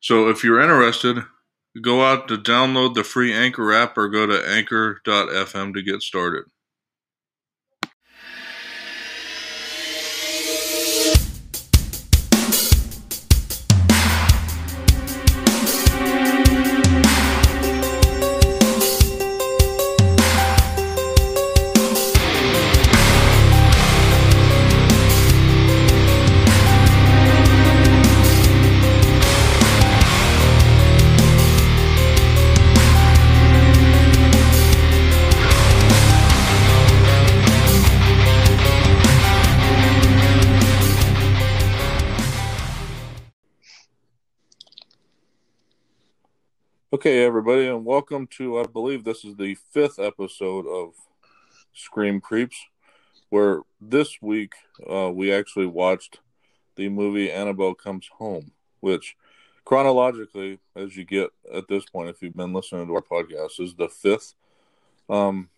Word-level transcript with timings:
So 0.00 0.28
if 0.28 0.42
you're 0.44 0.60
interested, 0.60 1.24
go 1.80 2.02
out 2.04 2.28
to 2.28 2.36
download 2.36 2.94
the 2.94 3.04
free 3.04 3.32
Anchor 3.32 3.72
app 3.72 3.96
or 3.96 4.08
go 4.08 4.26
to 4.26 4.48
anchor.fm 4.48 5.74
to 5.74 5.82
get 5.82 6.02
started. 6.02 6.44
Okay, 46.92 47.22
everybody, 47.22 47.68
and 47.68 47.84
welcome 47.84 48.26
to, 48.32 48.58
I 48.58 48.64
believe 48.64 49.04
this 49.04 49.24
is 49.24 49.36
the 49.36 49.54
fifth 49.54 50.00
episode 50.00 50.66
of 50.66 50.94
Scream 51.72 52.20
Creeps, 52.20 52.66
where 53.28 53.60
this 53.80 54.20
week 54.20 54.54
uh, 54.92 55.08
we 55.08 55.32
actually 55.32 55.66
watched 55.66 56.18
the 56.74 56.88
movie 56.88 57.30
Annabelle 57.30 57.74
Comes 57.76 58.10
Home, 58.18 58.50
which 58.80 59.14
chronologically, 59.64 60.58
as 60.74 60.96
you 60.96 61.04
get 61.04 61.30
at 61.54 61.68
this 61.68 61.84
point, 61.84 62.10
if 62.10 62.20
you've 62.22 62.34
been 62.34 62.52
listening 62.52 62.88
to 62.88 62.94
our 62.96 63.02
podcast, 63.02 63.60
is 63.60 63.76
the 63.76 63.88
fifth. 63.88 64.34
Um, 65.08 65.48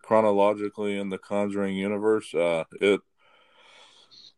chronologically 0.00 1.00
in 1.00 1.08
the 1.08 1.18
Conjuring 1.18 1.74
universe, 1.74 2.32
uh, 2.32 2.62
it 2.80 3.00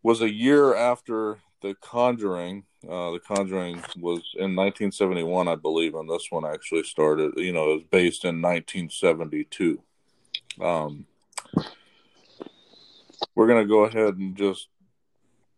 was 0.02 0.22
a 0.22 0.32
year 0.32 0.74
after 0.74 1.40
The 1.60 1.74
Conjuring 1.74 2.64
uh, 2.88 3.12
the 3.12 3.20
Conjuring 3.20 3.76
was 3.98 4.22
in 4.34 4.56
1971, 4.56 5.48
I 5.48 5.54
believe, 5.54 5.94
and 5.94 6.08
this 6.08 6.26
one 6.30 6.44
actually 6.44 6.82
started. 6.82 7.32
You 7.36 7.52
know, 7.52 7.70
it 7.70 7.74
was 7.74 7.84
based 7.90 8.24
in 8.24 8.42
1972. 8.42 9.80
Um, 10.60 11.06
we're 13.34 13.46
gonna 13.46 13.66
go 13.66 13.84
ahead 13.84 14.16
and 14.16 14.36
just, 14.36 14.68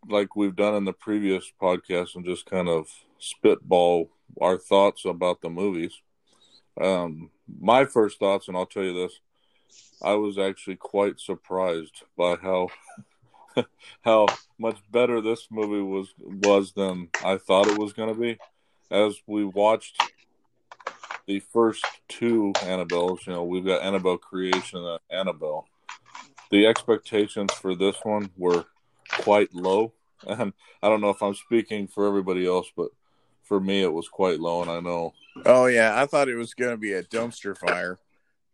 like 0.08 0.36
we've 0.36 0.56
done 0.56 0.74
in 0.74 0.84
the 0.84 0.92
previous 0.92 1.50
podcast, 1.60 2.14
and 2.14 2.24
just 2.24 2.46
kind 2.46 2.68
of 2.68 2.88
spitball 3.18 4.10
our 4.40 4.58
thoughts 4.58 5.04
about 5.04 5.40
the 5.40 5.50
movies. 5.50 6.00
Um, 6.80 7.30
my 7.60 7.84
first 7.84 8.18
thoughts, 8.18 8.48
and 8.48 8.56
I'll 8.56 8.66
tell 8.66 8.82
you 8.82 8.94
this, 8.94 9.20
I 10.02 10.14
was 10.14 10.38
actually 10.38 10.76
quite 10.76 11.20
surprised 11.20 12.02
by 12.16 12.36
how 12.36 12.68
how 14.02 14.26
much 14.58 14.78
better 14.90 15.20
this 15.20 15.48
movie 15.50 15.82
was 15.82 16.14
was 16.18 16.72
than 16.72 17.08
I 17.24 17.36
thought 17.36 17.68
it 17.68 17.78
was 17.78 17.92
going 17.92 18.14
to 18.14 18.20
be. 18.20 18.38
As 18.90 19.16
we 19.26 19.44
watched 19.44 20.00
the 21.26 21.40
first 21.40 21.84
two 22.08 22.52
Annabelles, 22.56 23.26
you 23.26 23.32
know, 23.32 23.44
we've 23.44 23.64
got 23.64 23.82
Annabelle 23.82 24.18
Creation 24.18 24.84
and 24.84 24.98
Annabelle. 25.10 25.66
The 26.50 26.66
expectations 26.66 27.52
for 27.54 27.74
this 27.74 27.96
one 28.02 28.30
were 28.36 28.66
quite 29.08 29.54
low, 29.54 29.92
and 30.26 30.52
I 30.82 30.88
don't 30.88 31.00
know 31.00 31.10
if 31.10 31.22
I'm 31.22 31.34
speaking 31.34 31.88
for 31.88 32.06
everybody 32.06 32.46
else, 32.46 32.70
but 32.76 32.90
for 33.42 33.60
me 33.60 33.82
it 33.82 33.92
was 33.92 34.08
quite 34.08 34.40
low, 34.40 34.62
and 34.62 34.70
I 34.70 34.80
know. 34.80 35.14
Oh 35.46 35.66
yeah, 35.66 36.00
I 36.00 36.06
thought 36.06 36.28
it 36.28 36.36
was 36.36 36.54
going 36.54 36.72
to 36.72 36.76
be 36.76 36.92
a 36.92 37.02
dumpster 37.02 37.56
fire, 37.56 37.98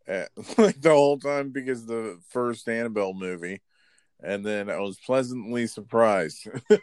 uh, 0.07 0.25
like 0.57 0.81
the 0.81 0.91
whole 0.91 1.19
time 1.19 1.49
because 1.49 1.85
the 1.85 2.19
first 2.29 2.67
Annabelle 2.67 3.13
movie 3.13 3.61
and 4.23 4.45
then 4.45 4.69
I 4.69 4.79
was 4.79 4.99
pleasantly 4.99 5.67
surprised. 5.67 6.47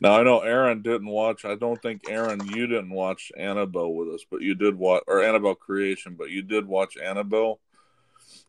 now 0.00 0.18
I 0.18 0.22
know 0.22 0.40
Aaron 0.40 0.82
didn't 0.82 1.08
watch. 1.08 1.44
I 1.44 1.54
don't 1.54 1.80
think 1.82 2.02
Aaron, 2.08 2.46
you 2.46 2.66
didn't 2.66 2.90
watch 2.90 3.32
Annabelle 3.36 3.92
with 3.92 4.08
us, 4.08 4.24
but 4.30 4.40
you 4.40 4.54
did 4.54 4.76
watch 4.76 5.02
or 5.06 5.22
Annabelle 5.22 5.54
Creation, 5.54 6.14
but 6.18 6.30
you 6.30 6.42
did 6.42 6.66
watch 6.66 6.96
Annabelle. 6.96 7.60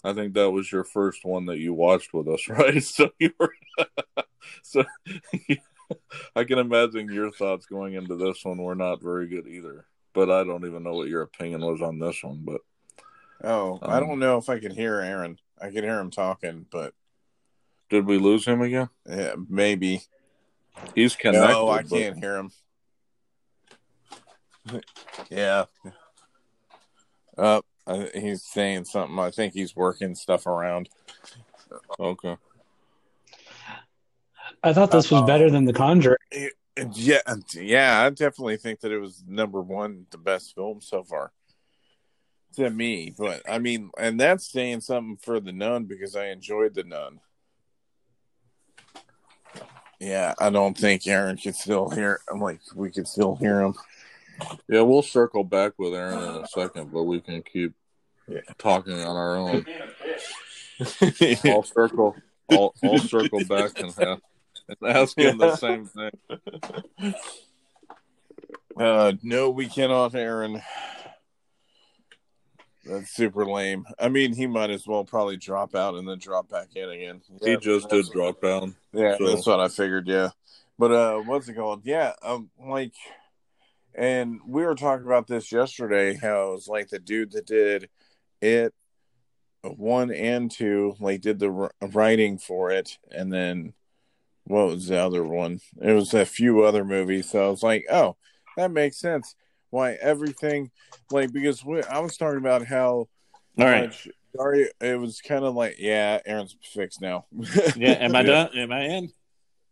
I 0.04 0.14
think 0.14 0.34
that 0.34 0.52
was 0.52 0.72
your 0.72 0.84
first 0.84 1.24
one 1.24 1.46
that 1.48 1.60
you 1.60 1.74
watched 1.74 2.14
with 2.14 2.28
us, 2.28 2.48
right? 2.50 2.84
So 2.84 3.10
you 3.20 3.32
were 3.40 3.54
so 4.64 4.84
I 6.36 6.44
can 6.44 6.60
imagine 6.60 7.12
your 7.12 7.32
thoughts 7.32 7.66
going 7.66 7.94
into 7.94 8.16
this 8.16 8.44
one 8.44 8.62
were 8.62 8.76
not 8.76 9.02
very 9.02 9.28
good 9.28 9.48
either. 9.48 9.86
But 10.14 10.30
I 10.30 10.44
don't 10.44 10.66
even 10.66 10.84
know 10.84 10.94
what 10.94 11.08
your 11.08 11.24
opinion 11.24 11.62
was 11.62 11.82
on 11.82 11.98
this 11.98 12.24
one. 12.24 12.42
But 12.44 12.62
oh, 13.44 13.80
um, 13.82 13.92
I 13.92 14.00
don't 14.00 14.20
know 14.20 14.38
if 14.38 14.48
I 14.48 14.60
can 14.60 14.74
hear 14.74 15.00
Aaron. 15.00 15.40
I 15.60 15.72
can 15.72 15.84
hear 15.84 16.00
him 16.00 16.12
talking, 16.12 16.68
but 16.72 16.94
did 17.94 18.06
we 18.06 18.18
lose 18.18 18.46
him 18.46 18.62
again? 18.62 18.90
Yeah, 19.08 19.36
maybe. 19.50 20.02
He's 20.96 21.16
connected. 21.16 21.54
No, 21.54 21.70
I 21.70 21.84
but... 21.84 21.90
can't 21.90 22.18
hear 22.18 22.38
him. 22.38 22.52
yeah. 25.30 25.66
Uh, 27.38 27.62
he's 28.14 28.44
saying 28.44 28.86
something. 28.86 29.18
I 29.20 29.32
think 29.32 29.54
he's 29.54 29.76
working 29.76 30.16
stuff 30.16 30.48
around. 30.48 30.90
Okay. 32.00 32.38
I 34.64 34.74
thought 34.74 34.92
this 34.92 35.12
was 35.12 35.24
better 35.24 35.50
than 35.50 35.66
The 35.66 35.74
Conjuring. 35.74 36.18
Yeah, 36.96 37.20
yeah, 37.54 38.02
I 38.02 38.10
definitely 38.10 38.58
think 38.58 38.80
that 38.80 38.92
it 38.92 38.98
was 38.98 39.24
number 39.28 39.62
one, 39.62 40.08
the 40.10 40.18
best 40.18 40.56
film 40.56 40.82
so 40.82 41.04
far 41.04 41.32
to 42.56 42.70
me. 42.70 43.14
But 43.16 43.44
I 43.48 43.60
mean, 43.60 43.92
and 43.98 44.20
that's 44.20 44.52
saying 44.52 44.82
something 44.82 45.18
for 45.18 45.40
the 45.40 45.52
Nun 45.52 45.86
because 45.86 46.16
I 46.16 46.28
enjoyed 46.28 46.74
the 46.74 46.84
Nun. 46.84 47.20
Yeah, 50.04 50.34
I 50.38 50.50
don't 50.50 50.78
think 50.78 51.08
Aaron 51.08 51.38
can 51.38 51.54
still 51.54 51.90
hear. 51.90 52.20
I'm 52.30 52.42
like, 52.42 52.60
we 52.76 52.92
can 52.92 53.06
still 53.06 53.36
hear 53.36 53.62
him. 53.62 53.74
Yeah, 54.68 54.82
we'll 54.82 55.02
circle 55.02 55.46
back 55.46 55.74
with 55.78 55.94
Aaron 55.94 56.18
in 56.18 56.44
a 56.44 56.48
second, 56.48 56.92
but 56.92 57.04
we 57.04 57.22
can 57.22 57.42
keep 57.42 57.72
yeah. 58.28 58.42
talking 58.58 59.00
on 59.00 59.16
our 59.16 59.38
own. 59.38 59.66
I'll 61.46 61.64
circle. 61.64 62.18
I'll, 62.52 62.74
I'll 62.84 62.98
circle 62.98 63.46
back 63.46 63.80
and, 63.80 63.94
have, 63.94 64.20
and 64.68 64.78
ask 64.84 65.18
him 65.18 65.38
the 65.38 65.56
same 65.56 65.86
thing. 65.86 67.14
Uh, 68.78 69.14
no, 69.22 69.52
we 69.52 69.68
cannot, 69.68 70.16
Aaron. 70.16 70.62
That's 72.86 73.12
super 73.12 73.46
lame. 73.46 73.86
I 73.98 74.10
mean, 74.10 74.34
he 74.34 74.46
might 74.46 74.70
as 74.70 74.86
well 74.86 75.06
probably 75.06 75.38
drop 75.38 75.74
out 75.74 75.96
and 75.96 76.08
then 76.08 76.20
drop 76.20 76.50
back 76.50 76.76
in 76.76 76.90
again. 76.90 77.22
He 77.42 77.56
just 77.58 77.90
did 77.90 78.06
drop 78.12 78.42
down. 78.42 78.76
Yeah, 78.92 79.18
so. 79.18 79.28
that's 79.28 79.46
what 79.46 79.60
I 79.60 79.70
figured. 79.70 80.08
Yeah, 80.08 80.30
but 80.78 80.92
uh, 80.92 81.20
what's 81.20 81.48
it 81.48 81.56
called? 81.56 81.86
Yeah, 81.86 82.14
um, 82.22 82.50
like, 82.60 82.94
and 83.96 84.40
we 84.46 84.64
were 84.64 84.76
talking 84.76 85.06
about 85.06 85.28
this 85.28 85.52
yesterday. 85.52 86.16
How 86.16 86.50
it 86.50 86.52
was 86.52 86.68
like 86.68 86.90
the 86.90 87.00
dude 87.00 87.32
that 87.32 87.46
did 87.46 87.90
it 88.42 88.74
one 89.62 90.12
and 90.12 90.52
two, 90.52 90.96
like 91.00 91.22
did 91.22 91.40
the 91.40 91.70
writing 91.82 92.38
for 92.38 92.72
it, 92.72 92.98
and 93.12 93.32
then 93.32 93.74
what 94.44 94.68
was 94.68 94.88
the 94.88 94.98
other 95.00 95.24
one? 95.24 95.62
It 95.82 95.94
was 95.94 96.14
a 96.14 96.26
few 96.26 96.64
other 96.64 96.84
movies. 96.84 97.30
So 97.30 97.46
I 97.46 97.50
was 97.50 97.64
like, 97.64 97.86
oh, 97.90 98.18
that 98.58 98.72
makes 98.72 98.98
sense 98.98 99.36
why 99.74 99.94
everything 99.94 100.70
like 101.10 101.34
because 101.34 101.66
we, 101.66 101.82
I 101.82 102.00
was 102.00 102.16
talking 102.16 102.38
about 102.38 102.64
how 102.64 103.08
all 103.58 103.66
right. 103.66 103.92
sorry 104.36 104.70
it 104.80 105.00
was 105.00 105.20
kind 105.20 105.44
of 105.44 105.56
like 105.56 105.78
yeah 105.80 106.20
Aaron's 106.26 106.56
fixed 106.74 107.02
now. 107.02 107.26
Yeah 107.76 107.94
am 107.94 108.16
I 108.16 108.22
done? 108.22 108.50
Am 108.56 108.72
I 108.72 108.82
in? 108.84 109.10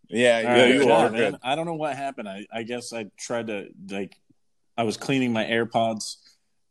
Yeah 0.09 0.41
yeah 0.41 0.61
right, 0.61 0.75
you 0.75 0.91
are 0.91 1.09
man. 1.11 1.37
I 1.43 1.55
don't 1.55 1.67
know 1.67 1.75
what 1.75 1.95
happened. 1.95 2.27
I 2.27 2.47
I 2.51 2.63
guess 2.63 2.93
I 2.93 3.05
tried 3.17 3.47
to 3.47 3.67
like 3.89 4.15
I 4.75 4.83
was 4.83 4.97
cleaning 4.97 5.33
my 5.33 5.45
AirPods 5.45 6.15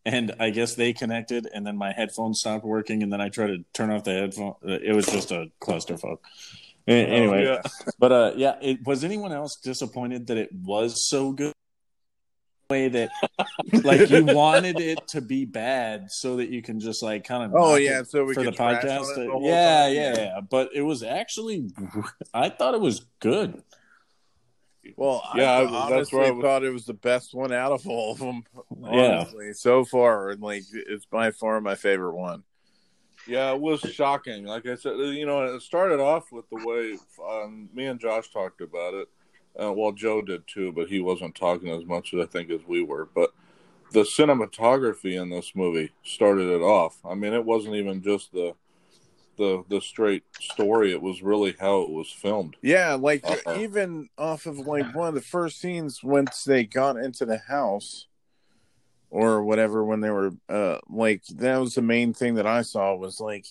and 0.04 0.34
I 0.40 0.50
guess 0.50 0.74
they 0.74 0.92
connected 0.92 1.46
and 1.54 1.64
then 1.64 1.76
my 1.76 1.92
headphones 1.92 2.40
stopped 2.40 2.64
working 2.64 3.04
and 3.04 3.12
then 3.12 3.20
I 3.20 3.28
tried 3.28 3.48
to 3.48 3.64
turn 3.72 3.90
off 3.90 4.02
the 4.02 4.12
headphone. 4.12 4.54
It 4.62 4.94
was 4.94 5.06
just 5.06 5.30
a 5.30 5.46
clusterfuck. 5.62 6.18
Anyway 6.88 7.46
oh, 7.46 7.52
yeah. 7.52 7.62
but 8.00 8.10
uh 8.10 8.32
yeah 8.34 8.56
it 8.60 8.84
was 8.84 9.04
anyone 9.04 9.30
else 9.30 9.56
disappointed 9.62 10.26
that 10.26 10.36
it 10.36 10.52
was 10.52 11.08
so 11.08 11.30
good 11.30 11.52
way 12.70 12.88
that 12.88 13.10
like 13.84 14.08
you 14.08 14.24
wanted 14.24 14.78
it 14.80 15.06
to 15.08 15.20
be 15.20 15.44
bad 15.44 16.10
so 16.10 16.36
that 16.36 16.48
you 16.48 16.62
can 16.62 16.78
just 16.80 17.02
like 17.02 17.24
kind 17.24 17.42
of 17.42 17.52
Oh 17.54 17.74
yeah, 17.74 18.02
so 18.04 18.24
we 18.24 18.34
for 18.34 18.40
the 18.44 18.50
could 18.50 18.56
trash 18.56 18.84
on 18.84 18.88
podcast 18.90 19.14
the 19.16 19.28
whole 19.30 19.42
yeah, 19.44 19.88
yeah 19.88 20.14
yeah 20.16 20.40
but 20.48 20.70
it 20.74 20.82
was 20.82 21.02
actually 21.02 21.68
i 22.32 22.48
thought 22.48 22.74
it 22.74 22.80
was 22.80 23.04
good 23.18 23.62
Well, 24.96 25.22
Yeah, 25.34 25.50
I 25.52 25.58
I- 25.60 25.62
that's 25.64 25.74
honestly 26.12 26.20
I 26.26 26.30
was- 26.30 26.42
thought 26.42 26.64
it 26.64 26.72
was 26.72 26.86
the 26.86 26.94
best 26.94 27.34
one 27.34 27.52
out 27.52 27.72
of 27.72 27.86
all 27.86 28.12
of 28.12 28.18
them. 28.18 28.42
Yeah. 28.90 29.24
So 29.52 29.84
far, 29.84 30.30
and 30.30 30.40
like 30.42 30.62
it's 30.72 31.04
by 31.04 31.30
far 31.32 31.60
my 31.60 31.74
favorite 31.74 32.14
one. 32.16 32.44
Yeah, 33.28 33.52
it 33.52 33.60
was 33.60 33.80
shocking. 33.80 34.46
Like 34.46 34.66
I 34.66 34.74
said, 34.76 34.96
you 34.98 35.26
know, 35.26 35.42
it 35.44 35.60
started 35.62 36.00
off 36.00 36.32
with 36.32 36.48
the 36.48 36.66
way 36.66 36.96
um, 37.30 37.68
me 37.74 37.84
and 37.86 38.00
Josh 38.00 38.30
talked 38.30 38.62
about 38.62 38.94
it. 38.94 39.08
Uh, 39.60 39.72
well, 39.72 39.92
Joe 39.92 40.22
did 40.22 40.46
too, 40.46 40.72
but 40.72 40.88
he 40.88 41.00
wasn't 41.00 41.34
talking 41.34 41.68
as 41.70 41.84
much 41.84 42.14
as 42.14 42.20
I 42.20 42.26
think 42.26 42.50
as 42.50 42.60
we 42.66 42.82
were. 42.82 43.08
But 43.14 43.30
the 43.92 44.02
cinematography 44.02 45.20
in 45.20 45.30
this 45.30 45.52
movie 45.54 45.92
started 46.02 46.48
it 46.48 46.62
off. 46.62 46.98
I 47.04 47.14
mean, 47.14 47.32
it 47.32 47.44
wasn't 47.44 47.74
even 47.74 48.02
just 48.02 48.32
the 48.32 48.54
the 49.36 49.64
the 49.68 49.80
straight 49.80 50.24
story; 50.38 50.92
it 50.92 51.02
was 51.02 51.22
really 51.22 51.54
how 51.58 51.82
it 51.82 51.90
was 51.90 52.10
filmed. 52.10 52.56
Yeah, 52.62 52.94
like 52.94 53.24
Uh-uh. 53.24 53.58
even 53.58 54.08
off 54.16 54.46
of 54.46 54.58
like 54.58 54.94
one 54.94 55.08
of 55.08 55.14
the 55.14 55.20
first 55.20 55.60
scenes 55.60 56.02
once 56.02 56.44
they 56.44 56.64
got 56.64 56.96
into 56.96 57.24
the 57.24 57.38
house 57.38 58.06
or 59.10 59.42
whatever 59.42 59.84
when 59.84 60.00
they 60.00 60.10
were 60.10 60.32
uh 60.48 60.78
like 60.88 61.24
that 61.26 61.58
was 61.58 61.74
the 61.74 61.82
main 61.82 62.14
thing 62.14 62.36
that 62.36 62.46
I 62.46 62.62
saw 62.62 62.94
was 62.94 63.20
like 63.20 63.46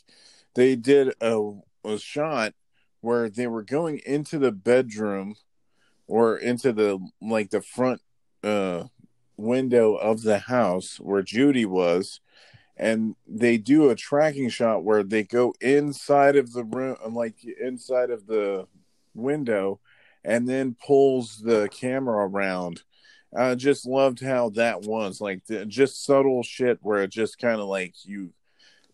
they 0.56 0.76
did 0.76 1.14
a 1.22 1.52
a 1.84 1.98
shot 1.98 2.54
where 3.02 3.30
they 3.30 3.48
were 3.48 3.64
going 3.64 4.00
into 4.06 4.40
the 4.40 4.52
bedroom 4.52 5.36
or 6.10 6.38
into 6.38 6.74
the 6.74 7.00
like 7.22 7.52
the 7.52 7.62
front 7.62 8.02
uh 8.44 8.84
window 9.38 9.96
of 9.96 10.24
the 10.24 10.40
house 10.40 11.00
where 11.00 11.22
Judy 11.22 11.66
was 11.66 12.20
and 12.76 13.16
they 13.28 13.58
do 13.58 13.90
a 13.90 13.96
tracking 13.96 14.50
shot 14.50 14.84
where 14.84 15.04
they 15.04 15.24
go 15.24 15.54
inside 15.62 16.36
of 16.36 16.52
the 16.52 16.64
room 16.64 16.98
like 17.12 17.36
inside 17.62 18.10
of 18.10 18.26
the 18.26 18.68
window 19.14 19.80
and 20.24 20.48
then 20.48 20.76
pulls 20.86 21.38
the 21.38 21.70
camera 21.72 22.28
around. 22.28 22.82
I 23.36 23.56
just 23.56 23.86
loved 23.86 24.22
how 24.22 24.50
that 24.52 24.82
was 24.82 25.22
like 25.22 25.46
the, 25.46 25.66
just 25.66 26.04
subtle 26.04 26.42
shit 26.44 26.80
where 26.82 27.04
it 27.04 27.12
just 27.12 27.38
kind 27.38 27.62
of 27.62 27.68
like 27.68 27.94
you 28.04 28.34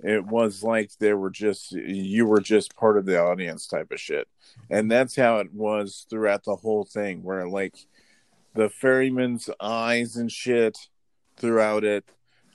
it 0.03 0.25
was 0.25 0.63
like 0.63 0.91
they 0.99 1.13
were 1.13 1.29
just 1.29 1.71
you 1.71 2.25
were 2.25 2.41
just 2.41 2.75
part 2.75 2.97
of 2.97 3.05
the 3.05 3.19
audience 3.19 3.67
type 3.67 3.91
of 3.91 3.99
shit. 3.99 4.27
And 4.69 4.89
that's 4.89 5.15
how 5.15 5.37
it 5.37 5.53
was 5.53 6.05
throughout 6.09 6.43
the 6.43 6.55
whole 6.55 6.85
thing 6.85 7.23
where 7.23 7.47
like 7.47 7.75
the 8.53 8.69
ferryman's 8.69 9.49
eyes 9.59 10.15
and 10.15 10.31
shit 10.31 10.77
throughout 11.37 11.83
it 11.83 12.05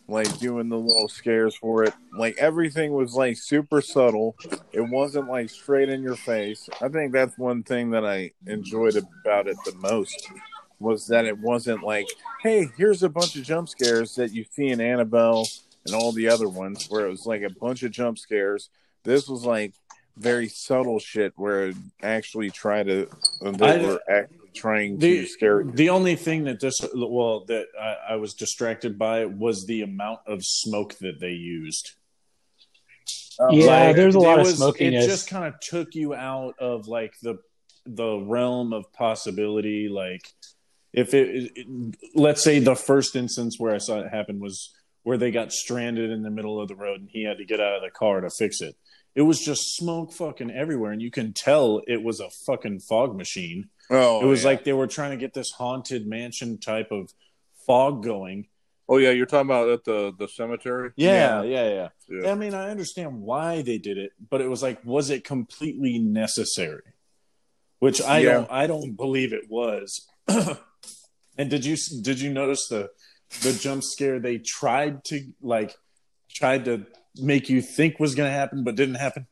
like 0.08 0.38
doing 0.38 0.68
the 0.68 0.76
little 0.76 1.08
scares 1.08 1.54
for 1.54 1.84
it. 1.84 1.94
Like 2.16 2.36
everything 2.36 2.92
was 2.92 3.14
like 3.14 3.36
super 3.36 3.80
subtle. 3.80 4.34
It 4.72 4.80
wasn't 4.80 5.28
like 5.28 5.50
straight 5.50 5.88
in 5.88 6.02
your 6.02 6.16
face. 6.16 6.68
I 6.80 6.88
think 6.88 7.12
that's 7.12 7.38
one 7.38 7.62
thing 7.62 7.90
that 7.90 8.04
i 8.04 8.32
enjoyed 8.46 8.96
about 8.96 9.46
it 9.46 9.56
the 9.64 9.74
most 9.76 10.28
was 10.80 11.06
that 11.06 11.26
it 11.26 11.38
wasn't 11.38 11.82
like 11.82 12.06
hey 12.42 12.66
here's 12.76 13.02
a 13.02 13.08
bunch 13.08 13.36
of 13.36 13.42
jump 13.42 13.68
scares 13.68 14.14
that 14.14 14.32
you 14.32 14.44
see 14.50 14.68
in 14.68 14.80
annabelle 14.80 15.46
and 15.86 15.94
all 15.94 16.12
the 16.12 16.28
other 16.28 16.48
ones 16.48 16.86
where 16.88 17.06
it 17.06 17.10
was 17.10 17.26
like 17.26 17.42
a 17.42 17.50
bunch 17.50 17.82
of 17.82 17.90
jump 17.90 18.18
scares 18.18 18.70
this 19.04 19.28
was 19.28 19.44
like 19.44 19.72
very 20.16 20.48
subtle 20.48 20.98
shit 20.98 21.32
where 21.36 21.68
it 21.68 21.76
actually 22.02 22.50
tried 22.50 22.86
to 22.86 23.08
uh, 23.44 23.50
they 23.52 23.80
I- 23.80 23.86
were 23.86 24.00
actually 24.08 24.36
trying 24.52 24.98
the 24.98 25.20
to 25.22 25.26
scare 25.26 25.60
you. 25.62 25.70
the 25.70 25.90
only 25.90 26.16
thing 26.16 26.44
that 26.44 26.58
this 26.60 26.80
well 26.94 27.44
that 27.46 27.66
I, 27.80 28.14
I 28.14 28.16
was 28.16 28.34
distracted 28.34 28.98
by 28.98 29.24
was 29.24 29.64
the 29.66 29.82
amount 29.82 30.20
of 30.26 30.44
smoke 30.44 30.94
that 30.98 31.20
they 31.20 31.30
used 31.30 31.92
um, 33.38 33.52
Yeah, 33.52 33.86
Like, 33.86 33.96
there's 33.96 34.16
a 34.16 34.18
it 34.18 34.22
lot 34.22 34.38
of 34.40 34.46
was- 34.46 34.56
smokiness. 34.56 35.04
It 35.04 35.08
just 35.08 35.28
kind 35.30 35.46
of 35.46 35.58
took 35.60 35.94
you 35.94 36.14
out 36.14 36.54
of 36.58 36.88
like 36.88 37.14
the 37.22 37.36
the 37.86 38.18
realm 38.18 38.72
of 38.72 38.92
possibility. 38.92 39.88
Like 39.88 40.22
if 40.92 41.14
it, 41.14 41.52
it, 41.54 41.96
let's 42.14 42.42
say 42.42 42.58
the 42.58 42.74
first 42.74 43.14
instance 43.16 43.58
where 43.58 43.72
I 43.74 43.78
saw 43.78 44.00
it 44.00 44.08
happen 44.10 44.40
was 44.40 44.74
where 45.02 45.18
they 45.18 45.30
got 45.30 45.52
stranded 45.52 46.10
in 46.10 46.22
the 46.22 46.30
middle 46.30 46.60
of 46.60 46.68
the 46.68 46.74
road 46.76 47.00
and 47.00 47.08
he 47.10 47.24
had 47.24 47.38
to 47.38 47.44
get 47.44 47.60
out 47.60 47.74
of 47.76 47.82
the 47.82 47.90
car 47.90 48.20
to 48.20 48.30
fix 48.30 48.60
it. 48.60 48.76
It 49.14 49.22
was 49.22 49.40
just 49.40 49.74
smoke 49.76 50.12
fucking 50.12 50.50
everywhere, 50.52 50.92
and 50.92 51.02
you 51.02 51.10
can 51.10 51.32
tell 51.32 51.82
it 51.88 52.02
was 52.02 52.20
a 52.20 52.30
fucking 52.46 52.80
fog 52.80 53.16
machine. 53.16 53.68
oh 53.90 54.20
it 54.22 54.26
was 54.26 54.42
yeah. 54.42 54.50
like 54.50 54.64
they 54.64 54.72
were 54.72 54.86
trying 54.86 55.10
to 55.10 55.16
get 55.16 55.34
this 55.34 55.50
haunted 55.50 56.06
mansion 56.06 56.58
type 56.58 56.92
of 56.92 57.10
fog 57.66 58.04
going. 58.04 58.46
Oh 58.88 58.98
yeah, 58.98 59.10
you're 59.10 59.26
talking 59.26 59.48
about 59.48 59.68
at 59.68 59.84
the 59.84 60.12
the 60.16 60.28
cemetery. 60.28 60.90
Yeah, 60.96 61.42
yeah, 61.42 61.68
yeah. 61.68 61.88
Yeah. 62.08 62.30
I 62.30 62.34
mean, 62.36 62.54
I 62.54 62.70
understand 62.70 63.20
why 63.20 63.62
they 63.62 63.78
did 63.78 63.98
it, 63.98 64.12
but 64.30 64.40
it 64.40 64.48
was 64.48 64.62
like, 64.62 64.84
was 64.84 65.10
it 65.10 65.24
completely 65.24 65.98
necessary? 65.98 66.82
Which 67.80 68.00
I 68.02 68.18
Yeah. 68.18 68.32
don't, 68.32 68.50
I 68.50 68.66
don't 68.66 68.96
believe 68.96 69.32
it 69.32 69.48
was. 69.48 70.06
and 70.28 71.50
did 71.50 71.64
you 71.64 71.76
did 72.02 72.20
you 72.20 72.30
notice 72.32 72.68
the 72.68 72.90
the 73.42 73.52
jump 73.52 73.82
scare 73.82 74.18
they 74.18 74.38
tried 74.38 75.04
to 75.04 75.20
like 75.40 75.76
tried 76.32 76.64
to 76.66 76.86
make 77.16 77.48
you 77.48 77.62
think 77.62 77.98
was 77.98 78.14
going 78.14 78.28
to 78.28 78.34
happen, 78.34 78.64
but 78.64 78.74
didn't 78.76 78.96
happen? 78.96 79.26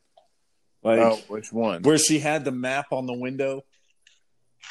Like 0.83 0.99
oh 0.99 1.19
which 1.27 1.51
one 1.51 1.81
where 1.81 1.97
she 1.97 2.19
had 2.19 2.45
the 2.45 2.51
map 2.51 2.87
on 2.91 3.05
the 3.05 3.13
window, 3.13 3.65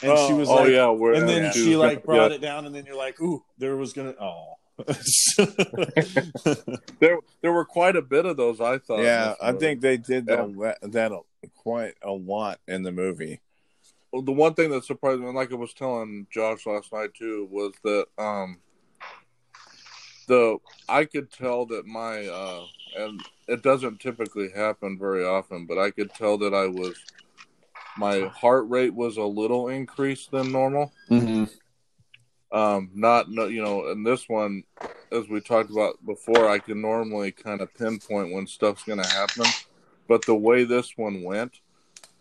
and 0.03 0.17
she 0.19 0.33
Oh, 0.33 0.37
was 0.37 0.49
Oh 0.49 0.55
like, 0.57 0.71
yeah, 0.71 0.89
where, 0.89 1.13
and 1.13 1.29
then 1.29 1.45
yeah, 1.45 1.51
she 1.51 1.77
like 1.77 2.03
brought 2.05 2.31
yeah. 2.31 2.37
it 2.37 2.41
down, 2.41 2.65
and 2.65 2.75
then 2.75 2.87
you're 2.87 2.97
like, 2.97 3.21
ooh, 3.21 3.45
there 3.59 3.77
was 3.77 3.93
gonna, 3.93 4.15
oh. 4.21 4.55
There, 7.01 7.19
there 7.43 7.53
were 7.53 7.65
quite 7.65 7.97
a 7.97 8.03
bit 8.03 8.25
of 8.25 8.37
those. 8.37 8.61
I 8.61 8.79
thought. 8.79 9.03
yeah, 9.03 9.35
I 9.43 9.53
think 9.53 9.81
they 9.81 9.97
did 9.97 10.27
that, 10.27 10.79
that 10.83 11.13
quite 11.57 11.95
a 12.03 12.13
lot 12.13 12.61
in 12.67 12.83
the 12.85 12.93
movie. 12.93 13.41
Well, 14.13 14.23
the 14.23 14.33
one 14.33 14.55
thing 14.55 14.71
that 14.71 14.85
surprised 14.85 15.21
me, 15.21 15.31
like 15.33 15.53
I 15.53 15.57
was 15.57 15.75
telling 15.75 16.27
Josh 16.31 16.65
last 16.65 16.93
night 16.93 17.13
too, 17.15 17.49
was 17.51 17.75
that 17.85 18.07
um, 18.17 18.59
the 20.29 20.59
I 20.89 21.05
could 21.05 21.33
tell 21.33 21.67
that 21.67 21.87
my 21.87 22.27
uh, 22.27 22.65
and 22.97 23.21
it 23.49 23.63
doesn't 23.63 24.01
typically 24.01 24.51
happen 24.55 24.99
very 24.99 25.25
often, 25.25 25.67
but 25.67 25.79
I 25.79 25.91
could 25.91 26.15
tell 26.15 26.39
that 26.39 26.55
I 26.55 26.67
was 26.69 26.95
my 27.99 28.21
heart 28.29 28.69
rate 28.69 28.95
was 28.95 29.17
a 29.17 29.25
little 29.25 29.69
increased 29.69 30.31
than 30.31 30.53
normal. 30.53 30.93
mm-hmm. 31.11 31.45
Um, 32.53 32.91
not 32.95 33.31
no, 33.31 33.47
you 33.47 33.63
know, 33.63 33.89
and 33.89 34.07
this 34.07 34.29
one, 34.29 34.65
as 35.13 35.29
we 35.29 35.41
talked 35.41 35.71
about 35.71 36.05
before, 36.07 36.49
I 36.49 36.59
can 36.61 36.81
normally 36.81 37.33
kind 37.33 37.61
of 37.61 37.75
pinpoint 37.75 38.33
when 38.33 38.47
stuff's 38.47 38.85
going 38.85 39.03
to 39.03 39.07
happen, 39.09 39.45
but 40.09 40.27
the 40.27 40.35
way 40.37 40.65
this 40.65 40.97
one 40.97 41.23
went, 41.25 41.61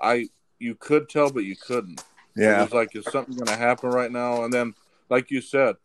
I 0.02 0.30
you 0.60 0.76
could 0.76 1.10
tell, 1.10 1.30
but 1.32 1.46
you 1.46 1.56
couldn't. 1.56 2.04
It 2.44 2.46
Yeah, 2.46 2.62
was 2.62 2.74
like, 2.74 2.96
is 2.96 3.10
something 3.10 3.36
going 3.36 3.48
to 3.48 3.58
happen 3.58 3.90
right 3.90 4.12
now? 4.12 4.44
And 4.44 4.54
then, 4.54 4.76
like 5.10 5.32
you 5.32 5.42
said, 5.42 5.76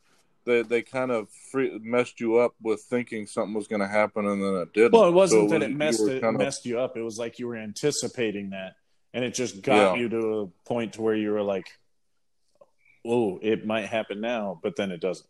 they 0.45 0.63
they 0.63 0.83
kind 0.83 1.11
of 1.11 1.29
free, 1.51 1.79
messed 1.83 2.21
you 2.21 2.37
up 2.39 2.55
with 2.63 2.81
thinking 2.83 3.27
something 3.27 3.55
was 3.55 3.69
going 3.69 3.81
to 3.81 3.89
happen, 3.89 4.27
and 4.27 4.43
then 4.43 4.55
it 4.55 4.73
didn't. 4.73 4.93
Well, 4.93 5.07
it 5.09 5.13
wasn't 5.13 5.51
So 5.51 5.59
that 5.59 5.61
was- 5.61 5.71
it 5.71 5.77
messed 5.77 6.01
it 6.09 6.21
kind 6.23 6.35
of- 6.37 6.41
messed 6.41 6.67
you 6.67 6.79
up. 6.81 6.97
It 6.97 7.03
was 7.03 7.19
like 7.19 7.39
you 7.39 7.47
were 7.49 7.57
anticipating 7.57 8.51
that, 8.51 8.75
and 9.15 9.25
it 9.25 9.35
just 9.35 9.63
got 9.63 9.95
Yeah. 9.97 10.03
you 10.03 10.09
to 10.09 10.19
a 10.41 10.47
point 10.69 10.95
to 10.95 11.03
where 11.03 11.15
you 11.15 11.31
were 11.33 11.43
like, 11.43 11.67
"Oh, 13.05 13.39
it 13.43 13.67
might 13.67 13.87
happen 13.87 14.21
now," 14.21 14.59
but 14.63 14.77
then 14.77 14.91
it 14.91 15.01
doesn't. 15.01 15.27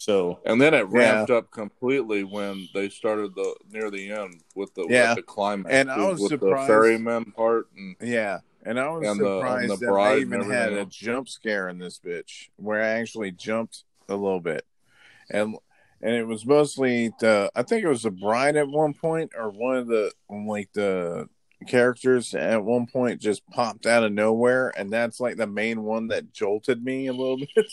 So 0.00 0.38
and 0.44 0.60
then 0.60 0.74
it 0.74 0.86
Yeah. 0.92 0.98
ramped 1.16 1.30
up 1.30 1.50
completely 1.50 2.22
when 2.22 2.68
they 2.72 2.88
started 2.88 3.34
the 3.34 3.56
near 3.70 3.90
the 3.90 4.12
end 4.12 4.42
with 4.54 4.72
the 4.74 4.86
Yeah. 4.88 5.10
with 5.10 5.16
the 5.16 5.22
climax. 5.22 5.70
And 5.74 5.90
I 5.90 6.08
was 6.08 6.20
with 6.20 6.30
surprised- 6.30 6.62
the 6.62 6.66
ferryman 6.72 7.32
part 7.32 7.68
and 7.76 7.96
yeah. 8.00 8.40
And 8.64 8.78
I 8.78 8.88
was 8.90 9.08
And 9.08 9.18
the- 9.20 9.24
and 9.24 9.40
surprised 9.40 9.70
the 9.72 9.76
that 9.86 10.14
they 10.14 10.20
even 10.20 10.42
had 10.42 10.72
a 10.72 10.84
jump 10.84 11.28
scare 11.28 11.68
in 11.68 11.78
this 11.78 11.98
bitch, 11.98 12.48
where 12.56 12.82
I 12.82 12.88
actually 13.00 13.30
jumped 13.32 13.84
a 14.08 14.14
little 14.14 14.40
bit, 14.40 14.64
and 15.30 15.56
and 16.00 16.14
it 16.14 16.26
was 16.26 16.46
mostly 16.46 17.10
the 17.20 17.50
I 17.54 17.62
think 17.62 17.84
it 17.84 17.88
was 17.88 18.02
the 18.02 18.10
bride 18.10 18.56
at 18.56 18.68
one 18.68 18.94
point, 18.94 19.32
or 19.36 19.50
one 19.50 19.76
of 19.76 19.86
the 19.88 20.12
like 20.30 20.70
the 20.72 21.28
characters 21.66 22.34
at 22.34 22.64
one 22.64 22.86
point 22.86 23.20
just 23.20 23.44
popped 23.50 23.84
out 23.86 24.04
of 24.04 24.12
nowhere, 24.12 24.72
and 24.76 24.92
that's 24.92 25.18
like 25.20 25.36
the 25.36 25.46
main 25.46 25.82
one 25.82 26.08
that 26.08 26.32
jolted 26.32 26.84
me 26.84 27.08
a 27.08 27.12
little 27.12 27.36
bit. 27.54 27.66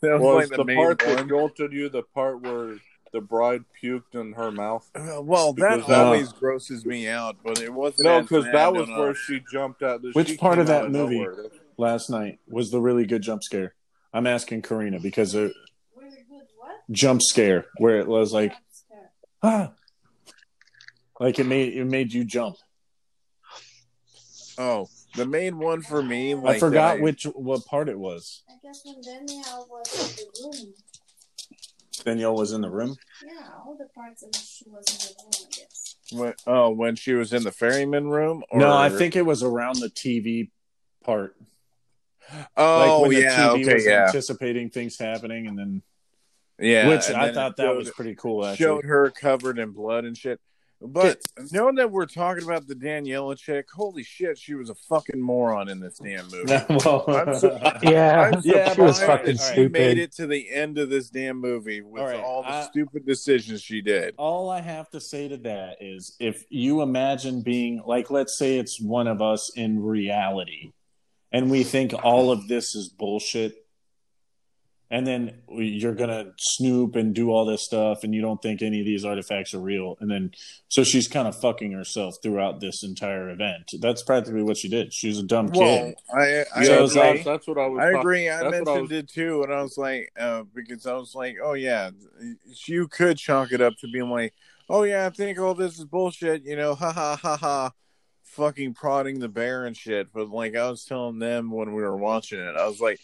that 0.00 0.18
was 0.18 0.20
was 0.20 0.36
like 0.36 0.48
the, 0.50 0.56
the 0.58 0.64
main 0.64 0.76
part 0.76 0.98
that 1.00 1.28
jolted 1.28 1.72
you 1.72 1.88
the 1.88 2.02
part 2.02 2.42
where 2.42 2.76
the 3.12 3.20
bride 3.20 3.62
puked 3.80 4.14
in 4.14 4.32
her 4.32 4.50
mouth. 4.50 4.90
Uh, 4.94 5.20
Well, 5.22 5.52
that 5.52 5.76
Because 5.76 5.86
that- 5.88 6.06
always 6.06 6.32
grosses 6.32 6.86
me 6.86 7.06
out, 7.08 7.36
but 7.44 7.60
it 7.60 7.72
wasn't. 7.72 8.04
No, 8.04 8.22
because 8.22 8.44
that 8.46 8.72
was 8.72 8.88
where 8.88 9.14
she 9.14 9.40
jumped 9.52 9.82
out. 9.82 10.00
Which 10.14 10.38
part 10.38 10.58
of 10.58 10.66
that 10.68 10.90
movie? 10.90 11.18
nowhere. 11.18 11.44
last 11.76 12.08
night 12.10 12.38
was 12.48 12.70
the 12.70 12.80
really 12.80 13.04
good 13.06 13.20
jump 13.22 13.42
scare. 13.44 13.74
I'm 14.12 14.26
asking 14.26 14.62
Karina 14.62 15.00
because 15.00 15.34
it 15.34 15.52
what? 16.56 16.76
jump 16.90 17.22
scare 17.22 17.66
where 17.78 17.98
it 17.98 18.06
was 18.06 18.32
like 18.32 18.52
ah, 19.42 19.72
like 21.18 21.38
it 21.38 21.46
made 21.46 21.74
it 21.74 21.84
made 21.84 22.12
you 22.12 22.24
jump. 22.24 22.56
Oh, 24.58 24.88
the 25.16 25.26
main 25.26 25.58
one 25.58 25.82
for 25.82 26.02
me. 26.02 26.34
Like 26.34 26.56
I 26.56 26.58
forgot 26.58 27.00
which 27.00 27.24
what 27.24 27.64
part 27.64 27.88
it 27.88 27.98
was. 27.98 28.42
I 28.48 28.54
guess 28.62 28.82
when 28.84 29.00
Daniel 29.00 29.66
was 29.70 30.18
in 30.18 30.26
the 30.26 30.48
room. 30.48 30.74
Danielle 32.04 32.34
was 32.34 32.52
in 32.52 32.60
the 32.60 32.70
room. 32.70 32.96
Yeah, 33.24 33.48
all 33.64 33.76
the 33.78 33.86
parts 33.94 34.22
that 34.22 34.34
she 34.36 34.68
was 34.68 34.84
in 34.90 34.98
the 34.98 35.14
room, 35.22 35.32
I 35.32 35.56
guess. 35.56 35.96
When, 36.10 36.34
oh, 36.46 36.70
when 36.70 36.96
she 36.96 37.14
was 37.14 37.32
in 37.32 37.44
the 37.44 37.52
ferryman 37.52 38.08
room? 38.08 38.42
Or... 38.50 38.58
No, 38.58 38.76
I 38.76 38.88
think 38.88 39.16
it 39.16 39.24
was 39.24 39.42
around 39.42 39.76
the 39.76 39.88
TV 39.88 40.50
part. 41.04 41.36
Oh, 42.56 43.00
like 43.02 43.08
when 43.10 43.22
yeah. 43.22 43.36
the 43.36 43.54
TV 43.58 43.62
Okay, 43.64 43.74
was 43.74 43.86
yeah. 43.86 44.06
anticipating 44.06 44.70
things 44.70 44.98
happening, 44.98 45.46
and 45.46 45.58
then 45.58 45.82
Yeah. 46.60 46.88
which 46.88 47.10
I 47.10 47.32
thought 47.32 47.56
that 47.56 47.64
showed- 47.64 47.76
was 47.76 47.90
pretty 47.90 48.14
cool. 48.14 48.44
Actually, 48.46 48.64
showed 48.64 48.84
her 48.84 49.10
covered 49.10 49.58
in 49.58 49.70
blood 49.70 50.04
and 50.04 50.16
shit. 50.16 50.40
But 50.84 51.20
knowing 51.52 51.76
that 51.76 51.92
we're 51.92 52.06
talking 52.06 52.42
about 52.42 52.66
the 52.66 52.74
Daniela 52.74 53.38
chick, 53.38 53.66
holy 53.72 54.02
shit, 54.02 54.36
she 54.36 54.54
was 54.54 54.68
a 54.68 54.74
fucking 54.74 55.20
moron 55.20 55.68
in 55.68 55.78
this 55.78 55.98
damn 55.98 56.24
movie. 56.32 56.52
well, 56.84 57.04
I'm 57.08 57.34
so- 57.38 57.56
Yeah, 57.84 58.32
I'm 58.34 58.40
Yeah, 58.42 58.74
she 58.74 58.80
was 58.80 58.98
surprised 58.98 59.20
fucking 59.20 59.36
that 59.36 59.42
She 59.46 59.52
stupid. 59.52 59.72
made 59.72 59.98
it 59.98 60.10
to 60.14 60.26
the 60.26 60.50
end 60.50 60.78
of 60.78 60.90
this 60.90 61.08
damn 61.08 61.36
movie 61.40 61.82
with 61.82 62.02
All 62.02 62.08
right, 62.08 62.18
all 62.18 62.42
the 62.42 62.48
I- 62.48 62.62
stupid 62.64 63.06
decisions 63.06 63.62
she 63.62 63.80
did. 63.80 64.14
all 64.18 64.50
I 64.50 64.60
have 64.60 64.90
to 64.90 65.00
say 65.00 65.28
to 65.28 65.36
that 65.38 65.76
is 65.80 66.16
if 66.18 66.44
you 66.50 66.82
imagine 66.82 67.42
being 67.42 67.80
like, 67.86 68.10
let's 68.10 68.36
say 68.36 68.58
it's 68.58 68.80
one 68.80 69.06
of 69.06 69.22
us 69.22 69.52
in 69.54 69.80
reality, 69.80 70.72
and 71.32 71.50
we 71.50 71.64
think 71.64 71.94
all 72.04 72.30
of 72.30 72.46
this 72.48 72.74
is 72.74 72.88
bullshit, 72.88 73.54
and 74.90 75.06
then 75.06 75.38
you're 75.48 75.94
gonna 75.94 76.32
snoop 76.38 76.96
and 76.96 77.14
do 77.14 77.30
all 77.30 77.46
this 77.46 77.64
stuff, 77.64 78.04
and 78.04 78.14
you 78.14 78.20
don't 78.20 78.42
think 78.42 78.60
any 78.60 78.80
of 78.80 78.84
these 78.86 79.04
artifacts 79.06 79.54
are 79.54 79.58
real, 79.60 79.96
and 80.00 80.10
then 80.10 80.32
so 80.68 80.84
she's 80.84 81.08
kind 81.08 81.26
of 81.26 81.34
fucking 81.40 81.72
herself 81.72 82.16
throughout 82.22 82.60
this 82.60 82.82
entire 82.84 83.30
event. 83.30 83.70
That's 83.80 84.02
practically 84.02 84.42
what 84.42 84.58
she 84.58 84.68
did. 84.68 84.92
She 84.92 85.08
was 85.08 85.18
a 85.18 85.22
dumb 85.22 85.46
Well, 85.54 85.86
kid. 85.86 85.94
I, 86.14 86.44
I, 86.54 86.64
So 86.64 86.84
agree. 86.84 87.00
like- 87.00 87.14
that's, 87.14 87.24
that's 87.24 87.46
what 87.48 87.58
I 87.58 87.66
was. 87.68 87.80
I 87.80 87.90
talk- 87.92 88.00
agree. 88.00 88.28
I 88.28 88.36
that's 88.42 88.46
I 88.46 88.50
mentioned 88.50 88.82
was- 88.82 88.92
it 88.92 89.08
too, 89.08 89.42
and 89.42 89.52
I 89.54 89.62
was 89.62 89.78
like, 89.78 90.12
uh, 90.18 90.42
because 90.54 90.86
I 90.86 90.92
was 90.94 91.14
like, 91.14 91.36
oh 91.42 91.54
yeah, 91.54 91.90
you 92.66 92.86
could 92.88 93.16
chalk 93.16 93.52
it 93.52 93.60
up 93.62 93.74
to 93.78 93.88
being 93.90 94.10
like, 94.10 94.34
oh 94.68 94.82
yeah, 94.82 95.06
I 95.06 95.10
think 95.10 95.38
all 95.38 95.54
this 95.54 95.78
is 95.78 95.84
bullshit, 95.86 96.44
you 96.44 96.56
know, 96.56 96.74
ha 96.74 96.92
ha 96.92 97.16
ha 97.16 97.36
ha, 97.38 97.70
fucking 98.32 98.74
prodding 98.74 99.18
the 99.18 99.28
bear 99.28 99.64
and 99.66 99.76
shit. 99.76 100.12
But 100.12 100.30
like 100.30 100.56
I 100.56 100.70
was 100.70 100.84
telling 100.84 101.18
them 101.18 101.50
when 101.50 101.72
we 101.72 101.82
were 101.82 101.96
watching 101.96 102.40
it, 102.40 102.56
I 102.56 102.66
was 102.66 102.80
like, 102.80 103.00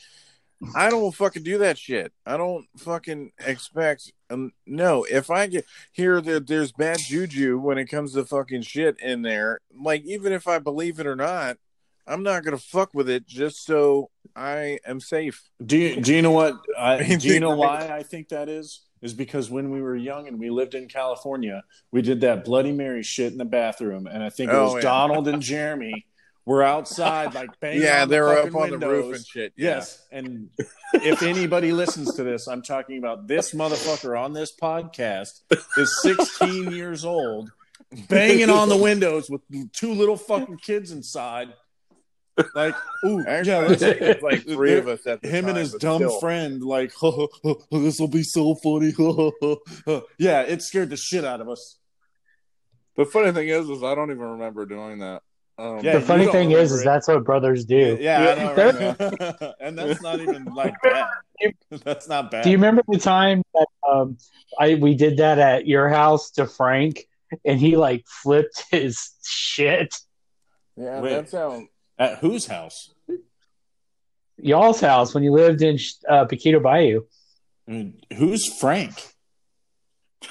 I 0.75 0.91
don't 0.91 1.15
fucking 1.15 1.45
do 1.45 1.59
that 1.59 1.79
shit. 1.79 2.13
I 2.27 2.37
don't 2.37 2.67
fucking 2.79 3.33
expect. 3.47 4.13
Um, 4.31 4.53
no, 4.67 5.05
if 5.05 5.31
I 5.31 5.47
get 5.47 5.65
here, 5.93 6.21
that 6.21 6.47
there's 6.47 6.73
bad 6.73 6.99
juju 6.99 7.59
when 7.59 7.79
it 7.79 7.87
comes 7.87 8.15
to 8.15 8.25
fucking 8.25 8.63
shit 8.63 8.99
in 9.01 9.23
there, 9.23 9.61
like 9.81 10.03
even 10.05 10.33
if 10.33 10.49
I 10.49 10.59
believe 10.59 10.99
it 10.99 11.07
or 11.07 11.17
not, 11.17 11.59
I'm 12.07 12.23
not 12.23 12.43
gonna 12.43 12.59
fuck 12.59 12.93
with 12.95 13.09
it 13.09 13.27
just 13.27 13.65
so 13.65 14.11
I 14.35 14.79
am 14.85 14.99
safe. 14.99 15.49
Do 15.65 15.77
you 15.77 16.01
do 16.01 16.15
you 16.15 16.23
know 16.23 16.33
what? 16.33 16.57
I, 16.77 17.17
do 17.21 17.29
you 17.29 17.41
know 17.41 17.55
why 17.55 17.89
I 17.89 18.03
think 18.03 18.31
that 18.31 18.49
is? 18.49 18.81
Is 19.03 19.15
because 19.15 19.51
when 19.51 19.71
we 19.71 19.81
were 19.81 19.97
young 19.97 20.27
and 20.29 20.39
we 20.39 20.51
lived 20.51 20.75
in 20.75 20.89
California, 20.89 21.63
we 21.93 22.03
did 22.03 22.21
that 22.23 22.45
Bloody 22.45 22.73
Mary 22.73 23.03
shit 23.03 23.33
in 23.33 23.39
the 23.39 23.45
bathroom, 23.45 24.07
and 24.07 24.23
I 24.23 24.31
think 24.31 24.51
it 24.51 24.55
Oh, 24.55 24.65
was 24.65 24.75
yeah. 24.75 24.81
Donald 24.81 25.29
and 25.29 25.41
Jeremy 25.53 26.05
were 26.45 26.63
outside 26.63 27.35
like 27.35 27.51
banging. 27.61 27.83
yeah, 27.83 28.03
on 28.03 28.09
they 28.09 28.17
the 28.17 28.23
were 28.23 28.39
up 28.39 28.55
on 28.55 28.71
the 28.79 28.89
roof 28.89 29.15
and 29.17 29.27
shit. 29.27 29.53
Yeah. 29.57 29.77
Yes, 29.77 30.07
and 30.11 30.49
if 30.95 31.23
anybody 31.23 31.73
listens 31.73 32.15
to 32.15 32.25
this, 32.25 32.49
I'm 32.49 32.63
talking 32.63 32.99
about 32.99 33.27
this 33.29 33.53
motherfucker 33.55 34.19
on 34.19 34.33
this 34.33 34.53
podcast 34.57 35.43
is 35.77 36.03
16 36.03 36.73
years 36.73 37.05
old, 37.05 37.53
banging 38.09 38.51
on 38.51 38.69
the 38.69 38.77
windows 38.77 39.29
with 39.31 39.43
two 39.73 39.93
little 39.93 40.17
fucking 40.17 40.57
kids 40.59 40.91
inside. 40.91 41.53
Like, 42.55 42.75
ooh, 43.05 43.25
Actually, 43.27 43.53
yeah, 43.53 43.59
I 43.59 43.67
let's, 43.67 43.83
think 43.83 44.23
like 44.23 44.43
three 44.45 44.75
of 44.77 44.89
us 44.89 45.07
at 45.07 45.23
the 45.23 45.29
him 45.29 45.45
time, 45.45 45.51
and 45.51 45.59
his 45.59 45.73
dumb 45.75 45.99
still. 46.03 46.21
friend, 46.21 46.63
like, 46.63 46.93
this 47.71 47.99
will 48.01 48.09
be 48.09 48.23
so 48.23 48.55
funny. 48.55 48.93
yeah, 50.19 50.43
it 50.43 50.63
scared 50.63 50.91
the 50.91 50.97
shit 50.97 51.25
out 51.25 51.41
of 51.41 51.49
us. 51.49 51.79
The 52.97 53.05
funny 53.05 53.33
thing 53.33 53.49
is, 53.49 53.69
is 53.71 53.83
I 53.83 53.95
don't 53.95 54.11
even 54.11 54.23
remember 54.23 54.67
doing 54.67 54.99
that. 55.01 55.23
Um, 55.59 55.81
Yeah, 55.85 55.99
the 55.99 56.01
funny 56.01 56.27
thing 56.27 56.51
is, 56.53 56.71
remember 56.71 56.75
is 56.75 56.85
that's 56.85 57.09
what 57.09 57.25
brothers 57.25 57.65
do. 57.65 57.97
Yeah, 58.01 58.21
I 58.21 58.45
know, 58.45 58.55
There- 58.55 58.97
right? 59.41 59.53
and 59.61 59.79
that's 59.79 60.01
not 60.03 60.21
even 60.21 60.45
like 60.47 60.75
bad. 60.83 61.07
That's 61.85 62.09
not 62.09 62.33
bad. 62.33 62.43
Do 62.43 62.51
you 62.51 62.57
remember 62.57 62.83
the 62.89 62.99
time 62.99 63.45
that 63.55 63.67
um, 63.89 64.19
I 64.59 64.75
we 64.75 64.97
did 64.97 65.19
that 65.19 65.39
at 65.39 65.69
your 65.69 65.89
house 65.89 66.33
to 66.33 66.47
Frank, 66.49 67.05
and 67.45 67.61
he 67.61 67.77
like 67.77 68.05
flipped 68.09 68.65
his 68.73 69.11
shit? 69.25 69.95
Yeah, 70.77 71.01
Wait. 71.01 71.11
that's 71.11 71.31
how. 71.31 71.63
At 71.99 72.19
whose 72.19 72.47
house? 72.47 72.95
Y'all's 74.37 74.81
house 74.81 75.15
when 75.15 75.25
you 75.25 75.33
lived 75.33 75.63
in 75.63 75.77
uh, 76.09 76.25
Paquito 76.27 76.63
Bayou. 76.63 77.03
I 77.67 77.71
mean, 77.71 78.01
who's 78.17 78.47
Frank? 78.61 78.95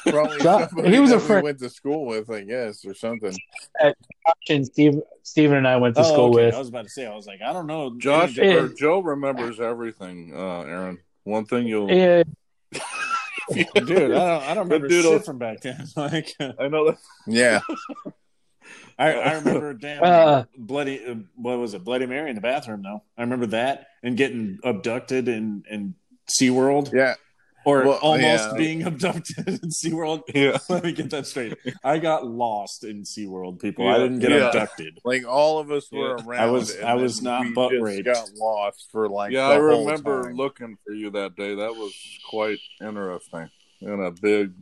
Probably 0.05 0.38
he 0.89 1.00
was 1.00 1.12
a 1.12 1.15
that 1.15 1.21
we 1.21 1.27
friend. 1.27 1.43
went 1.43 1.59
to 1.59 1.69
school 1.69 2.05
with, 2.05 2.29
I 2.29 2.41
guess, 2.43 2.86
or 2.86 2.93
something. 2.93 3.36
And 4.50 4.65
Steve, 4.65 4.95
Steven 5.24 5.57
and 5.57 5.67
I 5.67 5.77
went 5.77 5.95
to 5.95 6.01
Oh, 6.01 6.03
school 6.03 6.25
okay. 6.36 6.45
with. 6.45 6.55
I 6.55 6.59
was 6.59 6.69
about 6.69 6.83
to 6.86 6.89
say, 6.89 7.05
I 7.05 7.13
was 7.15 7.27
like, 7.27 7.41
I 7.41 7.51
don't 7.53 7.67
know. 7.67 7.97
Josh 7.97 8.38
Any- 8.38 8.50
Yeah. 8.50 8.63
or 8.63 8.69
Joe 8.69 9.00
remembers 9.00 9.59
everything. 9.59 10.33
Uh, 10.36 10.62
Aaron, 10.62 11.00
one 11.24 11.45
thing 11.45 11.67
you'll. 11.67 11.89
Yeah, 11.91 12.24
dude, 13.51 13.67
I 13.75 13.79
don't, 13.83 14.43
I 14.43 14.53
don't 14.53 14.65
remember 14.69 14.88
Dude, 14.88 15.03
shit 15.05 15.25
from 15.25 15.38
back 15.38 15.62
then. 15.62 15.86
Like, 15.95 16.33
I 16.39 16.67
know 16.67 16.91
that. 16.91 16.97
Yeah, 17.27 17.59
I, 18.99 19.13
I 19.13 19.33
remember 19.35 19.73
damn 19.73 20.03
Uh. 20.03 20.43
bloody. 20.57 21.05
Uh, 21.05 21.15
what 21.35 21.57
was 21.59 21.73
it? 21.73 21.83
Bloody 21.83 22.05
Mary 22.07 22.29
in 22.29 22.35
the 22.35 22.41
bathroom. 22.41 22.81
though. 22.81 23.03
I 23.17 23.21
remember 23.21 23.45
that 23.47 23.87
and 24.03 24.17
getting 24.17 24.59
abducted 24.63 25.27
in 25.27 25.63
in 25.69 25.95
SeaWorld. 26.27 26.93
yeah. 26.93 27.13
or 27.65 27.83
Well, 27.83 27.99
almost 28.01 28.51
yeah. 28.51 28.57
being 28.57 28.83
abducted 28.87 29.47
in 29.47 29.59
SeaWorld. 29.69 30.21
Yeah. 30.33 30.57
Let 30.69 30.83
me 30.83 30.93
get 30.93 31.09
that 31.11 31.27
straight. 31.27 31.53
I 31.83 31.99
got 31.99 32.25
lost 32.25 32.83
in 32.83 33.03
SeaWorld, 33.03 33.59
people. 33.61 33.87
I 33.87 33.97
didn't 33.99 34.19
get 34.19 34.31
Yeah. 34.31 34.47
abducted. 34.47 34.99
Like 35.05 35.27
all 35.27 35.59
of 35.59 35.69
us 35.71 35.91
were 35.91 36.17
Yeah. 36.17 36.25
around. 36.25 36.41
I 36.41 36.45
was- 36.49 36.79
I 36.79 36.93
was 36.95 37.17
then 37.19 37.23
not 37.25 37.41
we 37.45 37.53
butt 37.53 37.71
just 37.73 37.83
raped. 37.83 38.05
Got 38.05 38.29
lost 38.37 38.89
for 38.91 39.07
like. 39.09 39.31
yeah, 39.31 39.49
the 39.49 39.53
I 39.55 39.57
whole 39.59 39.85
remember 39.85 40.23
time. 40.23 40.35
looking 40.35 40.77
for 40.85 40.93
you 40.93 41.11
that 41.11 41.35
day. 41.35 41.55
That 41.55 41.75
was 41.75 41.93
quite 42.29 42.57
interesting 42.81 43.49
in 43.81 43.99
a 44.01 44.11
big 44.11 44.53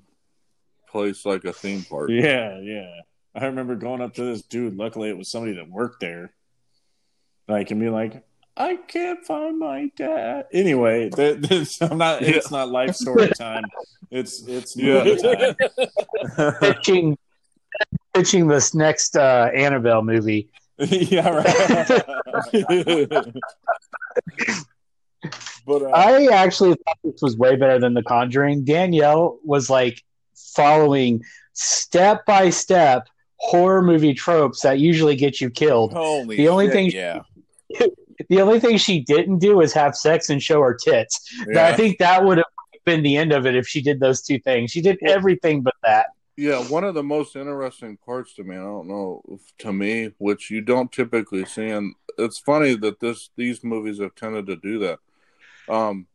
place 0.90 1.26
like 1.26 1.46
a 1.46 1.54
theme 1.54 1.84
park. 1.84 2.10
Yeah, 2.10 2.60
yeah. 2.60 2.92
I 3.36 3.46
remember 3.48 3.76
going 3.76 4.02
up 4.02 4.14
to 4.16 4.24
this 4.24 4.42
dude. 4.44 4.78
Luckily, 4.78 5.10
it 5.10 5.18
was 5.18 5.28
somebody 5.30 5.54
that 5.56 5.70
worked 5.70 6.00
there. 6.00 6.32
Like, 7.48 7.70
and 7.72 7.80
be 7.80 7.90
like, 7.90 8.24
I 8.58 8.78
can't 8.78 9.24
find 9.26 9.60
my 9.60 9.92
dad. 9.98 10.46
Anyway, 10.54 11.10
th- 11.10 11.40
this, 11.42 11.82
I'm 11.82 11.98
not. 11.98 12.22
It's 12.22 12.50
not 12.52 12.70
life 12.70 12.96
story 12.96 13.30
time. 13.38 13.66
It's 14.10 14.48
it's 14.48 14.76
Yeah. 14.78 15.04
time. 15.16 16.54
pitching, 16.62 17.18
pitching 18.14 18.48
this 18.48 18.74
next 18.74 19.18
uh, 19.18 19.50
Annabelle 19.54 20.02
movie. 20.04 20.50
yeah, 20.78 21.30
right. 21.30 22.04
But 25.68 25.82
uh, 25.82 25.90
I 25.90 26.28
actually 26.32 26.76
thought 26.86 26.98
this 27.04 27.22
was 27.24 27.36
way 27.38 27.56
better 27.56 27.80
than 27.80 27.96
The 27.96 28.04
Conjuring. 28.04 28.66
Danielle 28.66 29.40
was 29.44 29.68
like 29.68 30.04
following 30.36 31.24
step 31.54 32.24
by 32.28 32.52
step 32.52 33.08
horror 33.38 33.82
movie 33.82 34.14
tropes 34.14 34.62
that 34.62 34.80
usually 34.80 35.16
get 35.16 35.40
you 35.42 35.50
killed. 35.50 35.94
holy, 35.94 36.38
the 36.38 36.48
only 36.48 36.66
shit, 36.68 36.74
thing- 36.74 36.92
yeah, 36.92 37.20
The 38.30 38.42
only 38.42 38.60
thing 38.62 38.78
she 38.78 39.02
didn't 39.02 39.40
do 39.40 39.60
is 39.62 39.74
have 39.74 39.96
sex 39.96 40.30
and 40.30 40.42
show 40.42 40.62
her 40.62 40.74
tits. 40.74 41.20
yeah. 41.50 41.68
I 41.68 41.74
think 41.74 41.98
that 42.00 42.24
would 42.24 42.38
have 42.38 42.46
been 42.86 43.04
the 43.04 43.18
end 43.18 43.34
of 43.34 43.46
it 43.46 43.56
if 43.56 43.68
she 43.68 43.82
did 43.82 44.00
those 44.00 44.22
two 44.22 44.40
things. 44.40 44.72
She 44.72 44.82
did 44.82 44.98
everything 45.04 45.62
but 45.62 45.76
that. 45.84 46.08
Yeah, 46.38 46.64
one 46.64 46.84
of 46.84 46.96
the 46.96 47.04
most 47.04 47.36
interesting 47.36 47.98
parts 47.98 48.34
to 48.36 48.44
me, 48.44 48.56
I 48.56 48.60
don't 48.60 48.88
know, 48.88 49.22
to 49.60 49.74
me, 49.74 50.12
which 50.18 50.50
you 50.50 50.62
don't 50.62 50.92
typically 50.92 51.46
see, 51.46 51.70
and 51.70 51.94
it's 52.18 52.38
funny 52.40 52.76
that 52.76 53.00
this 53.00 53.30
these 53.36 53.64
movies 53.64 54.00
have 54.00 54.16
tended 54.16 54.48
to 54.48 54.56
do 54.56 54.80
that. 54.80 55.00
Um, 55.70 56.08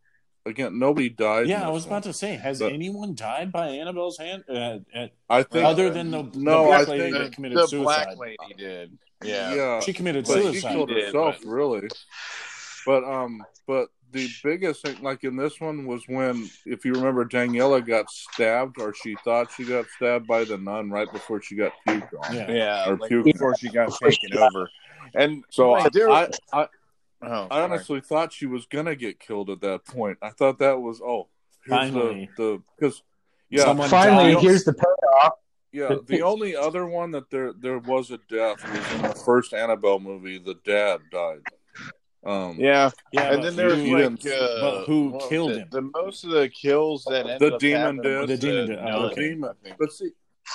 again, 0.47 0.79
nobody 0.79 1.09
died. 1.09 1.47
yeah, 1.49 1.63
I 1.63 1.67
this 1.67 1.73
was 1.75 1.85
one. 1.87 1.93
about 1.99 2.03
to 2.05 2.13
say, 2.13 2.35
has 2.37 2.59
But- 2.61 2.73
anyone 2.73 3.15
died 3.15 3.53
by 3.53 3.69
Annabelle's 3.69 4.19
hand? 4.19 4.45
Uh, 4.49 4.79
at, 4.95 5.13
I 5.29 5.43
think 5.43 5.65
other 5.65 5.91
than 5.91 6.11
the, 6.11 6.23
no, 6.23 6.31
the 6.31 6.41
black 6.41 6.89
I 6.89 6.91
lady 6.91 7.03
think 7.13 7.15
that 7.25 7.33
committed 7.33 7.59
the 7.59 7.67
suicide. 7.69 8.05
black 8.17 8.19
lady 8.19 8.55
did. 8.57 8.99
Yeah, 9.23 9.55
yeah, 9.55 9.81
She 9.81 9.93
committed 9.93 10.27
but 10.27 10.37
she 10.37 10.43
suicide. 10.43 10.73
killed 10.73 10.89
did, 10.89 11.05
herself, 11.07 11.37
but- 11.43 11.51
really. 11.51 11.89
But 12.87 13.05
um, 13.05 13.45
but 13.67 13.89
the 14.13 14.29
biggest 14.43 14.85
thing, 14.85 15.03
like 15.03 15.23
in 15.23 15.37
this 15.37 15.61
one, 15.61 15.85
was 15.87 16.03
when, 16.09 16.49
if 16.65 16.85
you 16.85 16.93
remember, 16.95 17.25
Daniela 17.27 17.87
got 17.87 18.11
stabbed, 18.11 18.81
or 18.81 18.95
she 18.95 19.15
thought 19.23 19.53
she 19.57 19.65
got 19.65 19.85
stabbed 19.97 20.27
by 20.27 20.45
the 20.45 20.57
nun 20.57 20.91
right 20.91 21.11
before 21.13 21.43
she 21.43 21.55
got 21.55 21.73
puked 21.87 22.09
on. 22.25 22.35
Yeah. 22.35 22.51
yeah. 22.51 22.89
Or 22.89 22.97
like 22.97 23.09
puke. 23.11 23.25
before 23.27 23.55
she 23.57 23.69
got 23.69 23.93
taken 24.03 24.37
over, 24.39 24.69
and 25.15 25.45
So 25.51 25.73
like, 25.73 25.87
I, 25.87 25.89
there- 25.93 26.11
I, 26.11 26.29
I, 26.55 26.67
oh, 27.23 27.47
I 27.51 27.61
honestly 27.63 28.01
thought 28.01 28.33
she 28.33 28.47
was 28.47 28.67
gonna 28.67 28.95
get 28.97 29.21
killed 29.21 29.51
at 29.51 29.61
that 29.63 29.85
point. 29.87 30.19
I 30.23 30.31
thought 30.31 30.59
that 30.59 30.81
was 30.81 31.01
oh, 31.01 31.29
here's 31.67 31.79
Finally. 31.91 32.29
the 32.37 32.43
the 32.43 32.63
because 32.79 33.03
yeah, 33.51 33.65
Someone 33.65 33.89
Finally, 33.89 34.35
died. 34.35 34.43
here's 34.43 34.65
the 34.65 34.73
payoff. 34.75 35.33
yeah. 35.73 35.97
The 36.07 36.23
only 36.23 36.55
other 36.55 36.87
one 36.87 37.11
that 37.13 37.31
there 37.31 37.53
there 37.53 37.79
was 37.79 38.11
a 38.11 38.19
death 38.29 38.63
was 38.69 38.93
in 38.95 39.03
the 39.03 39.15
first 39.25 39.53
Annabelle 39.53 39.99
movie. 39.99 40.39
The 40.39 40.55
dad 40.65 41.01
died. 41.11 41.41
Um, 42.23 42.57
Yeah, 42.61 42.91
Yeah, 43.13 43.33
and 43.33 43.43
then 43.43 43.57
there 43.57 43.69
was 43.69 43.77
who- 43.79 43.97
like, 43.99 44.27
uh, 44.27 44.85
who 44.85 45.19
killed 45.31 45.53
it? 45.53 45.59
him? 45.61 45.69
The 45.71 45.81
most 45.83 46.23
of 46.25 46.31
the 46.31 46.49
kills 46.51 47.03
that 47.05 47.39
The 47.41 47.55
up 47.55 47.61
demon 47.61 47.97
happening 47.97 48.03
did. 48.03 48.29
The 48.29 48.37
demon 48.37 48.67
did. 48.69 48.79
Oh, 48.79 49.07
okay. 49.07 49.29
Demon. 49.31 49.55
But 49.79 49.91
see, 49.93 50.11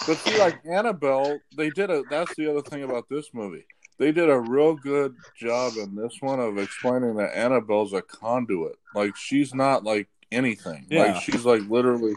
but 0.05 0.17
see, 0.17 0.38
like 0.38 0.60
Annabelle, 0.65 1.39
they 1.57 1.69
did 1.72 1.89
a. 1.89 2.03
That's 2.10 2.36
the 2.36 2.50
other 2.51 2.62
thing 2.62 2.84
about 2.84 3.10
this 3.10 3.34
movie. 3.34 3.65
They 3.98 4.12
did 4.12 4.30
a 4.30 4.40
real 4.40 4.75
good 4.75 5.16
job 5.38 5.74
in 5.78 5.96
this 5.96 6.18
one 6.20 6.40
of 6.40 6.58
explaining 6.58 7.16
that 7.16 7.36
Annabelle's 7.36 7.94
a 7.94 8.02
conduit. 8.02 8.75
Like 8.94 9.16
she's 9.16 9.54
not 9.54 9.84
like 9.84 10.10
anything. 10.32 10.88
Yeah. 10.90 11.04
Like 11.04 11.22
she's 11.22 11.46
like 11.46 11.62
literally. 11.70 12.16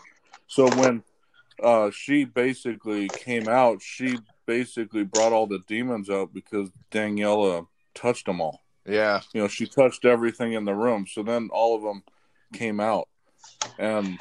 So 0.48 0.68
when 0.76 1.02
uh 1.62 1.90
she 1.90 2.24
basically 2.24 3.08
came 3.08 3.48
out, 3.48 3.80
she 3.80 4.18
basically 4.46 5.04
brought 5.04 5.32
all 5.32 5.46
the 5.46 5.60
demons 5.68 6.10
out 6.10 6.32
because 6.32 6.70
Daniela 6.90 7.66
touched 7.94 8.26
them 8.26 8.40
all. 8.40 8.62
Yeah, 8.86 9.20
You 9.34 9.42
know, 9.42 9.48
she 9.48 9.66
touched 9.66 10.06
everything 10.06 10.54
in 10.54 10.64
the 10.64 10.74
room. 10.74 11.06
So 11.06 11.22
then 11.22 11.50
all 11.52 11.76
of 11.76 11.82
them 11.82 12.02
came 12.54 12.80
out, 12.80 13.06
and 13.78 14.18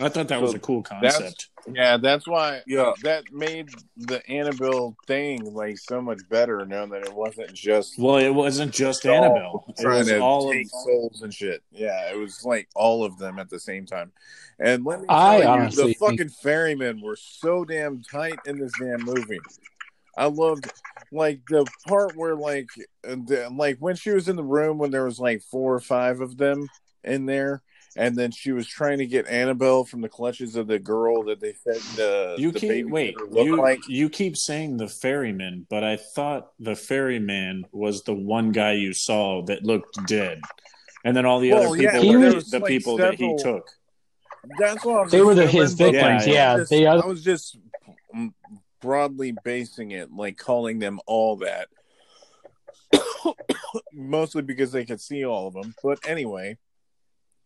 I 0.00 0.08
thought 0.08 0.28
that 0.28 0.40
was 0.40 0.54
a 0.54 0.58
cool 0.58 0.82
that's- 0.82 1.18
concept. 1.18 1.48
yeah, 1.72 1.96
that's 1.98 2.26
why. 2.26 2.62
yeah, 2.66 2.92
that 3.02 3.30
made 3.32 3.68
the 3.96 4.26
Annabelle 4.30 4.96
thing 5.06 5.52
like 5.54 5.76
so 5.78 6.00
much 6.00 6.20
better, 6.28 6.64
now 6.64 6.86
that 6.86 7.04
it 7.04 7.12
wasn't 7.12 7.52
just 7.52 7.98
Well, 7.98 8.16
it 8.16 8.30
wasn't 8.30 8.72
just 8.72 9.04
all 9.06 9.14
Annabelle. 9.14 9.64
It 9.68 9.82
trying 9.82 9.98
was 9.98 10.08
to 10.08 10.20
all 10.20 10.50
take 10.50 10.66
of 10.66 10.70
souls 10.70 11.20
and 11.22 11.32
shit. 11.34 11.62
Yeah, 11.70 12.10
it 12.10 12.16
was 12.16 12.44
like 12.44 12.68
all 12.74 13.04
of 13.04 13.18
them 13.18 13.38
at 13.38 13.50
the 13.50 13.60
same 13.60 13.84
time. 13.86 14.10
And 14.58 14.84
let 14.84 15.00
me 15.00 15.06
I 15.08 15.40
tell 15.40 15.42
you, 15.42 15.48
honestly 15.62 15.82
the 15.82 15.94
think- 15.94 15.98
fucking 15.98 16.28
ferrymen 16.30 17.00
were 17.02 17.16
so 17.16 17.64
damn 17.64 18.02
tight 18.02 18.38
in 18.46 18.58
this 18.58 18.72
damn 18.80 19.02
movie. 19.04 19.40
I 20.16 20.26
loved 20.26 20.70
like 21.12 21.40
the 21.48 21.64
part 21.86 22.16
where 22.16 22.34
like 22.36 22.68
uh, 23.06 23.16
the, 23.26 23.48
like 23.54 23.78
when 23.78 23.96
she 23.96 24.10
was 24.10 24.28
in 24.28 24.36
the 24.36 24.42
room 24.44 24.78
when 24.78 24.90
there 24.90 25.04
was 25.04 25.20
like 25.20 25.42
four 25.42 25.74
or 25.74 25.80
five 25.80 26.20
of 26.20 26.36
them 26.36 26.68
in 27.04 27.26
there. 27.26 27.62
And 27.96 28.14
then 28.16 28.30
she 28.30 28.52
was 28.52 28.68
trying 28.68 28.98
to 28.98 29.06
get 29.06 29.26
Annabelle 29.26 29.84
from 29.84 30.00
the 30.00 30.08
clutches 30.08 30.54
of 30.54 30.68
the 30.68 30.78
girl 30.78 31.24
that 31.24 31.40
they 31.40 31.54
said 31.54 31.76
the, 31.96 32.36
you 32.38 32.52
the 32.52 32.60
keep 32.60 32.86
wait. 32.88 33.16
You 33.32 33.56
like. 33.56 33.80
you 33.88 34.08
keep 34.08 34.36
saying 34.36 34.76
the 34.76 34.86
ferryman, 34.86 35.66
but 35.68 35.82
I 35.82 35.96
thought 35.96 36.52
the 36.60 36.76
ferryman 36.76 37.64
was 37.72 38.04
the 38.04 38.14
one 38.14 38.52
guy 38.52 38.72
you 38.72 38.92
saw 38.92 39.42
that 39.46 39.64
looked 39.64 40.06
dead, 40.06 40.40
and 41.04 41.16
then 41.16 41.26
all 41.26 41.40
the 41.40 41.50
Well, 41.52 41.72
other 41.72 41.78
people 41.78 42.00
but 42.00 42.18
were 42.20 42.34
was, 42.36 42.50
the 42.50 42.58
like, 42.60 42.68
people 42.68 42.96
that 42.98 43.14
he 43.14 43.36
took. 43.42 43.68
That's 44.58 44.84
what 44.84 44.96
I 44.96 45.02
was 45.02 45.10
They 45.12 45.22
were 45.22 45.34
the- 45.34 45.46
his 45.48 45.74
victims, 45.74 46.04
I 46.04 46.14
was 46.14 46.26
yeah, 46.28 46.56
just- 46.58 46.70
they 46.70 46.86
are- 46.86 47.02
I 47.02 47.06
was 47.06 47.24
just 47.24 47.58
broadly 48.80 49.34
basing 49.44 49.90
it, 49.90 50.12
like 50.12 50.36
calling 50.38 50.78
them 50.78 51.00
all 51.06 51.36
that, 51.38 51.66
mostly 53.92 54.42
because 54.42 54.72
they 54.72 54.84
could 54.84 55.00
see 55.00 55.24
all 55.24 55.48
of 55.48 55.54
them. 55.54 55.74
But 55.82 55.98
anyway, 56.06 56.56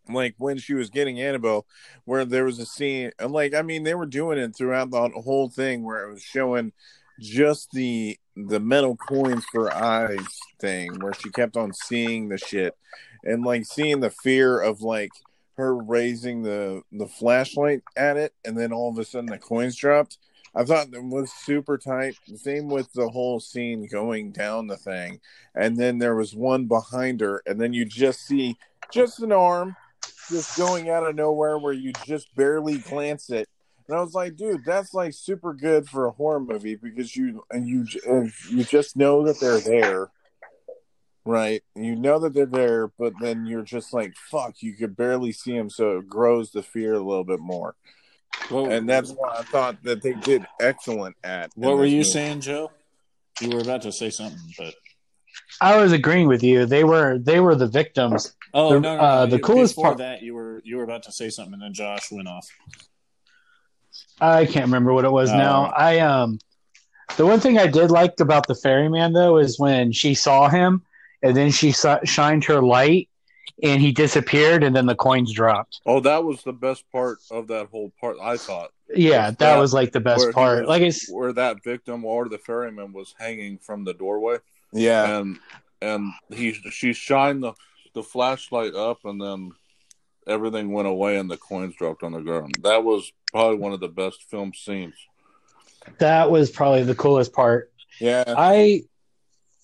like 0.08 0.34
when 0.38 0.58
she 0.58 0.74
was 0.74 0.90
getting 0.90 1.20
Annabelle, 1.20 1.66
where 2.04 2.24
there 2.24 2.44
was 2.44 2.58
a 2.58 2.66
scene, 2.66 3.12
and 3.18 3.32
like 3.32 3.54
I 3.54 3.62
mean, 3.62 3.82
they 3.82 3.94
were 3.94 4.06
doing 4.06 4.38
it 4.38 4.56
throughout 4.56 4.90
the 4.90 5.08
whole 5.24 5.48
thing, 5.48 5.82
where 5.84 6.06
it 6.06 6.12
was 6.12 6.22
showing 6.22 6.72
just 7.20 7.70
the 7.72 8.18
the 8.36 8.60
metal 8.60 8.96
coins 8.96 9.44
for 9.52 9.72
eyes 9.72 10.40
thing, 10.60 10.98
where 11.00 11.14
she 11.14 11.30
kept 11.30 11.56
on 11.56 11.72
seeing 11.72 12.28
the 12.28 12.38
shit, 12.38 12.76
and 13.24 13.44
like 13.44 13.64
seeing 13.64 14.00
the 14.00 14.10
fear 14.10 14.60
of 14.60 14.82
like 14.82 15.12
her 15.56 15.76
raising 15.76 16.42
the 16.42 16.82
the 16.92 17.06
flashlight 17.06 17.82
at 17.96 18.16
it, 18.16 18.34
and 18.44 18.58
then 18.58 18.72
all 18.72 18.90
of 18.90 18.98
a 18.98 19.04
sudden 19.04 19.26
the 19.26 19.38
coins 19.38 19.76
dropped. 19.76 20.18
I 20.56 20.62
thought 20.64 20.92
that 20.92 21.02
was 21.02 21.32
super 21.32 21.76
tight. 21.76 22.16
Same 22.36 22.68
with 22.68 22.92
the 22.92 23.08
whole 23.08 23.40
scene 23.40 23.88
going 23.90 24.30
down 24.30 24.66
the 24.66 24.76
thing, 24.76 25.20
and 25.54 25.76
then 25.76 25.98
there 25.98 26.14
was 26.14 26.34
one 26.34 26.66
behind 26.66 27.20
her, 27.20 27.42
and 27.46 27.60
then 27.60 27.72
you 27.72 27.84
just 27.84 28.20
see 28.26 28.56
just 28.92 29.20
an 29.20 29.32
arm 29.32 29.76
just 30.30 30.56
going 30.56 30.88
out 30.90 31.06
of 31.06 31.14
nowhere 31.14 31.58
where 31.58 31.72
you 31.72 31.92
just 32.04 32.34
barely 32.34 32.78
glance 32.78 33.30
it. 33.30 33.48
And 33.88 33.96
I 33.96 34.00
was 34.00 34.14
like, 34.14 34.36
dude, 34.36 34.64
that's 34.64 34.94
like 34.94 35.12
super 35.12 35.52
good 35.52 35.88
for 35.88 36.06
a 36.06 36.10
horror 36.10 36.40
movie 36.40 36.74
because 36.76 37.14
you 37.16 37.44
and 37.50 37.68
you 37.68 37.86
and 38.06 38.32
you 38.50 38.64
just 38.64 38.96
know 38.96 39.26
that 39.26 39.38
they're 39.40 39.60
there, 39.60 40.10
right? 41.24 41.62
You 41.74 41.94
know 41.96 42.18
that 42.20 42.32
they're 42.34 42.46
there, 42.46 42.88
but 42.98 43.12
then 43.20 43.44
you're 43.46 43.62
just 43.62 43.92
like, 43.92 44.14
fuck, 44.30 44.62
you 44.62 44.74
could 44.74 44.96
barely 44.96 45.32
see 45.32 45.52
them, 45.52 45.68
so 45.70 45.98
it 45.98 46.08
grows 46.08 46.50
the 46.50 46.62
fear 46.62 46.94
a 46.94 47.00
little 47.00 47.24
bit 47.24 47.40
more. 47.40 47.74
Well, 48.50 48.70
And 48.70 48.88
that's 48.88 49.10
what 49.12 49.38
I 49.38 49.42
thought 49.42 49.82
that 49.84 50.02
they 50.02 50.14
did 50.14 50.46
excellent 50.60 51.16
at. 51.22 51.50
what 51.54 51.76
were 51.76 51.84
you 51.84 51.98
movie. 51.98 52.08
saying, 52.10 52.40
Joe? 52.40 52.72
You 53.40 53.50
were 53.50 53.60
about 53.62 53.82
to 53.82 53.92
say 53.92 54.10
something, 54.10 54.38
but 54.58 54.74
I 55.60 55.76
was 55.76 55.92
agreeing 55.92 56.28
with 56.28 56.42
you. 56.42 56.66
They 56.66 56.84
were 56.84 57.18
they 57.18 57.40
were 57.40 57.54
the 57.54 57.66
victims. 57.68 58.34
Oh 58.54 58.74
The- 58.74 58.80
no, 58.80 58.96
no, 58.96 59.02
uh, 59.02 59.24
no. 59.24 59.30
the 59.30 59.38
coolest 59.40 59.74
before 59.74 59.84
part- 59.90 59.98
that 59.98 60.22
you 60.22 60.34
were 60.34 60.62
you 60.64 60.76
were 60.78 60.84
about 60.84 61.02
to 61.04 61.12
say 61.12 61.28
something, 61.30 61.54
and 61.54 61.62
then 61.62 61.74
Josh 61.74 62.10
went 62.10 62.28
off. 62.28 62.46
I 64.20 64.46
can't 64.46 64.66
remember 64.66 64.92
what 64.92 65.04
it 65.04 65.12
was 65.12 65.30
Oh. 65.30 65.36
now. 65.36 65.72
I 65.76 65.98
um 66.00 66.38
the 67.16 67.26
one 67.26 67.40
thing 67.40 67.58
I 67.58 67.66
did 67.66 67.90
like 67.90 68.18
about 68.20 68.46
the 68.48 68.54
ferryman 68.54 69.12
though 69.12 69.38
is 69.38 69.58
when 69.58 69.92
she 69.92 70.14
saw 70.14 70.48
him 70.48 70.82
and 71.22 71.36
then 71.36 71.50
she 71.50 71.70
saw, 71.72 71.98
shined 72.04 72.44
her 72.44 72.60
light 72.62 73.08
and 73.62 73.80
he 73.80 73.92
disappeared 73.92 74.64
and 74.64 74.74
then 74.74 74.86
the 74.86 74.94
coins 74.96 75.32
dropped. 75.32 75.80
Oh, 75.86 76.00
that 76.00 76.24
was 76.24 76.42
the 76.42 76.52
best 76.52 76.90
part 76.90 77.18
of 77.30 77.46
that 77.48 77.68
whole 77.68 77.92
part. 78.00 78.16
I 78.20 78.36
thought 78.36 78.70
Yeah, 78.94 79.30
that 79.30 79.38
that 79.38 79.56
was 79.58 79.72
like 79.74 79.92
the 79.92 80.00
best 80.00 80.32
part. 80.32 80.60
was- 80.60 80.68
Like 80.68 80.82
it's 80.82 81.10
where 81.10 81.32
that 81.34 81.62
victim 81.62 82.04
or 82.04 82.28
the 82.28 82.38
ferryman 82.38 82.92
was 82.92 83.14
hanging 83.18 83.58
from 83.58 83.84
the 83.84 83.94
doorway, 83.94 84.38
Yeah, 84.72 85.18
and 85.18 85.38
and 85.82 86.12
he 86.32 86.52
she 86.52 86.92
shined 86.94 87.42
the 87.42 87.52
the 87.94 88.02
flashlight 88.02 88.74
up, 88.74 88.98
and 89.04 89.20
then 89.20 89.52
everything 90.26 90.72
went 90.72 90.88
away, 90.88 91.16
and 91.16 91.30
the 91.30 91.36
coins 91.36 91.74
dropped 91.76 92.02
on 92.02 92.12
the 92.12 92.20
ground. 92.20 92.54
That 92.62 92.84
was 92.84 93.10
probably 93.32 93.58
one 93.58 93.72
of 93.72 93.80
the 93.80 93.88
best 93.88 94.22
film 94.30 94.52
scenes. 94.54 94.94
that 95.98 96.30
was 96.30 96.50
probably 96.50 96.82
the 96.84 96.94
coolest 96.94 97.32
part. 97.32 97.72
yeah. 98.00 98.24
I 98.26 98.82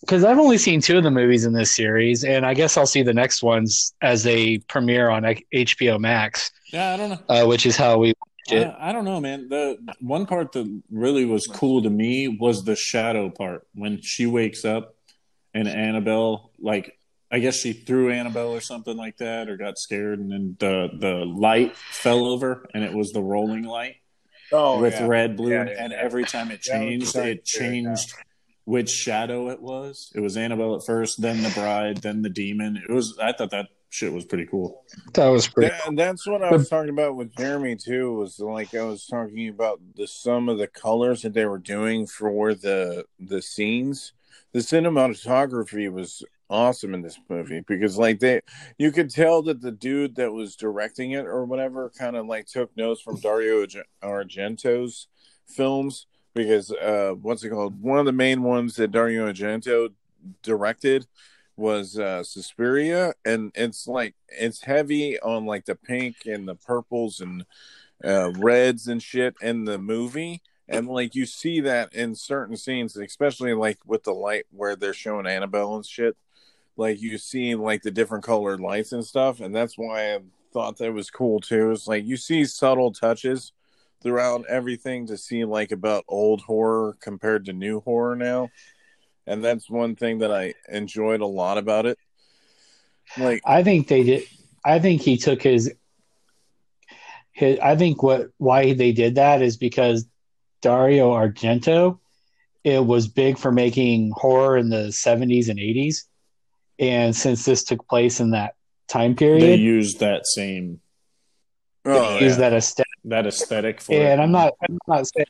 because 0.00 0.24
I've 0.24 0.38
only 0.38 0.56
seen 0.56 0.80
two 0.80 0.96
of 0.96 1.04
the 1.04 1.10
movies 1.10 1.44
in 1.44 1.52
this 1.52 1.76
series, 1.76 2.24
and 2.24 2.46
I 2.46 2.54
guess 2.54 2.78
I'll 2.78 2.86
see 2.86 3.02
the 3.02 3.12
next 3.12 3.42
ones 3.42 3.92
as 4.00 4.22
they 4.22 4.56
premiere 4.66 5.10
on 5.10 5.24
HBO 5.54 6.00
Max, 6.00 6.50
Yeah, 6.72 6.94
I 6.94 6.96
don't 6.96 7.10
know. 7.10 7.18
uh, 7.28 7.46
which 7.46 7.66
is 7.66 7.76
how 7.76 7.98
we. 7.98 8.14
It- 8.50 8.66
I, 8.66 8.88
I 8.88 8.92
don't 8.92 9.04
know, 9.04 9.20
man. 9.20 9.50
The 9.50 9.76
one 10.00 10.24
part 10.24 10.52
that 10.52 10.80
really 10.90 11.26
was 11.26 11.46
cool 11.46 11.82
to 11.82 11.90
me 11.90 12.28
was 12.28 12.64
the 12.64 12.76
shadow 12.76 13.28
part 13.28 13.66
when 13.74 14.00
she 14.00 14.24
wakes 14.24 14.64
up 14.64 14.94
and 15.52 15.68
Annabelle, 15.68 16.50
like, 16.58 16.96
I 17.30 17.38
guess 17.38 17.56
she 17.56 17.72
threw 17.72 18.10
Annabelle 18.10 18.52
or 18.52 18.60
something 18.60 18.96
like 18.96 19.18
that, 19.18 19.48
or 19.48 19.56
got 19.56 19.78
scared, 19.78 20.18
and 20.18 20.32
then 20.32 20.56
the 20.58 20.88
the 20.98 21.14
light 21.24 21.76
fell 21.76 22.26
over, 22.26 22.66
and 22.74 22.82
it 22.84 22.92
was 22.92 23.12
the 23.12 23.22
rolling 23.22 23.62
light 23.64 23.96
Oh, 24.52 24.80
with 24.80 24.94
yeah. 24.94 25.06
red, 25.06 25.36
blue, 25.36 25.50
Yeah, 25.52 25.66
yeah, 25.68 25.76
and 25.84 25.92
yeah. 25.92 25.98
every 26.00 26.24
time 26.24 26.50
it 26.50 26.60
changed, 26.60 27.14
it 27.14 27.44
too, 27.46 27.58
changed 27.60 28.12
which 28.64 28.90
shadow 28.90 29.48
it 29.50 29.62
was. 29.62 30.10
It 30.14 30.20
was 30.20 30.36
Annabelle 30.36 30.74
at 30.76 30.84
first, 30.84 31.20
then 31.22 31.42
the 31.42 31.50
bride, 31.50 31.98
then 31.98 32.22
the 32.22 32.28
demon. 32.30 32.76
It 32.88 32.92
was. 32.92 33.16
I 33.22 33.32
thought 33.32 33.50
that 33.52 33.68
shit 33.90 34.12
was 34.12 34.24
pretty 34.24 34.46
cool. 34.46 34.84
That 35.14 35.28
was 35.28 35.46
pretty. 35.46 35.72
Yeah, 35.72 35.80
and 35.86 35.96
that's 35.98 36.26
what 36.26 36.42
I 36.42 36.50
was 36.50 36.68
talking 36.68 36.90
about 36.90 37.14
with 37.14 37.34
Jeremy 37.36 37.76
too. 37.76 38.12
Was 38.14 38.40
like 38.40 38.74
I 38.74 38.82
was 38.82 39.06
talking 39.06 39.48
about 39.48 39.80
the 39.94 40.08
some 40.08 40.48
of 40.48 40.58
the 40.58 40.66
colors 40.66 41.22
that 41.22 41.34
they 41.34 41.46
were 41.46 41.58
doing 41.58 42.06
for 42.08 42.54
the 42.54 43.04
the 43.20 43.40
scenes. 43.40 44.12
The 44.52 44.58
cinematography 44.60 45.90
was 45.92 46.24
awesome 46.50 46.94
in 46.94 47.00
this 47.00 47.18
movie 47.28 47.62
because 47.66 47.96
like 47.96 48.18
they 48.18 48.40
you 48.76 48.90
could 48.90 49.08
tell 49.08 49.40
that 49.40 49.62
the 49.62 49.70
dude 49.70 50.16
that 50.16 50.32
was 50.32 50.56
directing 50.56 51.12
it 51.12 51.24
or 51.24 51.44
whatever 51.44 51.90
kind 51.96 52.16
of 52.16 52.26
like 52.26 52.46
took 52.46 52.76
notes 52.76 53.00
from 53.00 53.20
Dario 53.20 53.64
Argento's 54.02 55.06
films 55.46 56.06
because 56.34 56.72
uh 56.72 57.14
what's 57.22 57.44
it 57.44 57.50
called? 57.50 57.80
One 57.80 58.00
of 58.00 58.06
the 58.06 58.12
main 58.12 58.42
ones 58.42 58.76
that 58.76 58.90
Dario 58.90 59.30
Argento 59.30 59.92
directed 60.42 61.06
was 61.56 61.98
uh 61.98 62.24
Suspiria. 62.24 63.14
And 63.24 63.52
it's 63.54 63.86
like 63.86 64.14
it's 64.28 64.62
heavy 64.62 65.20
on 65.20 65.46
like 65.46 65.66
the 65.66 65.76
pink 65.76 66.16
and 66.26 66.48
the 66.48 66.56
purples 66.56 67.20
and 67.20 67.46
uh 68.04 68.32
reds 68.32 68.88
and 68.88 69.00
shit 69.00 69.36
in 69.40 69.64
the 69.64 69.78
movie. 69.78 70.42
And 70.68 70.88
like 70.88 71.14
you 71.14 71.26
see 71.26 71.60
that 71.60 71.94
in 71.94 72.16
certain 72.16 72.56
scenes 72.56 72.96
especially 72.96 73.54
like 73.54 73.78
with 73.86 74.02
the 74.02 74.14
light 74.14 74.46
where 74.50 74.74
they're 74.74 74.92
showing 74.92 75.26
Annabelle 75.28 75.76
and 75.76 75.86
shit 75.86 76.16
like 76.80 77.00
you 77.00 77.18
see 77.18 77.54
like 77.54 77.82
the 77.82 77.90
different 77.90 78.24
colored 78.24 78.60
lights 78.60 78.92
and 78.92 79.04
stuff 79.04 79.40
and 79.40 79.54
that's 79.54 79.78
why 79.78 80.14
I 80.14 80.18
thought 80.52 80.78
that 80.78 80.92
was 80.92 81.10
cool 81.10 81.40
too 81.40 81.70
it's 81.70 81.86
like 81.86 82.04
you 82.04 82.16
see 82.16 82.44
subtle 82.44 82.92
touches 82.92 83.52
throughout 84.02 84.44
everything 84.48 85.06
to 85.06 85.16
see 85.16 85.44
like 85.44 85.70
about 85.70 86.04
old 86.08 86.40
horror 86.40 86.96
compared 87.00 87.44
to 87.44 87.52
new 87.52 87.80
horror 87.80 88.16
now 88.16 88.50
and 89.30 89.44
that's 89.44 89.70
one 89.70 89.94
thing 89.94 90.18
that 90.18 90.32
I 90.32 90.54
enjoyed 90.68 91.20
a 91.20 91.26
lot 91.26 91.56
about 91.56 91.86
it. 91.86 91.98
Like, 93.16 93.40
I 93.44 93.62
think 93.62 93.86
they 93.86 94.02
did. 94.02 94.24
I 94.64 94.80
think 94.80 95.02
he 95.02 95.16
took 95.16 95.40
his. 95.40 95.72
His. 97.32 97.58
I 97.60 97.76
think 97.76 98.02
what 98.02 98.30
why 98.38 98.72
they 98.72 98.90
did 98.90 99.14
that 99.14 99.40
is 99.40 99.56
because 99.56 100.06
Dario 100.62 101.12
Argento, 101.12 102.00
it 102.64 102.84
was 102.84 103.06
big 103.06 103.38
for 103.38 103.52
making 103.52 104.12
horror 104.16 104.56
in 104.56 104.68
the 104.68 104.90
seventies 104.90 105.48
and 105.48 105.60
eighties, 105.60 106.08
and 106.80 107.14
since 107.14 107.44
this 107.44 107.62
took 107.62 107.86
place 107.86 108.18
in 108.18 108.30
that 108.32 108.54
time 108.88 109.14
period, 109.14 109.42
They 109.42 109.54
used 109.54 110.00
that 110.00 110.26
same 110.26 110.80
Oh, 111.84 112.14
use 112.18 112.32
yeah. 112.32 112.38
that 112.38 112.52
aesthetic. 112.52 112.90
that 113.04 113.26
aesthetic 113.26 113.80
for 113.80 113.92
it. 113.92 114.02
And 114.02 114.20
I'm 114.20 114.32
not, 114.32 114.52
I'm 114.68 114.76
not 114.88 115.06
saying, 115.06 115.26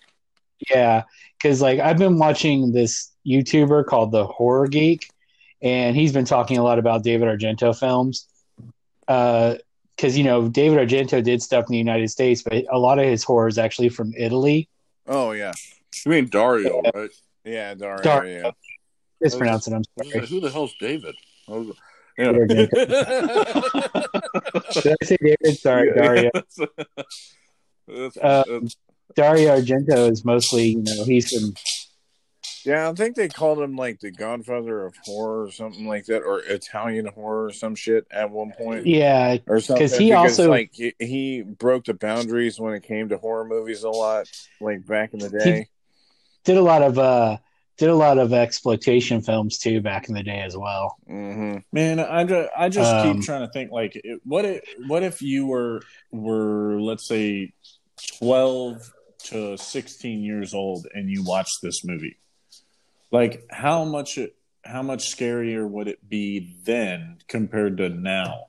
yeah, 0.71 1.03
because 1.37 1.61
like 1.63 1.79
I've 1.79 1.99
been 1.99 2.19
watching 2.19 2.73
this 2.73 3.13
YouTuber 3.27 3.87
called 3.87 4.11
the 4.13 4.27
Horror 4.27 4.67
Geek, 4.67 5.09
and 5.63 5.95
he's 5.95 6.13
been 6.13 6.25
talking 6.25 6.59
a 6.59 6.63
lot 6.63 6.79
about 6.79 7.05
David 7.05 7.29
Argento 7.29 7.79
films. 7.79 8.27
Uh, 9.07 9.57
because 9.97 10.17
you 10.17 10.25
know 10.25 10.49
David 10.49 10.79
Argento 10.89 11.23
did 11.23 11.43
stuff 11.43 11.67
in 11.69 11.73
the 11.73 11.79
United 11.79 12.09
States, 12.09 12.43
but 12.43 12.65
a 12.71 12.79
lot 12.79 12.99
of 12.99 13.05
his 13.05 13.23
horror 13.23 13.49
is 13.49 13.59
actually 13.59 13.91
from 13.91 14.15
Italy. 14.17 14.67
Oh 15.07 15.33
yeah. 15.33 15.53
You 16.07 16.13
mean 16.13 16.29
Dario, 16.29 16.81
right? 16.95 17.11
Yeah, 17.45 17.75
Dario. 17.75 18.03
Dar- 18.03 18.27
yeah. 18.27 18.51
Mispronounce 19.21 19.69
it. 19.69 19.75
I'm 19.75 19.83
sorry. 19.99 20.21
like, 20.21 20.29
Who 20.31 20.41
the 20.41 20.51
hell's 20.51 20.75
David? 20.81 21.15
Was- 21.59 21.77
yeah. 22.19 22.33
Did 22.33 22.71
I 25.01 25.05
say 25.05 25.17
David? 25.23 25.59
Sorry, 25.59 25.93
Dario. 25.95 26.31
That's- 27.87 28.17
Uh, 28.17 28.61
Dario 29.17 29.59
Argento 29.61 30.11
is 30.11 30.25
mostly, 30.25 30.69
you 30.69 30.83
know, 30.85 31.03
he's 31.05 31.33
from 31.33 31.55
Yeah, 32.65 32.89
I 32.89 32.93
think 32.95 33.17
they 33.17 33.29
called 33.29 33.59
him 33.59 33.75
like 33.75 33.99
the 34.01 34.13
Godfather 34.13 34.85
of 34.87 34.95
horror 35.05 35.45
or 35.47 35.51
something 35.51 35.87
like 35.89 36.07
that, 36.07 36.23
or 36.23 36.39
Italian 36.41 37.07
horror 37.07 37.47
or 37.47 37.53
some 37.53 37.75
shit 37.75 38.07
at 38.13 38.31
one 38.31 38.53
point. 38.53 38.87
yeah, 38.87 39.39
Or 39.49 39.59
something. 39.61 39.89
'Cause 39.89 39.99
he 39.99 40.11
because, 40.11 40.39
also- 40.39 40.51
like 40.51 40.71
he, 40.73 40.95
he 41.01 41.43
broke 41.43 41.85
the 41.87 41.95
boundaries 41.95 42.61
when 42.61 42.75
it 42.75 42.85
came 42.85 43.09
to 43.09 43.19
horror 43.19 43.45
movies 43.45 43.83
a 43.83 43.91
lot, 43.91 44.29
like 44.61 44.87
back 44.87 45.13
in 45.13 45.19
the 45.19 45.31
day. 45.31 45.67
did 46.45 46.57
a 46.57 46.63
lot 46.63 46.83
of 46.83 46.99
uh 46.99 47.37
did 47.81 47.89
a 47.89 47.95
lot 47.97 48.19
of 48.19 48.31
exploitation 48.35 49.23
films 49.23 49.57
too 49.59 49.81
back 49.81 50.09
in 50.11 50.15
the 50.15 50.23
day 50.23 50.43
as 50.43 50.55
well. 50.55 50.99
hmm 51.07 51.57
Man, 51.73 51.99
I 51.99 52.25
just, 52.25 52.51
I 52.57 52.69
just 52.69 52.95
Um, 52.95 53.17
keep 53.17 53.25
trying 53.25 53.47
to 53.47 53.51
think 53.53 53.73
like 53.73 53.97
it- 53.97 54.21
what 54.25 54.45
if 54.45 54.63
what 54.87 55.03
if 55.03 55.23
you 55.23 55.47
were 55.47 55.81
were 56.13 56.79
let's 56.79 57.09
say 57.09 57.55
12 58.19 58.93
to 59.25 59.57
16 59.57 60.23
years 60.23 60.53
old 60.55 60.87
and 60.95 61.11
you 61.11 61.23
watched 61.25 61.59
this 61.63 61.83
movie. 61.85 62.17
Like 63.11 63.45
how 63.51 63.85
much 63.85 64.19
how 64.63 64.83
much 64.83 65.11
scarier 65.17 65.67
would 65.69 65.89
it 65.89 66.07
be 66.07 66.55
then 66.65 67.17
compared 67.29 67.79
to 67.79 67.89
now? 67.89 68.45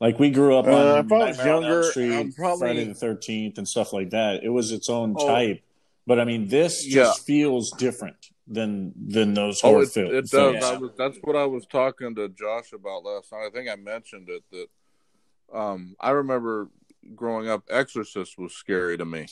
Like 0.00 0.18
we 0.18 0.30
grew 0.30 0.56
up 0.58 0.66
on 0.66 0.72
Uh, 0.72 1.02
if 1.04 1.12
I 1.12 1.16
was 1.28 1.38
on 1.38 1.48
Elm 1.48 1.62
younger, 1.62 1.82
Street, 1.84 2.34
probably- 2.36 2.58
Friday 2.58 2.84
the 2.84 2.94
13th 2.94 3.56
and 3.58 3.68
stuff 3.68 3.92
like 3.92 4.10
that. 4.10 4.42
It 4.42 4.48
was 4.48 4.72
its 4.72 4.88
own 4.90 5.14
Oh. 5.16 5.26
type. 5.28 5.60
But 6.08 6.18
I 6.18 6.24
mean 6.24 6.48
this 6.48 6.84
Yeah. 6.84 7.04
just 7.04 7.24
feels 7.24 7.70
different 7.78 8.16
than 8.48 8.92
than 8.96 9.34
those 9.34 9.60
Oh, 9.62 9.70
horror 9.70 9.82
it, 9.82 9.90
fil- 9.90 10.10
it 10.10 10.22
does. 10.22 10.30
films. 10.30 10.64
I 10.64 10.76
was, 10.76 10.90
that's 10.96 11.18
what 11.22 11.36
I 11.36 11.44
was 11.44 11.66
talking 11.66 12.14
to 12.14 12.28
Josh 12.30 12.72
about 12.72 13.04
last 13.04 13.30
night. 13.30 13.46
I 13.46 13.50
think 13.50 13.68
I 13.68 13.76
mentioned 13.76 14.28
it 14.30 14.42
that 14.50 15.58
um, 15.58 15.94
I 16.00 16.10
remember 16.10 16.68
growing 17.14 17.48
up, 17.48 17.64
Exorcist 17.70 18.38
was 18.38 18.52
scary 18.54 18.96
to 18.98 19.04
me. 19.04 19.26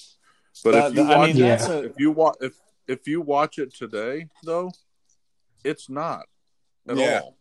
But 0.65 0.73
That- 0.73 0.91
if 0.91 0.97
you 0.97 1.03
I 1.05 1.17
watch 1.19 1.27
mean, 1.35 1.37
it, 1.45 1.49
that's 1.49 1.69
a, 1.69 1.83
if 1.85 1.93
you 1.99 2.11
watch 2.13 2.37
if 2.41 2.55
if 2.89 3.09
you 3.09 3.21
watch 3.21 3.59
it 3.59 3.75
today, 3.75 4.29
though, 4.45 4.71
it's 5.65 5.89
not 5.91 6.27
at 6.89 6.97
Yeah. 6.97 7.21
all. 7.25 7.37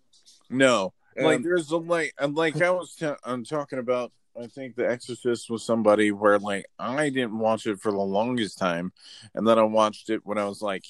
No, 0.50 0.94
like 1.18 1.44
there's 1.44 1.72
a 1.72 1.78
like 1.78 2.14
and 2.20 2.36
like 2.36 2.62
I 2.62 2.70
was 2.72 2.96
t- 2.96 3.12
I'm 3.24 3.44
talking 3.44 3.80
about. 3.80 4.12
I 4.38 4.48
think 4.48 4.76
The 4.76 4.86
Exorcist 4.90 5.50
was 5.50 5.64
somebody 5.64 6.12
where 6.12 6.38
like 6.40 6.66
I 6.78 7.10
didn't 7.10 7.40
watch 7.40 7.68
it 7.68 7.80
for 7.80 7.90
the 7.94 7.98
longest 7.98 8.58
time, 8.58 8.92
and 9.34 9.48
then 9.48 9.58
I 9.58 9.64
watched 9.64 10.10
it 10.10 10.26
when 10.26 10.38
I 10.38 10.44
was 10.46 10.62
like 10.62 10.84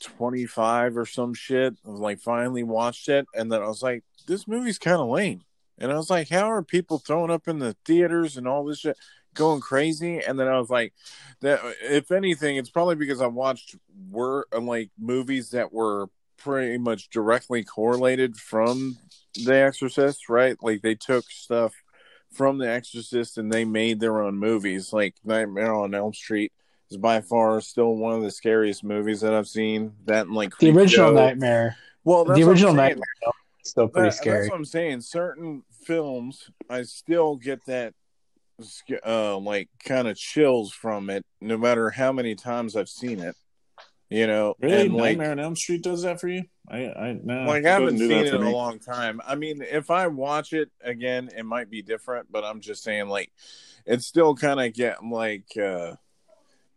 25 0.00 0.96
or 0.96 1.06
some 1.06 1.34
shit. 1.34 1.74
I 1.86 1.90
was 1.90 2.00
like 2.00 2.20
finally 2.20 2.62
watched 2.62 3.08
it, 3.08 3.26
and 3.34 3.50
then 3.50 3.62
I 3.62 3.66
was 3.66 3.82
like, 3.82 4.04
this 4.26 4.46
movie's 4.46 4.78
kind 4.78 5.00
of 5.00 5.08
lame. 5.08 5.42
And 5.78 5.92
I 5.92 5.96
was 5.96 6.10
like, 6.10 6.28
how 6.28 6.50
are 6.50 6.62
people 6.62 6.98
throwing 6.98 7.30
up 7.30 7.48
in 7.48 7.58
the 7.58 7.76
theaters 7.84 8.36
and 8.36 8.48
all 8.48 8.64
this 8.64 8.80
shit, 8.80 8.98
going 9.34 9.60
crazy? 9.60 10.20
And 10.20 10.38
then 10.38 10.48
I 10.48 10.58
was 10.58 10.70
like, 10.70 10.92
that 11.40 11.60
if 11.82 12.10
anything, 12.10 12.56
it's 12.56 12.70
probably 12.70 12.96
because 12.96 13.20
I 13.20 13.26
watched 13.26 13.76
were 14.10 14.48
uh, 14.52 14.60
like 14.60 14.90
movies 14.98 15.50
that 15.50 15.72
were 15.72 16.08
pretty 16.36 16.78
much 16.78 17.10
directly 17.10 17.64
correlated 17.64 18.36
from 18.36 18.98
The 19.34 19.54
Exorcist, 19.54 20.28
right? 20.28 20.56
Like 20.60 20.82
they 20.82 20.94
took 20.94 21.24
stuff 21.30 21.74
from 22.32 22.58
The 22.58 22.68
Exorcist 22.68 23.38
and 23.38 23.52
they 23.52 23.64
made 23.64 24.00
their 24.00 24.20
own 24.22 24.36
movies. 24.36 24.92
Like 24.92 25.14
Nightmare 25.24 25.74
on 25.74 25.94
Elm 25.94 26.12
Street 26.12 26.52
is 26.90 26.96
by 26.96 27.20
far 27.20 27.60
still 27.60 27.94
one 27.96 28.14
of 28.14 28.22
the 28.22 28.30
scariest 28.30 28.82
movies 28.84 29.20
that 29.20 29.34
I've 29.34 29.48
seen. 29.48 29.92
That 30.06 30.26
and 30.26 30.34
like 30.34 30.56
The 30.58 30.70
original 30.70 31.10
Creepshow. 31.10 31.14
Nightmare, 31.14 31.76
Well, 32.04 32.24
that's 32.24 32.38
the 32.38 32.44
what 32.44 32.48
I'm 32.48 32.52
original. 32.52 32.74
Nightmare 32.74 33.04
is 33.64 33.70
still 33.70 33.88
pretty 33.88 34.08
That- 34.10 34.14
scary. 34.16 34.38
That's 34.40 34.50
what 34.50 34.56
I'm 34.58 34.64
saying. 34.64 35.00
Certain 35.02 35.62
films, 35.84 36.50
I 36.70 36.82
still 36.82 37.36
get 37.36 37.64
that, 37.66 37.94
uh, 39.06 39.36
like 39.38 39.68
kind 39.84 40.08
of 40.08 40.16
chills 40.16 40.72
from 40.72 41.10
it, 41.10 41.24
no 41.40 41.56
matter 41.56 41.90
how 41.90 42.12
many 42.12 42.34
times 42.34 42.76
I've 42.76 42.88
seen 42.88 43.20
it. 43.20 43.36
You 44.10 44.26
know, 44.26 44.54
Really, 44.60 44.86
and 44.86 44.94
like, 44.94 45.18
Nightmare 45.18 45.32
on 45.32 45.38
Elm 45.38 45.54
Street 45.56 45.82
does 45.82 46.00
that 46.02 46.18
for 46.18 46.28
you? 46.28 46.44
I, 46.66 46.86
I 46.88 47.20
no, 47.22 47.44
like 47.44 47.66
I 47.66 47.72
haven't 47.72 47.98
seen 47.98 48.10
it 48.10 48.30
for 48.30 48.36
in 48.36 48.42
a 48.42 48.50
long 48.50 48.78
time. 48.78 49.20
I 49.26 49.34
mean, 49.34 49.60
if 49.60 49.90
I 49.90 50.06
watch 50.06 50.54
it 50.54 50.70
again, 50.82 51.28
it 51.36 51.42
might 51.44 51.68
be 51.68 51.82
different, 51.82 52.32
but 52.32 52.42
I'm 52.42 52.60
just 52.62 52.82
saying, 52.82 53.08
like, 53.08 53.30
it 53.84 54.00
still 54.02 54.34
kind 54.34 54.60
of 54.60 54.72
get 54.72 55.04
like, 55.04 55.44
uh, 55.62 55.96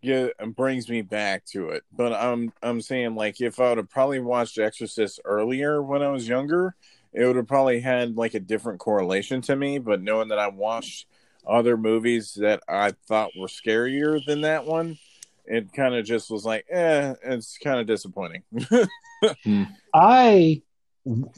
yeah, 0.01 0.27
brings 0.55 0.89
me 0.89 1.01
back 1.01 1.45
to 1.47 1.69
it. 1.69 1.83
But 1.95 2.13
I'm 2.13 2.51
I'm 2.61 2.81
saying 2.81 3.15
like 3.15 3.39
if 3.41 3.59
I 3.59 3.69
would 3.69 3.77
have 3.77 3.89
probably 3.89 4.19
watched 4.19 4.57
Exorcist 4.57 5.19
earlier 5.25 5.81
when 5.81 6.01
I 6.01 6.09
was 6.09 6.27
younger, 6.27 6.75
it 7.13 7.25
would 7.25 7.35
have 7.35 7.47
probably 7.47 7.79
had 7.79 8.15
like 8.15 8.33
a 8.33 8.39
different 8.39 8.79
correlation 8.79 9.41
to 9.41 9.55
me. 9.55 9.79
But 9.79 10.01
knowing 10.01 10.29
that 10.29 10.39
I 10.39 10.47
watched 10.47 11.07
other 11.47 11.77
movies 11.77 12.33
that 12.35 12.61
I 12.67 12.91
thought 13.07 13.31
were 13.37 13.47
scarier 13.47 14.23
than 14.25 14.41
that 14.41 14.65
one, 14.65 14.97
it 15.45 15.71
kind 15.73 15.95
of 15.95 16.05
just 16.05 16.29
was 16.31 16.45
like, 16.45 16.65
eh, 16.69 17.13
it's 17.23 17.57
kind 17.57 17.79
of 17.79 17.87
disappointing. 17.87 18.43
I 19.93 20.61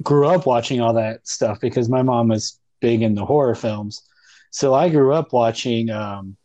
grew 0.02 0.28
up 0.28 0.46
watching 0.46 0.82
all 0.82 0.94
that 0.94 1.28
stuff 1.28 1.60
because 1.60 1.90
my 1.90 2.02
mom 2.02 2.30
was 2.30 2.60
big 2.80 3.02
into 3.02 3.26
horror 3.26 3.56
films. 3.56 4.04
So 4.52 4.74
I 4.74 4.90
grew 4.90 5.14
up 5.14 5.34
watching 5.34 5.90
um 5.90 6.38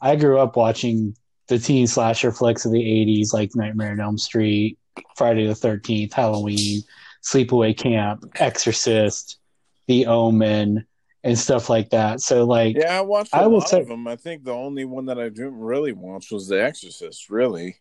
I 0.00 0.16
grew 0.16 0.38
up 0.38 0.56
watching 0.56 1.16
the 1.48 1.58
teen 1.58 1.86
slasher 1.86 2.32
flicks 2.32 2.64
of 2.64 2.72
the 2.72 2.80
80s 2.80 3.32
like 3.32 3.50
Nightmare 3.54 3.92
on 3.92 4.00
Elm 4.00 4.18
Street, 4.18 4.78
Friday 5.16 5.46
the 5.46 5.54
13th, 5.54 6.12
Halloween, 6.12 6.82
Sleepaway 7.22 7.76
Camp, 7.76 8.24
Exorcist, 8.36 9.38
The 9.86 10.06
Omen 10.06 10.86
and 11.24 11.38
stuff 11.38 11.68
like 11.70 11.90
that. 11.90 12.20
So 12.20 12.44
like 12.44 12.76
yeah, 12.76 12.98
I 12.98 13.00
watched 13.00 13.32
a 13.32 13.38
I 13.38 13.46
will 13.46 13.58
lot 13.58 13.68
say- 13.68 13.80
of 13.80 13.88
them. 13.88 14.06
I 14.08 14.16
think 14.16 14.44
the 14.44 14.52
only 14.54 14.84
one 14.84 15.06
that 15.06 15.18
I 15.18 15.28
didn't 15.28 15.58
really 15.58 15.92
watch 15.92 16.30
was 16.30 16.48
The 16.48 16.62
Exorcist. 16.62 17.30
Really, 17.30 17.76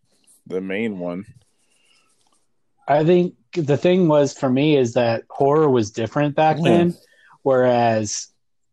the 0.48 0.62
main 0.62 1.00
one. 1.00 1.26
I 2.88 3.04
think 3.06 3.36
the 3.54 3.78
thing 3.78 4.08
was 4.08 4.34
for 4.38 4.50
me 4.50 4.76
is 4.78 4.94
that 4.94 5.24
horror 5.30 5.70
was 5.70 5.92
different 5.92 6.36
back 6.36 6.58
Yeah. 6.58 6.64
then, 6.64 6.98
whereas 7.44 8.28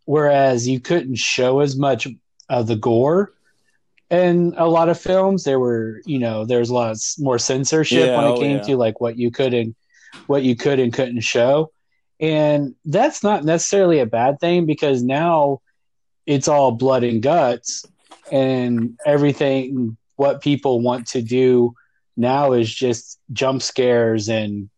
whereas 0.06 0.66
you 0.66 0.80
couldn't 0.80 1.16
show 1.18 1.60
as 1.60 1.76
much 1.76 2.08
of 2.48 2.66
the 2.66 2.76
gore 2.76 3.32
in 4.10 4.54
a 4.56 4.66
lot 4.66 4.88
of 4.88 5.00
films. 5.00 5.44
There 5.44 5.58
were 5.58 6.00
you 6.06 6.18
know 6.18 6.44
there's 6.44 6.70
a 6.70 6.74
lot 6.74 6.90
of 6.90 7.00
more 7.18 7.38
censorship 7.38 8.06
Yeah, 8.06 8.16
when 8.16 8.26
it 8.26 8.36
oh, 8.36 8.40
came 8.40 8.56
yeah. 8.56 8.62
to 8.62 8.76
like 8.76 9.00
what 9.00 9.18
you 9.18 9.30
could 9.30 9.54
and 9.54 9.74
what 10.26 10.42
you 10.42 10.56
could 10.56 10.80
and 10.80 10.92
couldn't 10.92 11.20
show, 11.20 11.70
and 12.20 12.74
that's 12.84 13.22
not 13.22 13.44
necessarily 13.44 14.00
a 14.00 14.06
bad 14.06 14.40
thing 14.40 14.66
because 14.66 15.02
now 15.02 15.60
it's 16.26 16.48
all 16.48 16.72
blood 16.72 17.04
and 17.04 17.22
guts 17.22 17.86
and 18.30 18.98
everything 19.06 19.96
what 20.16 20.42
people 20.42 20.80
want 20.80 21.06
to 21.06 21.22
do 21.22 21.74
now 22.16 22.52
is 22.52 22.72
just 22.72 23.18
jump 23.32 23.62
scares 23.62 24.28
and 24.28 24.68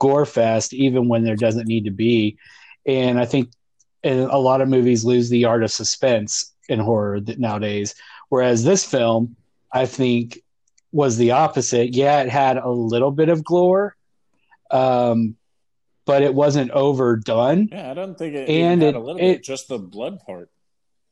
gore 0.00 0.26
fest 0.26 0.72
even 0.72 1.06
when 1.06 1.22
there 1.22 1.36
doesn't 1.36 1.68
need 1.68 1.84
to 1.84 1.90
be 1.90 2.36
and 2.86 3.20
i 3.20 3.24
think 3.24 3.50
a 4.02 4.38
lot 4.38 4.60
of 4.60 4.68
movies 4.68 5.04
lose 5.04 5.28
the 5.28 5.44
art 5.44 5.62
of 5.62 5.70
suspense 5.70 6.53
in 6.68 6.78
horror 6.78 7.20
that 7.20 7.38
nowadays 7.38 7.94
whereas 8.28 8.64
this 8.64 8.84
film 8.84 9.36
i 9.72 9.84
think 9.86 10.38
was 10.92 11.16
the 11.16 11.30
opposite 11.32 11.94
yeah 11.94 12.20
it 12.22 12.28
had 12.28 12.56
a 12.56 12.70
little 12.70 13.10
bit 13.10 13.28
of 13.28 13.44
gore 13.44 13.96
um, 14.70 15.36
but 16.06 16.22
it 16.22 16.34
wasn't 16.34 16.70
overdone 16.72 17.68
Yeah, 17.70 17.90
I 17.90 17.94
don't 17.94 18.16
think 18.18 18.34
it 18.34 18.48
And 18.48 18.72
and 18.74 18.82
had 18.82 18.94
it- 18.94 18.96
a 18.96 19.00
little 19.00 19.20
it- 19.20 19.34
bit 19.36 19.42
just 19.44 19.68
the 19.68 19.78
blood 19.78 20.20
part. 20.20 20.50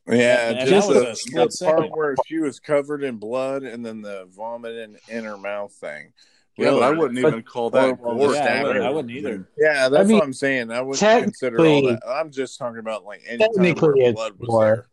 Yeah, 0.09 0.51
And 0.51 0.69
just 0.69 0.89
that 0.89 1.17
the, 1.25 1.49
the 1.49 1.65
part 1.65 1.91
where 1.97 2.17
she 2.27 2.39
was 2.39 2.59
covered 2.59 3.05
in 3.05 3.19
blood 3.19 3.63
and 3.63 3.87
then 3.87 4.03
the 4.03 4.27
vomit 4.35 4.75
in, 4.77 4.97
in 5.09 5.25
her 5.25 5.37
mouth 5.39 5.73
thing. 5.73 6.13
Yeah, 6.59 6.73
but 6.73 6.83
I 6.83 6.91
wouldn't 6.91 7.23
But- 7.23 7.29
even 7.29 7.43
call 7.43 7.71
that 7.71 7.85
Or- 8.01 8.09
or 8.09 8.17
gore. 8.17 8.35
Yeah, 8.35 8.43
I 8.61 8.63
wouldn't, 8.65 8.85
I 8.85 8.91
wouldn't 8.91 9.15
either. 9.17 9.49
Yeah, 9.57 9.89
that's 9.89 10.01
I 10.05 10.05
mean, 10.09 10.19
what 10.19 10.25
I'm 10.25 10.33
saying. 10.33 10.71
I 10.73 10.81
wouldn't 10.83 11.23
consider 11.23 11.61
all 11.61 11.83
that. 11.89 12.01
I'm 12.07 12.31
just 12.33 12.59
talking 12.59 12.81
about 12.81 13.05
like 13.05 13.23
any 13.29 13.39
time 13.39 13.49
Technically, 13.55 13.89
where 14.01 14.09
it's 14.11 14.17
blood 14.17 14.39
was 14.39 14.49
gore. 14.49 14.65
there. 14.65 14.87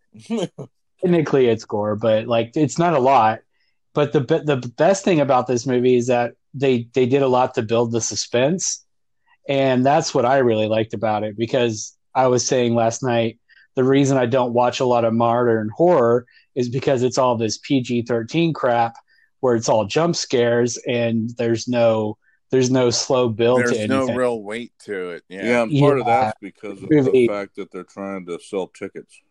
Technically 1.01 1.47
it's 1.47 1.65
gore, 1.65 1.95
but 1.95 2.27
like 2.27 2.51
it's 2.55 2.77
not 2.79 2.93
a 2.93 2.99
lot. 2.99 3.39
But 3.93 4.13
the 4.13 4.19
the 4.21 4.71
best 4.77 5.03
thing 5.03 5.19
about 5.19 5.47
this 5.47 5.65
movie 5.65 5.95
is 5.97 6.07
that 6.07 6.33
they 6.53 6.87
they 6.93 7.05
did 7.05 7.21
a 7.21 7.27
lot 7.27 7.55
to 7.55 7.61
build 7.61 7.91
the 7.91 8.01
suspense, 8.01 8.85
And 9.47 9.85
that's 9.85 10.13
what 10.13 10.25
I 10.25 10.37
really 10.37 10.67
liked 10.67 10.93
about 10.93 11.23
it 11.23 11.37
because 11.37 11.95
I 12.13 12.27
was 12.27 12.45
saying 12.45 12.75
last 12.75 13.03
night 13.03 13.39
the 13.75 13.83
reason 13.83 14.17
I 14.17 14.25
don't 14.25 14.53
watch 14.53 14.79
a 14.79 14.85
lot 14.85 15.05
of 15.05 15.13
modern 15.13 15.69
horror 15.75 16.25
is 16.55 16.69
because 16.69 17.03
it's 17.03 17.17
all 17.17 17.37
this 17.37 17.57
PG 17.59 18.03
13 18.03 18.53
crap 18.53 18.95
where 19.41 19.55
it's 19.55 19.69
all 19.69 19.85
jump 19.85 20.15
scares 20.15 20.77
and 20.87 21.29
there's 21.37 21.67
no 21.67 22.17
there's 22.51 22.71
no 22.71 22.89
slow 22.89 23.29
build 23.29 23.59
to 23.59 23.65
There's 23.67 23.77
anything. 23.79 24.07
no 24.07 24.13
real 24.15 24.41
weight 24.43 24.73
to 24.85 25.09
it. 25.11 25.23
Yeah. 25.29 25.45
Yeah, 25.45 25.61
and 25.63 25.79
part 25.79 25.99
of 25.99 26.05
that's 26.07 26.37
because 26.41 26.81
of 26.81 26.89
Really. 26.89 27.11
the 27.11 27.27
fact 27.27 27.55
that 27.57 27.71
they're 27.71 27.83
trying 27.83 28.25
to 28.25 28.39
sell 28.39 28.67
tickets. 28.67 29.21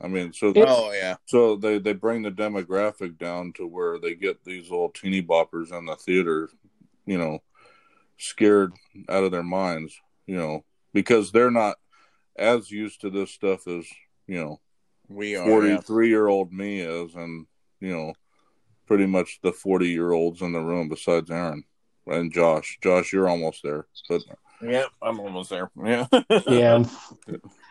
I 0.00 0.08
mean, 0.08 0.32
so 0.32 0.48
It- 0.48 0.66
Oh 0.68 0.92
yeah. 0.92 1.16
so 1.26 1.56
they 1.56 1.78
they 1.78 1.92
bring 1.92 2.22
the 2.22 2.30
demographic 2.30 3.18
down 3.18 3.52
to 3.54 3.66
where 3.66 3.98
they 3.98 4.14
get 4.14 4.44
these 4.44 4.70
little 4.70 4.90
teeny 4.90 5.22
boppers 5.22 5.72
in 5.76 5.86
the 5.86 5.96
theater, 5.96 6.50
you 7.06 7.18
know, 7.18 7.42
scared 8.18 8.72
out 9.08 9.24
of 9.24 9.30
their 9.32 9.42
minds, 9.42 9.98
you 10.26 10.36
know, 10.36 10.64
because 10.92 11.32
they're 11.32 11.50
not 11.50 11.76
as 12.36 12.70
used 12.70 13.00
to 13.00 13.10
this 13.10 13.30
stuff 13.30 13.66
as 13.68 13.86
you 14.26 14.42
know 14.42 14.60
We 15.08 15.36
are. 15.36 15.44
43 15.44 16.08
year 16.08 16.26
old 16.26 16.52
me 16.52 16.80
is, 16.80 17.14
and 17.14 17.46
you 17.80 17.92
know, 17.92 18.14
pretty 18.86 19.06
much 19.06 19.38
the 19.42 19.52
forty 19.52 19.88
year 19.88 20.12
olds 20.12 20.42
in 20.42 20.52
the 20.52 20.60
room 20.60 20.88
besides 20.88 21.30
Aaron 21.30 21.64
and 22.06 22.32
Josh. 22.32 22.78
Josh, 22.82 23.12
you're 23.12 23.28
almost 23.28 23.62
there, 23.62 23.86
but 24.08 24.22
Yeah, 24.60 24.86
I'm 25.02 25.20
almost 25.20 25.50
there. 25.50 25.70
Yeah. 25.82 26.06
yeah 26.48 26.84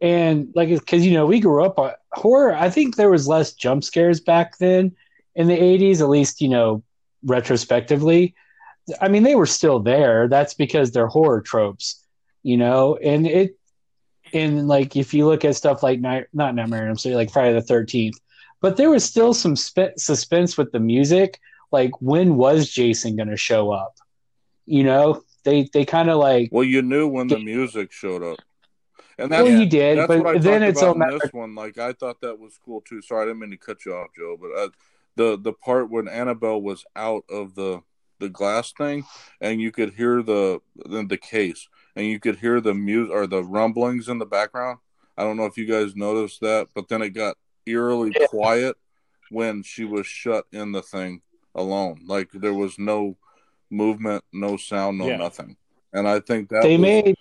and 0.00 0.50
like 0.54 0.68
because 0.68 1.04
you 1.04 1.12
know 1.12 1.26
we 1.26 1.40
grew 1.40 1.64
up 1.64 1.78
on 1.78 1.92
horror 2.12 2.54
i 2.54 2.70
think 2.70 2.96
there 2.96 3.10
was 3.10 3.28
less 3.28 3.52
jump 3.52 3.84
scares 3.84 4.20
back 4.20 4.56
then 4.58 4.94
in 5.34 5.46
the 5.46 5.56
80s 5.56 6.00
at 6.00 6.08
least 6.08 6.40
you 6.40 6.48
know 6.48 6.82
retrospectively. 7.24 8.34
I 9.00 9.08
mean 9.08 9.22
they 9.22 9.34
were 9.34 9.46
still 9.46 9.78
there. 9.78 10.26
That's 10.26 10.54
because 10.54 10.90
they're 10.90 11.06
horror 11.06 11.42
tropes 11.42 12.00
you 12.42 12.56
know? 12.56 12.96
And 12.96 13.26
it 13.26 13.56
and 14.32 14.68
like 14.68 14.96
if 14.96 15.12
you 15.12 15.26
look 15.26 15.44
at 15.44 15.56
stuff 15.56 15.82
like 15.82 15.98
night 15.98 16.26
not 16.32 16.54
nightmare 16.54 16.88
i'm 16.88 16.96
sorry 16.96 17.16
like 17.16 17.32
friday 17.32 17.52
the 17.52 17.66
13th 17.66 18.14
but 18.60 18.76
there 18.76 18.88
was 18.88 19.02
still 19.04 19.34
some 19.34 19.56
sp- 19.58 19.98
suspense 19.98 20.56
with 20.56 20.70
the 20.70 20.78
music 20.78 21.40
like 21.72 21.90
when 22.00 22.36
was 22.36 22.70
jason 22.70 23.16
going 23.16 23.28
to 23.28 23.36
show 23.36 23.72
up? 23.72 23.94
You 24.66 24.84
know? 24.84 25.22
They 25.42 25.68
they 25.72 25.86
kind 25.86 26.10
of 26.10 26.18
like 26.18 26.50
well, 26.52 26.64
you 26.64 26.82
knew 26.82 27.08
when 27.08 27.28
the 27.28 27.38
music 27.38 27.92
showed 27.92 28.22
up, 28.22 28.38
and 29.20 29.30
well 29.30 29.48
you 29.48 29.66
did 29.66 29.98
That's 29.98 30.08
what 30.08 30.26
I 30.26 30.32
but 30.34 30.42
then 30.42 30.62
it's 30.62 30.82
all 30.82 30.90
about 30.90 30.98
matter 30.98 31.18
this 31.18 31.32
one. 31.32 31.54
Like 31.54 31.78
I 31.78 31.92
thought 31.92 32.20
that 32.20 32.38
was 32.38 32.58
cool 32.64 32.80
too. 32.80 33.02
Sorry, 33.02 33.22
I 33.22 33.26
didn't 33.26 33.40
mean 33.40 33.50
to 33.50 33.56
cut 33.56 33.84
you 33.84 33.94
off, 33.94 34.08
Joe. 34.16 34.38
But 34.40 34.50
uh, 34.58 34.68
the 35.16 35.38
the 35.38 35.52
part 35.52 35.90
when 35.90 36.08
Annabelle 36.08 36.60
was 36.60 36.84
out 36.96 37.24
of 37.28 37.54
the 37.54 37.82
the 38.18 38.28
glass 38.28 38.72
thing, 38.72 39.04
and 39.40 39.60
you 39.60 39.72
could 39.72 39.94
hear 39.94 40.22
the 40.22 40.60
the, 40.76 41.04
the 41.04 41.16
case, 41.16 41.68
and 41.96 42.06
you 42.06 42.20
could 42.20 42.36
hear 42.36 42.60
the 42.60 42.74
music 42.74 43.12
or 43.12 43.26
the 43.26 43.42
rumblings 43.42 44.08
in 44.08 44.18
the 44.18 44.26
background. 44.26 44.78
I 45.16 45.22
don't 45.22 45.36
know 45.36 45.46
if 45.46 45.58
you 45.58 45.66
guys 45.66 45.96
noticed 45.96 46.40
that, 46.40 46.68
but 46.74 46.88
then 46.88 47.02
it 47.02 47.10
got 47.10 47.36
eerily 47.66 48.12
quiet 48.28 48.76
when 49.30 49.62
she 49.62 49.84
was 49.84 50.06
shut 50.06 50.46
in 50.52 50.72
the 50.72 50.82
thing 50.82 51.22
alone. 51.54 52.00
Like 52.06 52.30
there 52.32 52.54
was 52.54 52.78
no 52.78 53.16
movement, 53.70 54.24
no 54.32 54.56
sound, 54.56 54.98
no 54.98 55.08
Yeah. 55.08 55.16
nothing. 55.16 55.56
And 55.92 56.08
I 56.08 56.20
think 56.20 56.48
that 56.50 56.62
they 56.62 56.76
was, 56.76 56.82
made 56.82 57.16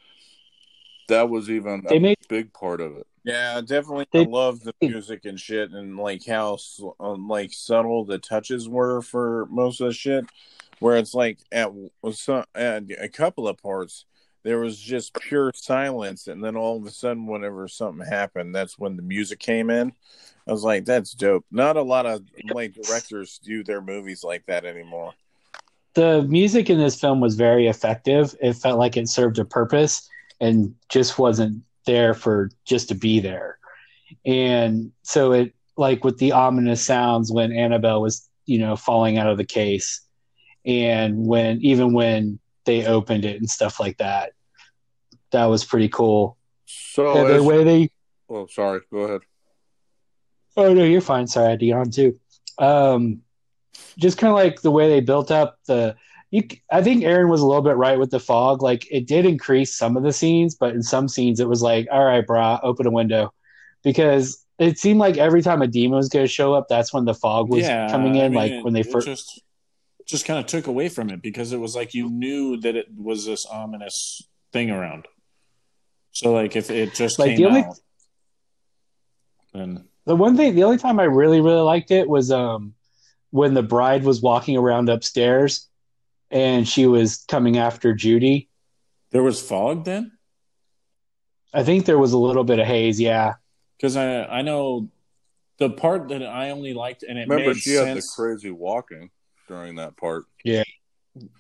that 1.10 1.30
was 1.30 1.50
even 1.50 1.84
they 1.88 1.98
a 1.98 2.00
made 2.00 2.18
big 2.28 2.52
part 2.54 2.82
of 2.82 2.96
it. 2.98 3.06
Yeah, 3.24 3.62
definitely. 3.62 4.08
They- 4.12 4.22
I 4.22 4.26
love 4.26 4.62
the 4.62 4.74
music 4.82 5.26
and 5.26 5.40
shit, 5.40 5.72
and 5.72 5.98
like 5.98 6.26
how 6.26 6.58
um, 7.00 7.28
like 7.28 7.52
subtle 7.52 8.06
the 8.06 8.18
touches 8.18 8.68
were 8.70 9.02
for 9.02 9.46
most 9.52 9.82
of 9.82 9.88
the 9.88 9.94
shit. 9.94 10.26
Where 10.80 10.96
it's 10.96 11.14
like 11.14 11.40
at 11.52 11.72
some 12.14 12.46
at 12.56 12.84
a 13.00 13.10
couple 13.10 13.48
of 13.48 13.58
parts 13.58 14.06
there 14.44 14.60
was 14.60 14.80
just 14.80 15.14
pure 15.20 15.52
silence, 15.54 16.28
and 16.28 16.42
then 16.42 16.56
all 16.56 16.78
of 16.78 16.86
a 16.86 16.92
sudden, 16.92 17.28
whenever 17.28 17.68
something 17.68 18.08
happened, 18.08 18.56
that's 18.56 18.80
when 18.80 18.96
the 18.96 19.02
music 19.02 19.40
came 19.40 19.70
in. 19.70 19.92
I 20.48 20.52
was 20.52 20.64
like, 20.64 20.86
"That's 20.86 21.12
dope." 21.12 21.46
Not 21.52 21.76
a 21.76 21.82
lot 21.82 22.06
of 22.06 22.24
like 22.54 22.74
directors 22.74 23.40
do 23.44 23.64
their 23.66 23.82
movies 23.82 24.24
like 24.24 24.46
that 24.46 24.64
anymore. 24.66 25.14
the 25.96 26.22
music 26.30 26.70
in 26.70 26.78
this 26.78 27.00
film 27.00 27.20
was 27.20 27.36
very 27.36 27.68
effective. 27.68 28.34
It 28.42 28.54
felt 28.54 28.80
like 28.80 28.96
it 28.96 29.10
served 29.10 29.38
a 29.40 29.44
purpose 29.46 30.08
and 30.40 30.76
just 30.90 31.20
wasn't 31.20 31.64
there 31.86 32.14
for 32.14 32.50
just 32.66 32.90
to 32.90 32.96
be 32.96 33.20
there. 33.20 33.58
And 34.26 34.92
so 35.04 35.34
it 35.34 35.54
like 35.78 36.04
with 36.04 36.18
the 36.18 36.34
ominous 36.34 36.86
sounds 36.86 37.32
when 37.32 37.52
Annabelle 37.52 38.02
was, 38.02 38.28
you 38.46 38.60
know, 38.60 38.76
falling 38.76 39.18
out 39.18 39.28
of 39.28 39.38
the 39.38 39.46
case 39.46 40.02
and 40.66 41.26
when 41.26 41.60
even 41.62 41.94
when 41.94 42.40
they 42.66 42.86
opened 42.86 43.26
it 43.26 43.38
and 43.38 43.50
stuff 43.50 43.80
like 43.80 43.98
that. 43.98 44.34
That 45.32 45.46
was 45.46 45.64
pretty 45.64 45.90
cool. 45.90 46.38
So, 46.66 47.18
And 47.18 47.40
the 47.40 47.44
way 47.44 47.64
they 47.64 47.90
oh, 48.30 48.48
sorry, 48.48 48.82
go 48.92 49.00
ahead. 49.00 49.22
Oh 50.58 50.74
no, 50.74 50.84
you're 50.84 51.02
fine. 51.02 51.28
Sorry, 51.28 51.48
I 51.48 51.50
had 51.52 51.60
Dion 51.60 51.92
too. 51.92 52.20
Um, 52.58 53.22
just 53.98 54.18
kind 54.18 54.30
of 54.30 54.36
like 54.36 54.62
the 54.62 54.72
way 54.72 54.90
they 54.90 55.02
built 55.02 55.32
up 55.32 55.60
the. 55.66 55.96
You, 56.32 56.44
I 56.72 56.84
think 56.84 57.04
Aaron 57.04 57.28
was 57.30 57.42
a 57.42 57.46
little 57.48 57.64
bit 57.64 57.76
right 57.76 57.98
with 57.98 58.12
the 58.12 58.20
fog. 58.20 58.62
Like 58.62 58.88
it 58.92 59.08
did 59.08 59.26
increase 59.26 59.76
some 59.76 59.98
of 59.98 60.04
the 60.04 60.14
scenes, 60.14 60.56
but 60.56 60.76
in 60.76 60.84
some 60.84 61.08
scenes 61.08 61.40
it 61.40 61.48
was 61.50 61.62
like, 61.64 61.88
all 61.92 62.06
right, 62.06 62.26
brah, 62.26 62.60
open 62.62 62.86
a 62.86 62.92
window, 62.92 63.34
because 63.84 64.46
it 64.60 64.78
seemed 64.78 65.00
like 65.00 65.18
every 65.18 65.42
time 65.42 65.62
a 65.62 65.68
demon 65.68 65.98
was 65.98 66.10
going 66.10 66.26
to 66.26 66.32
show 66.32 66.54
up, 66.54 66.68
that's 66.70 66.94
when 66.94 67.06
the 67.06 67.14
fog 67.16 67.50
was 67.50 67.62
yeah, 67.62 67.90
coming 67.90 68.16
in. 68.16 68.26
I 68.26 68.28
mean, 68.30 68.36
like 68.36 68.52
it- 68.52 68.64
when 68.64 68.74
they 68.74 68.84
first. 68.84 69.08
just 69.08 69.42
just 70.06 70.26
kind 70.26 70.40
of 70.40 70.48
took 70.48 70.66
away 70.66 70.90
from 70.90 71.12
it 71.12 71.22
because 71.22 71.52
it 71.54 71.58
was 71.60 71.76
like 71.76 71.94
you 71.94 72.10
knew 72.10 72.58
that 72.62 72.76
it 72.76 72.88
was 72.98 73.26
this 73.28 73.46
ominous 73.46 74.24
thing 74.52 74.72
around. 74.72 75.08
So 76.12 76.34
like 76.34 76.56
if 76.56 76.72
it 76.72 76.96
just 76.96 77.20
Like, 77.20 77.30
came 77.30 77.38
the 77.38 77.46
only- 77.46 77.62
out, 77.64 77.80
then 79.54 79.86
The 80.06 80.16
one 80.16 80.36
thing, 80.36 80.56
the 80.56 80.64
only 80.64 80.78
time 80.78 81.00
I 81.00 81.04
really, 81.04 81.42
really 81.42 81.62
liked 81.62 81.92
it 81.92 82.10
was 82.10 82.32
um, 82.32 82.74
when 83.30 83.54
the 83.54 83.62
bride 83.64 84.04
was 84.04 84.20
walking 84.22 84.58
around 84.58 84.90
upstairs, 84.90 85.68
and 86.32 86.68
she 86.68 86.86
was 86.88 87.26
coming 87.28 87.58
after 87.58 87.94
Judy. 87.94 88.50
there 89.12 89.24
was 89.24 89.42
fog 89.42 89.86
then. 89.86 90.12
I 91.54 91.64
think 91.64 91.86
there 91.86 91.98
was 91.98 92.14
a 92.14 92.18
little 92.18 92.44
bit 92.44 92.60
of 92.60 92.68
haze. 92.68 93.00
Yeah. 93.00 93.36
Because 93.78 93.96
I 93.98 94.24
I 94.24 94.42
know 94.44 94.90
the 95.58 95.70
part 95.70 96.10
that 96.10 96.24
I 96.24 96.52
only 96.52 96.74
liked, 96.74 97.04
and 97.04 97.18
it 97.18 97.28
Remember, 97.28 97.54
made 97.54 97.58
she 97.62 97.74
had 97.74 97.88
the 97.98 98.02
sense. 98.02 98.14
crazy 98.16 98.52
walking 98.52 99.10
during 99.48 99.76
that 99.76 99.98
part. 99.98 100.26
Yeah. 100.44 100.64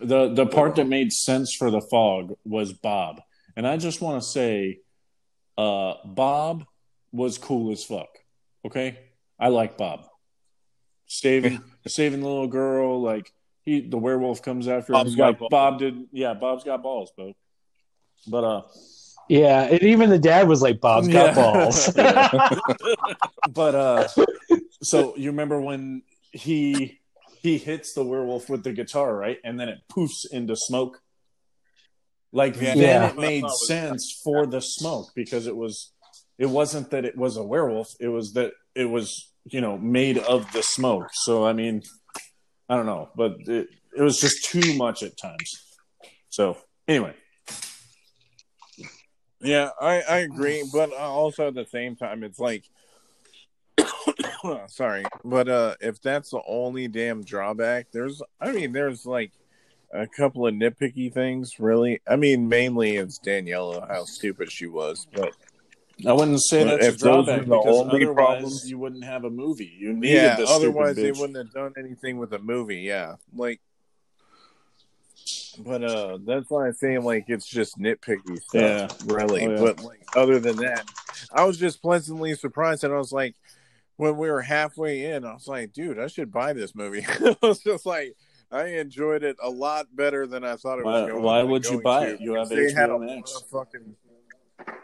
The 0.01 0.33
the 0.33 0.45
part 0.47 0.75
that 0.75 0.85
made 0.87 1.13
sense 1.13 1.53
for 1.53 1.69
the 1.69 1.79
fog 1.81 2.33
was 2.43 2.73
Bob, 2.73 3.21
and 3.55 3.67
I 3.67 3.77
just 3.77 4.01
want 4.01 4.21
to 4.21 4.27
say, 4.27 4.79
uh, 5.57 5.93
Bob 6.05 6.65
was 7.11 7.37
cool 7.37 7.71
as 7.71 7.83
fuck. 7.83 8.09
Okay, 8.65 8.97
I 9.39 9.49
like 9.49 9.77
Bob. 9.77 10.07
Saving 11.05 11.61
saving 11.87 12.21
the 12.21 12.27
little 12.27 12.47
girl, 12.47 12.99
like 13.01 13.31
he 13.69 13.81
the 13.81 13.97
werewolf 13.97 14.41
comes 14.41 14.67
after 14.67 14.93
Bob's 14.93 15.11
him. 15.13 15.17
got 15.17 15.41
Like. 15.41 15.49
Bob 15.49 15.79
did, 15.79 16.07
yeah. 16.11 16.33
Bob's 16.33 16.63
got 16.63 16.81
balls, 16.81 17.11
bro. 17.15 17.33
But 18.27 18.43
uh, 18.43 18.61
Yeah, 19.27 19.63
and 19.63 19.81
even 19.83 20.09
the 20.09 20.19
dad 20.19 20.47
was 20.47 20.61
like, 20.61 20.81
"Bob's 20.81 21.07
got 21.07 21.27
Yeah. 21.27 21.33
balls." 21.35 21.89
but 23.47 23.75
uh, 23.75 24.07
so 24.81 25.15
you 25.17 25.29
remember 25.31 25.61
when 25.61 26.01
he 26.31 26.99
he 27.41 27.57
hits 27.57 27.93
the 27.93 28.03
werewolf 28.03 28.49
with 28.49 28.63
the 28.63 28.73
guitar, 28.73 29.15
right? 29.15 29.37
And 29.43 29.59
then 29.59 29.69
it 29.69 29.79
poofs 29.91 30.25
into 30.31 30.55
smoke. 30.55 31.01
Like 32.31 32.55
Yeah. 32.55 32.73
then 32.75 33.01
Yeah. 33.01 33.09
it 33.09 33.17
made 33.17 33.49
sense 33.67 34.19
for 34.23 34.45
the 34.45 34.61
smoke 34.61 35.11
because 35.15 35.47
it 35.47 35.55
was 35.55 35.91
it 36.37 36.47
wasn't 36.49 36.89
that 36.91 37.05
it 37.05 37.17
was 37.17 37.37
a 37.37 37.43
werewolf, 37.43 37.89
it 37.99 38.07
was 38.07 38.33
that 38.33 38.51
it 38.75 38.85
was, 38.85 39.31
you 39.45 39.61
know, 39.61 39.77
made 39.77 40.17
of 40.17 40.51
the 40.53 40.63
smoke. 40.63 41.09
So 41.13 41.45
I 41.45 41.53
mean, 41.53 41.83
I 42.69 42.75
don't 42.75 42.85
know, 42.85 43.09
but 43.15 43.37
it 43.47 43.67
it 43.97 44.01
was 44.01 44.19
just 44.19 44.45
too 44.45 44.75
much 44.75 45.03
at 45.03 45.17
times. 45.17 45.65
So 46.29 46.57
anyway, 46.87 47.15
Yeah, 49.41 49.69
I, 49.79 50.01
I 50.01 50.17
agree, 50.19 50.63
but 50.71 50.93
also 50.93 51.47
at 51.47 51.55
the 51.55 51.65
same 51.65 51.95
time, 51.95 52.23
it's 52.23 52.39
like, 52.39 52.65
sorry, 54.67 55.05
but 55.23 55.47
uh, 55.47 55.75
if 55.79 56.01
that's 56.01 56.31
the 56.31 56.41
only 56.47 56.87
damn 56.87 57.23
drawback, 57.23 57.87
there's, 57.91 58.21
I 58.41 58.51
mean, 58.51 58.73
there's 58.73 59.05
like 59.05 59.31
a 59.93 60.05
couple 60.07 60.45
of 60.45 60.53
nitpicky 60.53 61.11
things, 61.11 61.59
really. 61.59 62.01
I 62.07 62.17
mean, 62.17 62.49
mainly 62.49 62.97
it's 62.97 63.19
Daniela, 63.19 63.87
how 63.87 64.03
stupid 64.03 64.51
she 64.51 64.67
was, 64.67 65.07
but 65.13 65.33
I 66.07 66.13
wouldn't 66.13 66.41
say 66.41 66.63
that's 66.63 66.85
if 66.85 66.95
a 66.95 66.97
those 66.97 67.25
drawback 67.25 67.41
because 67.45 67.65
only 67.67 68.03
otherwise 68.03 68.15
problems- 68.15 68.69
you 68.69 68.77
wouldn't 68.77 69.03
have 69.03 69.23
a 69.25 69.29
movie. 69.29 69.73
You 69.77 69.93
needed 69.93 70.13
yeah, 70.15 70.35
the 70.37 70.45
otherwise 70.47 70.95
they 70.95 71.11
wouldn't 71.11 71.37
have 71.37 71.51
done 71.53 71.73
anything 71.77 72.17
with 72.17 72.31
a 72.33 72.39
movie. 72.39 72.77
Yeah, 72.77 73.15
like, 73.35 73.59
but 75.59 75.83
uh, 75.83 76.17
that's 76.25 76.49
why 76.49 76.67
I'm 76.67 76.73
saying 76.73 77.03
like 77.03 77.25
it's 77.27 77.47
just 77.47 77.77
nitpicky 77.77 78.37
stuff, 78.41 78.53
Yeah. 78.53 78.87
really. 79.13 79.45
Oh, 79.45 79.51
yeah. 79.51 79.59
But 79.59 79.83
like 79.83 80.01
other 80.15 80.39
than 80.39 80.55
that, 80.57 80.85
I 81.33 81.43
was 81.43 81.57
just 81.57 81.81
pleasantly 81.81 82.33
surprised, 82.35 82.83
and 82.83 82.93
I 82.93 82.97
was 82.97 83.11
like, 83.11 83.35
when 83.97 84.15
we 84.17 84.29
were 84.31 84.41
halfway 84.41 85.03
in, 85.11 85.25
I 85.25 85.33
was 85.33 85.47
like, 85.47 85.73
dude, 85.73 85.99
I 85.99 86.07
should 86.07 86.31
buy 86.31 86.53
this 86.53 86.73
movie. 86.73 87.05
I 87.19 87.35
was 87.41 87.59
just 87.59 87.85
like, 87.85 88.15
I 88.51 88.67
enjoyed 88.77 89.23
it 89.23 89.35
a 89.43 89.49
lot 89.49 89.87
better 89.93 90.25
than 90.25 90.45
I 90.45 90.55
thought 90.55 90.79
it 90.79 90.85
was 90.85 91.01
Why- 91.03 91.09
going. 91.09 91.23
why 91.23 91.43
would 91.43 91.65
you 91.65 91.81
buy 91.81 92.05
to, 92.05 92.13
it? 92.13 92.21
You 92.21 92.35
have 92.35 92.47
they 92.49 92.71
had 92.71 92.89
a 92.89 92.93
HBO 92.93 92.99
lot 92.99 93.15
Max. 93.15 93.35
of 93.35 93.47
fucking. 93.49 93.95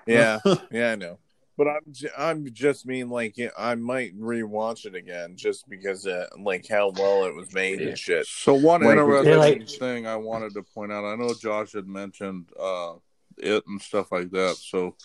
Yeah, 0.08 0.40
yeah, 0.72 0.92
I 0.92 0.96
know. 0.96 1.20
But 1.58 1.68
I'm 1.70 1.80
j- 1.92 2.10
I'm 2.18 2.54
just 2.54 2.86
mean 2.86 3.10
like 3.10 3.38
I 3.58 3.76
might 3.76 4.20
rewatch 4.20 4.86
it 4.86 4.94
again 4.94 5.38
just 5.38 5.70
because 5.70 6.06
uh, 6.06 6.28
like 6.38 6.68
how 6.68 6.90
well 6.90 7.24
it 7.26 7.34
was 7.34 7.54
made 7.54 7.82
and 7.82 7.98
shit. 7.98 8.26
So 8.28 8.54
one 8.54 8.84
Like, 8.84 8.98
interesting 8.98 9.38
like- 9.40 9.70
thing 9.70 10.06
I 10.08 10.18
wanted 10.18 10.54
to 10.56 10.64
point 10.64 10.92
out, 10.92 11.06
I 11.06 11.16
know 11.16 11.34
Josh 11.34 11.72
had 11.72 11.88
mentioned 11.88 12.50
uh, 12.60 12.96
it 13.38 13.64
and 13.68 13.82
stuff 13.82 14.12
like 14.12 14.32
that. 14.32 14.58
So 14.58 14.96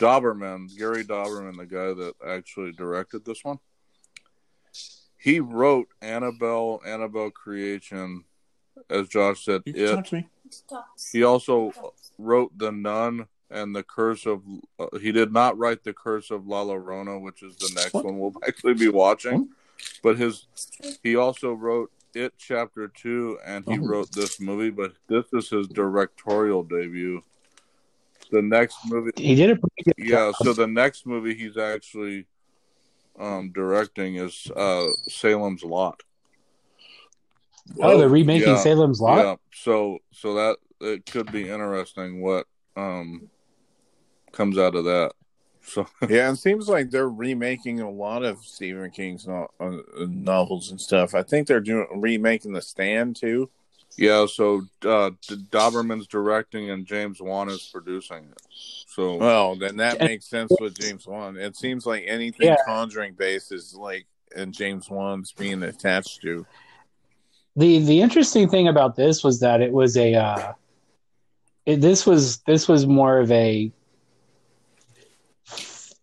Dauberman, 0.00 0.76
Gary 0.78 1.04
Dauberman, 1.04 1.56
the 1.56 1.66
guy 1.66 1.92
that 1.94 2.14
actually 2.24 2.70
directed 2.72 3.24
this 3.24 3.42
one, 3.44 3.58
he 5.18 5.40
wrote 5.40 5.88
Annabelle, 6.00 6.80
Annabelle 6.86 7.30
Creation, 7.32 8.24
as 8.88 9.08
Josh 9.08 9.44
said, 9.44 9.62
it. 9.66 9.92
talk 9.94 10.06
to 10.06 10.14
me. 10.16 10.28
Stops. 10.50 11.10
He 11.10 11.24
also 11.24 11.72
wrote 12.18 12.56
The 12.56 12.70
Nun 12.70 13.26
and 13.50 13.74
The 13.74 13.82
Curse 13.82 14.26
of. 14.26 14.42
Uh, 14.78 14.98
he 14.98 15.12
did 15.12 15.32
not 15.32 15.56
write 15.58 15.84
The 15.84 15.92
Curse 15.92 16.30
of 16.30 16.46
La 16.46 16.64
Llorona, 16.64 17.20
which 17.20 17.42
is 17.42 17.56
the 17.56 17.70
next 17.74 17.94
one 17.94 18.18
we'll 18.18 18.34
actually 18.46 18.74
be 18.74 18.88
watching. 18.88 19.48
But 20.02 20.16
his 20.18 20.46
he 21.02 21.16
also 21.16 21.52
wrote 21.52 21.90
It 22.14 22.34
Chapter 22.38 22.88
Two, 22.88 23.38
and 23.44 23.64
he 23.66 23.78
Oh. 23.78 23.82
wrote 23.86 24.10
this 24.12 24.40
movie. 24.40 24.70
But 24.70 24.92
this 25.08 25.24
is 25.32 25.50
his 25.50 25.68
directorial 25.68 26.62
debut. 26.62 27.22
The 28.32 28.42
next 28.42 28.78
movie, 28.86 29.12
He 29.16 29.36
did 29.36 29.50
a 29.50 29.56
pretty 29.56 29.82
good 29.84 29.94
yeah. 29.98 30.32
job. 30.32 30.34
So 30.42 30.52
the 30.52 30.66
next 30.66 31.06
movie 31.06 31.34
he's 31.34 31.56
actually 31.56 32.26
um, 33.20 33.52
directing 33.52 34.16
is 34.16 34.50
uh, 34.56 34.88
Salem's 35.08 35.62
Lot. 35.62 36.02
oh, 37.80 37.98
they're 37.98 38.08
remaking 38.08 38.48
Yeah. 38.48 38.56
Salem's 38.56 39.00
Lot. 39.00 39.18
Yeah, 39.24 39.36
so 39.54 39.98
so 40.12 40.34
that 40.34 40.56
it 40.80 41.06
could 41.06 41.30
be 41.30 41.48
interesting 41.48 42.20
what 42.20 42.46
um 42.76 43.30
comes 44.36 44.58
out 44.58 44.74
of 44.74 44.84
that. 44.84 45.12
So 45.62 45.86
Yeah, 46.08 46.30
it 46.30 46.36
seems 46.36 46.68
like 46.68 46.90
they're 46.90 47.08
remaking 47.08 47.80
a 47.80 47.90
lot 47.90 48.22
of 48.24 48.38
Stephen 48.44 48.90
King's 48.90 49.26
no- 49.26 49.48
uh, 49.58 49.78
novels 50.08 50.70
and 50.70 50.80
stuff. 50.80 51.14
I 51.14 51.22
think 51.22 51.48
they're 51.48 51.60
doing 51.60 51.86
remaking 51.94 52.52
The 52.52 52.62
Stand 52.62 53.16
too. 53.16 53.50
yeah, 53.96 54.26
so 54.26 54.62
uh 54.84 55.10
Dauberman's 55.50 56.06
directing 56.06 56.70
and 56.70 56.86
James 56.86 57.20
Wan 57.20 57.48
is 57.48 57.68
producing 57.72 58.24
it. 58.30 58.42
So 58.88 59.16
Well, 59.16 59.56
then 59.56 59.76
that 59.78 59.98
makes 60.00 60.26
sense 60.26 60.52
with 60.60 60.78
James 60.78 61.06
Wan. 61.06 61.36
It 61.36 61.56
seems 61.56 61.84
like 61.86 62.04
anything 62.06 62.46
Yeah. 62.48 62.56
Conjuring 62.66 63.14
based 63.14 63.52
is 63.52 63.74
like 63.74 64.06
and 64.36 64.52
James 64.52 64.88
Wan's 64.90 65.32
being 65.32 65.62
attached 65.62 66.20
to. 66.22 66.46
the 67.56 67.78
the 67.80 68.00
interesting 68.02 68.48
thing 68.48 68.68
about 68.68 68.96
this 68.96 69.24
was 69.24 69.40
that 69.40 69.60
it 69.62 69.72
was 69.72 69.96
a 69.96 70.14
uh, 70.14 70.52
it, 71.64 71.80
this 71.80 72.04
was 72.06 72.38
this 72.46 72.68
was 72.68 72.86
more 72.86 73.18
of 73.18 73.30
a 73.32 73.72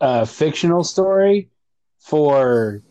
uh, 0.03 0.25
fictional 0.25 0.83
story 0.83 1.49
for 1.99 2.81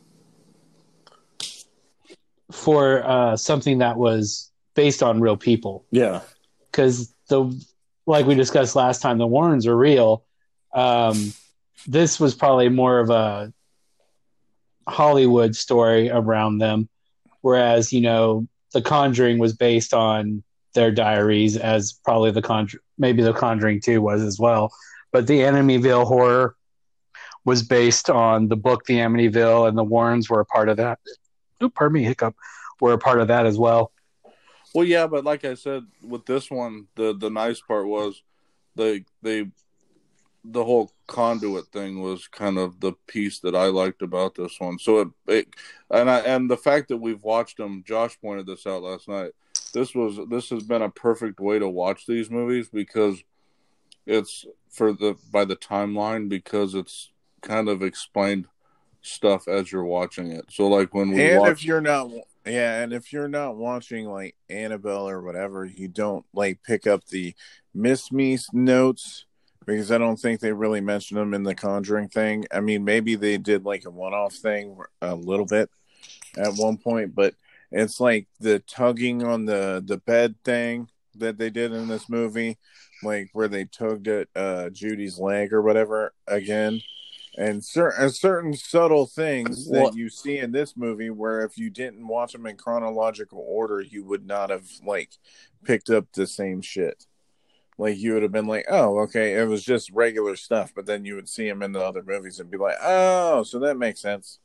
for 2.50 3.04
uh, 3.04 3.36
something 3.36 3.78
that 3.78 3.96
was 3.98 4.50
based 4.74 5.02
on 5.02 5.20
real 5.20 5.36
people 5.36 5.84
Yeah. 5.90 6.20
because 6.70 7.14
the 7.28 7.52
like 8.06 8.26
we 8.26 8.34
discussed 8.34 8.74
last 8.74 9.00
time 9.02 9.18
the 9.18 9.26
Warrens 9.26 9.66
are 9.66 9.76
real. 9.76 10.24
Um, 10.74 11.32
this 11.86 12.18
was 12.18 12.34
probably 12.34 12.68
more 12.68 12.98
of 12.98 13.10
a 13.10 13.52
Hollywood 14.88 15.54
story 15.54 16.10
around 16.10 16.58
them, 16.58 16.88
whereas 17.42 17.92
you 17.92 18.00
know 18.00 18.46
the 18.72 18.80
Conjuring 18.82 19.38
was 19.38 19.52
based 19.52 19.92
on 19.94 20.42
their 20.74 20.90
diaries, 20.90 21.56
as 21.58 21.92
probably 21.92 22.30
the 22.30 22.42
Conjur 22.42 22.76
maybe 22.98 23.22
the 23.22 23.34
Conjuring 23.34 23.80
Two 23.82 24.00
was 24.00 24.22
as 24.22 24.38
well. 24.38 24.72
But 25.12 25.26
the 25.26 25.40
Amityville 25.40 26.06
horror 26.06 26.56
was 27.44 27.62
based 27.62 28.08
on 28.08 28.48
the 28.48 28.56
book 28.56 28.84
The 28.86 28.98
Amityville, 28.98 29.68
and 29.68 29.76
the 29.76 29.84
Warrens 29.84 30.30
were 30.30 30.40
a 30.40 30.44
part 30.44 30.68
of 30.68 30.76
that. 30.76 30.98
Ooh, 31.62 31.70
pardon 31.70 31.94
me, 31.94 32.04
hiccup. 32.04 32.36
Were 32.80 32.92
a 32.92 32.98
part 32.98 33.20
of 33.20 33.28
that 33.28 33.46
as 33.46 33.58
well. 33.58 33.92
well 34.74 34.84
yeah, 34.84 35.06
but 35.06 35.24
like 35.24 35.44
I 35.44 35.54
said 35.54 35.84
with 36.02 36.26
this 36.26 36.50
one, 36.50 36.86
the 36.96 37.16
the 37.16 37.30
nice 37.30 37.60
part 37.60 37.86
was 37.86 38.22
they 38.74 39.04
they 39.22 39.48
the 40.44 40.64
whole 40.64 40.90
conduit 41.06 41.66
thing 41.66 42.00
was 42.00 42.26
kind 42.26 42.58
of 42.58 42.80
the 42.80 42.92
piece 43.06 43.38
that 43.40 43.54
I 43.54 43.66
liked 43.66 44.02
about 44.02 44.34
this 44.34 44.58
one. 44.58 44.78
So 44.78 45.00
it, 45.00 45.08
it 45.28 45.48
and 45.90 46.10
I 46.10 46.18
and 46.20 46.50
the 46.50 46.56
fact 46.56 46.88
that 46.88 46.96
we've 46.96 47.22
watched 47.22 47.58
them, 47.58 47.84
Josh 47.86 48.20
pointed 48.20 48.46
this 48.46 48.66
out 48.66 48.82
last 48.82 49.08
night. 49.08 49.32
This 49.72 49.94
was 49.94 50.18
this 50.28 50.50
has 50.50 50.64
been 50.64 50.82
a 50.82 50.90
perfect 50.90 51.40
way 51.40 51.58
to 51.58 51.68
watch 51.68 52.06
these 52.06 52.30
movies 52.30 52.68
because 52.68 53.22
it's 54.06 54.44
for 54.70 54.92
the 54.92 55.16
by 55.30 55.44
the 55.44 55.56
timeline 55.56 56.28
because 56.28 56.74
it's 56.74 57.10
kind 57.42 57.68
of 57.68 57.82
explained 57.82 58.46
stuff 59.02 59.48
as 59.48 59.70
you're 59.70 59.84
watching 59.84 60.32
it. 60.32 60.46
So 60.50 60.68
like 60.68 60.94
when 60.94 61.10
we 61.10 61.22
and 61.22 61.40
watch 61.40 61.50
if 61.50 61.64
you're 61.64 61.80
not 61.80 62.10
yeah, 62.46 62.82
and 62.82 62.92
if 62.92 63.12
you're 63.12 63.28
not 63.28 63.56
watching 63.56 64.08
like 64.08 64.34
Annabelle 64.48 65.08
or 65.08 65.22
whatever, 65.22 65.64
you 65.64 65.88
don't 65.88 66.24
like 66.32 66.62
pick 66.64 66.86
up 66.86 67.04
the 67.06 67.34
Miss 67.74 68.10
Me 68.10 68.38
notes 68.52 69.26
because 69.64 69.92
I 69.92 69.98
don't 69.98 70.16
think 70.16 70.40
they 70.40 70.52
really 70.52 70.80
mentioned 70.80 71.18
them 71.20 71.34
in 71.34 71.44
the 71.44 71.54
Conjuring 71.54 72.08
thing. 72.08 72.46
I 72.52 72.60
mean, 72.60 72.84
maybe 72.84 73.14
they 73.14 73.38
did 73.38 73.64
like 73.64 73.84
a 73.84 73.90
one-off 73.90 74.34
thing 74.34 74.76
a 75.00 75.14
little 75.14 75.46
bit 75.46 75.70
at 76.36 76.54
one 76.54 76.78
point, 76.78 77.14
but 77.14 77.34
it's 77.70 78.00
like 78.00 78.26
the 78.40 78.58
tugging 78.60 79.22
on 79.22 79.44
the 79.44 79.82
the 79.84 79.98
bed 79.98 80.34
thing 80.44 80.88
that 81.16 81.38
they 81.38 81.50
did 81.50 81.72
in 81.72 81.86
this 81.86 82.08
movie, 82.08 82.58
like 83.04 83.30
where 83.34 83.48
they 83.48 83.66
tugged 83.66 84.08
at 84.08 84.28
uh, 84.34 84.70
Judy's 84.70 85.18
leg 85.18 85.52
or 85.52 85.62
whatever 85.62 86.12
again 86.26 86.80
and 87.38 87.64
certain 87.64 88.10
certain 88.10 88.52
subtle 88.54 89.06
things 89.06 89.68
that 89.70 89.82
What- 89.82 89.96
you 89.96 90.08
see 90.08 90.38
in 90.38 90.52
this 90.52 90.76
movie 90.76 91.10
where 91.10 91.40
if 91.44 91.56
you 91.56 91.70
didn't 91.70 92.06
watch 92.06 92.32
them 92.32 92.46
in 92.46 92.56
chronological 92.56 93.44
order 93.46 93.80
you 93.80 94.04
would 94.04 94.26
not 94.26 94.50
have 94.50 94.68
like 94.84 95.12
picked 95.64 95.88
up 95.90 96.06
the 96.12 96.26
same 96.26 96.60
shit 96.60 97.06
like 97.78 97.96
you 97.98 98.12
would 98.14 98.22
have 98.22 98.32
been 98.32 98.46
like 98.46 98.66
oh 98.68 98.98
okay 99.00 99.34
it 99.40 99.48
was 99.48 99.64
just 99.64 99.90
regular 99.92 100.36
stuff 100.36 100.72
but 100.74 100.84
then 100.86 101.04
you 101.06 101.14
would 101.14 101.28
see 101.28 101.48
them 101.48 101.62
in 101.62 101.72
the 101.72 101.80
other 101.80 102.02
movies 102.02 102.38
and 102.38 102.50
be 102.50 102.58
like 102.58 102.76
oh 102.82 103.42
so 103.44 103.58
that 103.60 103.76
makes 103.78 104.00
sense 104.00 104.38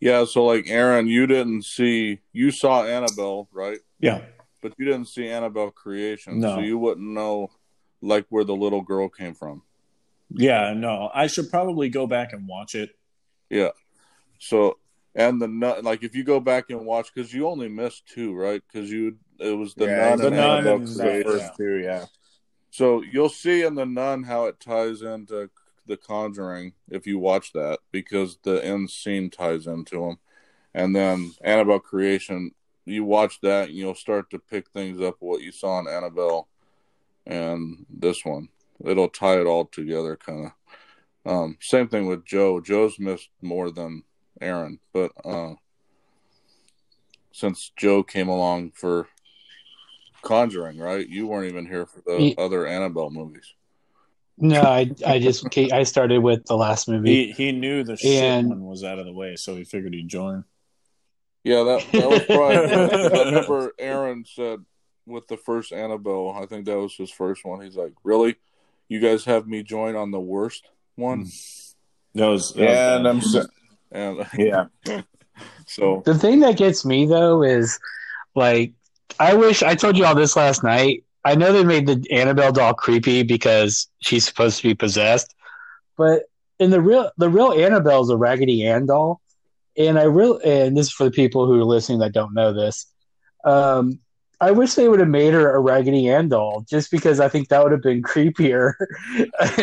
Yeah, 0.00 0.24
so 0.26 0.44
like 0.44 0.68
Aaron, 0.68 1.08
you 1.08 1.26
didn't 1.26 1.64
see 1.64 2.20
you 2.32 2.52
saw 2.52 2.84
Annabelle, 2.84 3.48
right? 3.50 3.80
Yeah. 3.98 4.20
But 4.62 4.74
you 4.78 4.84
didn't 4.84 5.08
see 5.08 5.26
Annabelle 5.28 5.72
Creation, 5.72 6.38
No. 6.38 6.54
so 6.54 6.60
you 6.60 6.78
wouldn't 6.78 7.08
know 7.14 7.50
like 8.00 8.26
where 8.28 8.44
the 8.44 8.54
little 8.54 8.80
girl 8.82 9.08
came 9.08 9.34
from. 9.34 9.62
Yeah. 10.30 10.72
No, 10.74 11.10
I 11.12 11.26
should 11.26 11.50
probably 11.50 11.88
go 11.88 12.06
back 12.06 12.32
and 12.32 12.46
watch 12.46 12.74
it. 12.74 12.90
Yeah. 13.50 13.70
So 14.38 14.78
and 15.14 15.40
the 15.40 15.48
nun, 15.48 15.84
like 15.84 16.04
if 16.04 16.14
you 16.14 16.22
go 16.22 16.38
back 16.38 16.70
and 16.70 16.84
watch, 16.86 17.12
because 17.12 17.32
you 17.32 17.48
only 17.48 17.68
missed 17.68 18.06
two, 18.06 18.34
right? 18.34 18.62
Because 18.70 18.90
you 18.90 19.16
it 19.38 19.56
was 19.56 19.74
the 19.74 19.86
Yeah, 19.86 20.10
nun 20.10 20.18
the 20.18 20.26
and 20.28 20.36
nun 20.36 20.58
Annabelle 20.58 20.76
and 20.76 20.86
the 20.86 21.22
first 21.24 21.44
yeah. 21.44 21.50
two 21.56 21.78
yeah 21.78 22.06
So 22.70 23.02
you'll 23.02 23.28
see 23.28 23.62
in 23.62 23.74
the 23.74 23.86
nun 23.86 24.22
how 24.24 24.46
it 24.46 24.60
ties 24.60 25.02
into 25.02 25.50
the 25.86 25.96
Conjuring 25.96 26.74
if 26.90 27.06
you 27.06 27.18
watch 27.18 27.52
that, 27.54 27.78
because 27.90 28.38
the 28.42 28.64
end 28.64 28.90
scene 28.90 29.30
ties 29.30 29.66
into 29.66 30.00
them, 30.00 30.18
and 30.74 30.94
then 30.94 31.32
Annabelle 31.42 31.80
Creation. 31.80 32.52
You 32.84 33.04
watch 33.04 33.40
that, 33.42 33.68
and 33.68 33.76
you'll 33.76 33.94
start 33.94 34.30
to 34.30 34.38
pick 34.38 34.70
things 34.70 35.00
up 35.00 35.16
what 35.20 35.42
you 35.42 35.52
saw 35.52 35.78
in 35.80 35.88
Annabelle, 35.88 36.48
and 37.26 37.84
this 37.90 38.24
one. 38.24 38.48
It'll 38.84 39.08
tie 39.08 39.40
it 39.40 39.46
all 39.46 39.66
together, 39.66 40.16
kind 40.16 40.46
of. 40.46 40.52
Um, 41.30 41.58
same 41.60 41.88
thing 41.88 42.06
with 42.06 42.24
Joe. 42.24 42.60
Joe's 42.60 42.98
missed 42.98 43.28
more 43.42 43.70
than 43.70 44.02
Aaron, 44.40 44.78
but 44.92 45.10
uh, 45.24 45.54
since 47.32 47.70
Joe 47.76 48.02
came 48.02 48.28
along 48.28 48.72
for 48.72 49.08
Conjuring, 50.22 50.78
right? 50.78 51.08
You 51.08 51.28
weren't 51.28 51.48
even 51.48 51.64
here 51.66 51.86
for 51.86 52.02
the 52.04 52.16
Ye- 52.20 52.34
other 52.36 52.66
Annabelle 52.66 53.10
movies. 53.10 53.54
No, 54.36 54.60
I 54.62 54.90
I 55.06 55.18
just 55.20 55.46
I 55.56 55.84
started 55.84 56.18
with 56.20 56.44
the 56.46 56.56
last 56.56 56.88
movie. 56.88 57.26
He 57.26 57.32
he 57.32 57.52
knew 57.52 57.84
the 57.84 57.96
shit 57.96 58.22
And- 58.22 58.48
one 58.48 58.64
was 58.66 58.82
out 58.84 58.98
of 58.98 59.06
the 59.06 59.12
way, 59.12 59.36
so 59.36 59.54
he 59.56 59.62
figured 59.64 59.94
he'd 59.94 60.08
join. 60.08 60.44
Yeah, 61.44 61.62
that 61.62 61.86
that 61.92 62.08
was 62.10 62.22
probably. 62.24 62.56
I 62.56 63.24
remember 63.26 63.72
Aaron 63.78 64.24
said 64.26 64.64
with 65.06 65.28
the 65.28 65.36
first 65.36 65.72
Annabelle. 65.72 66.32
I 66.36 66.46
think 66.46 66.66
that 66.66 66.76
was 66.78 66.94
his 66.96 67.10
first 67.12 67.44
one. 67.44 67.60
He's 67.62 67.76
like, 67.76 67.92
"Really, 68.02 68.36
you 68.88 69.00
guys 69.00 69.24
have 69.24 69.46
me 69.46 69.62
join 69.62 69.96
on 69.96 70.10
the 70.10 70.20
worst 70.20 70.66
one?" 70.96 71.26
That 72.14 72.26
was 72.26 72.52
that 72.54 72.62
yeah 72.62 72.96
and 72.96 73.04
was 73.04 73.14
i'm 73.14 73.20
so, 73.20 73.46
And 73.92 74.26
yeah 74.38 75.02
so, 75.66 76.02
The 76.04 76.14
thing 76.14 76.40
that 76.40 76.56
gets 76.56 76.84
me 76.84 77.06
though 77.06 77.42
is 77.42 77.78
like 78.34 78.72
I 79.20 79.34
wish 79.34 79.62
I 79.62 79.74
told 79.74 79.96
you 79.96 80.04
all 80.04 80.14
this 80.14 80.36
last 80.36 80.62
night. 80.62 81.04
I 81.24 81.34
know 81.34 81.52
they 81.52 81.64
made 81.64 81.86
the 81.86 82.04
Annabelle 82.10 82.52
doll 82.52 82.74
creepy 82.74 83.22
because 83.22 83.88
she's 84.00 84.24
supposed 84.24 84.58
to 84.58 84.62
be 84.62 84.74
possessed, 84.74 85.34
but 85.96 86.22
in 86.58 86.70
the 86.70 86.80
real 86.80 87.10
the 87.18 87.28
real 87.28 87.52
Annabelle 87.52 88.02
is 88.02 88.10
a 88.10 88.16
Raggedy 88.16 88.66
Ann 88.66 88.86
doll, 88.86 89.20
and 89.76 89.98
I 89.98 90.04
real 90.04 90.38
and 90.44 90.76
this 90.76 90.86
is 90.86 90.92
for 90.92 91.04
the 91.04 91.10
people 91.10 91.46
who 91.46 91.60
are 91.60 91.64
listening 91.64 91.98
that 92.00 92.12
don't 92.12 92.34
know 92.34 92.52
this. 92.52 92.86
Um, 93.44 94.00
I 94.40 94.52
wish 94.52 94.74
they 94.74 94.88
would 94.88 95.00
have 95.00 95.08
made 95.08 95.32
her 95.34 95.54
a 95.54 95.58
Raggedy 95.60 96.08
Ann 96.08 96.28
doll, 96.28 96.64
just 96.68 96.90
because 96.90 97.18
I 97.18 97.28
think 97.28 97.48
that 97.48 97.62
would 97.62 97.72
have 97.72 97.82
been 97.82 98.02
creepier 98.04 98.74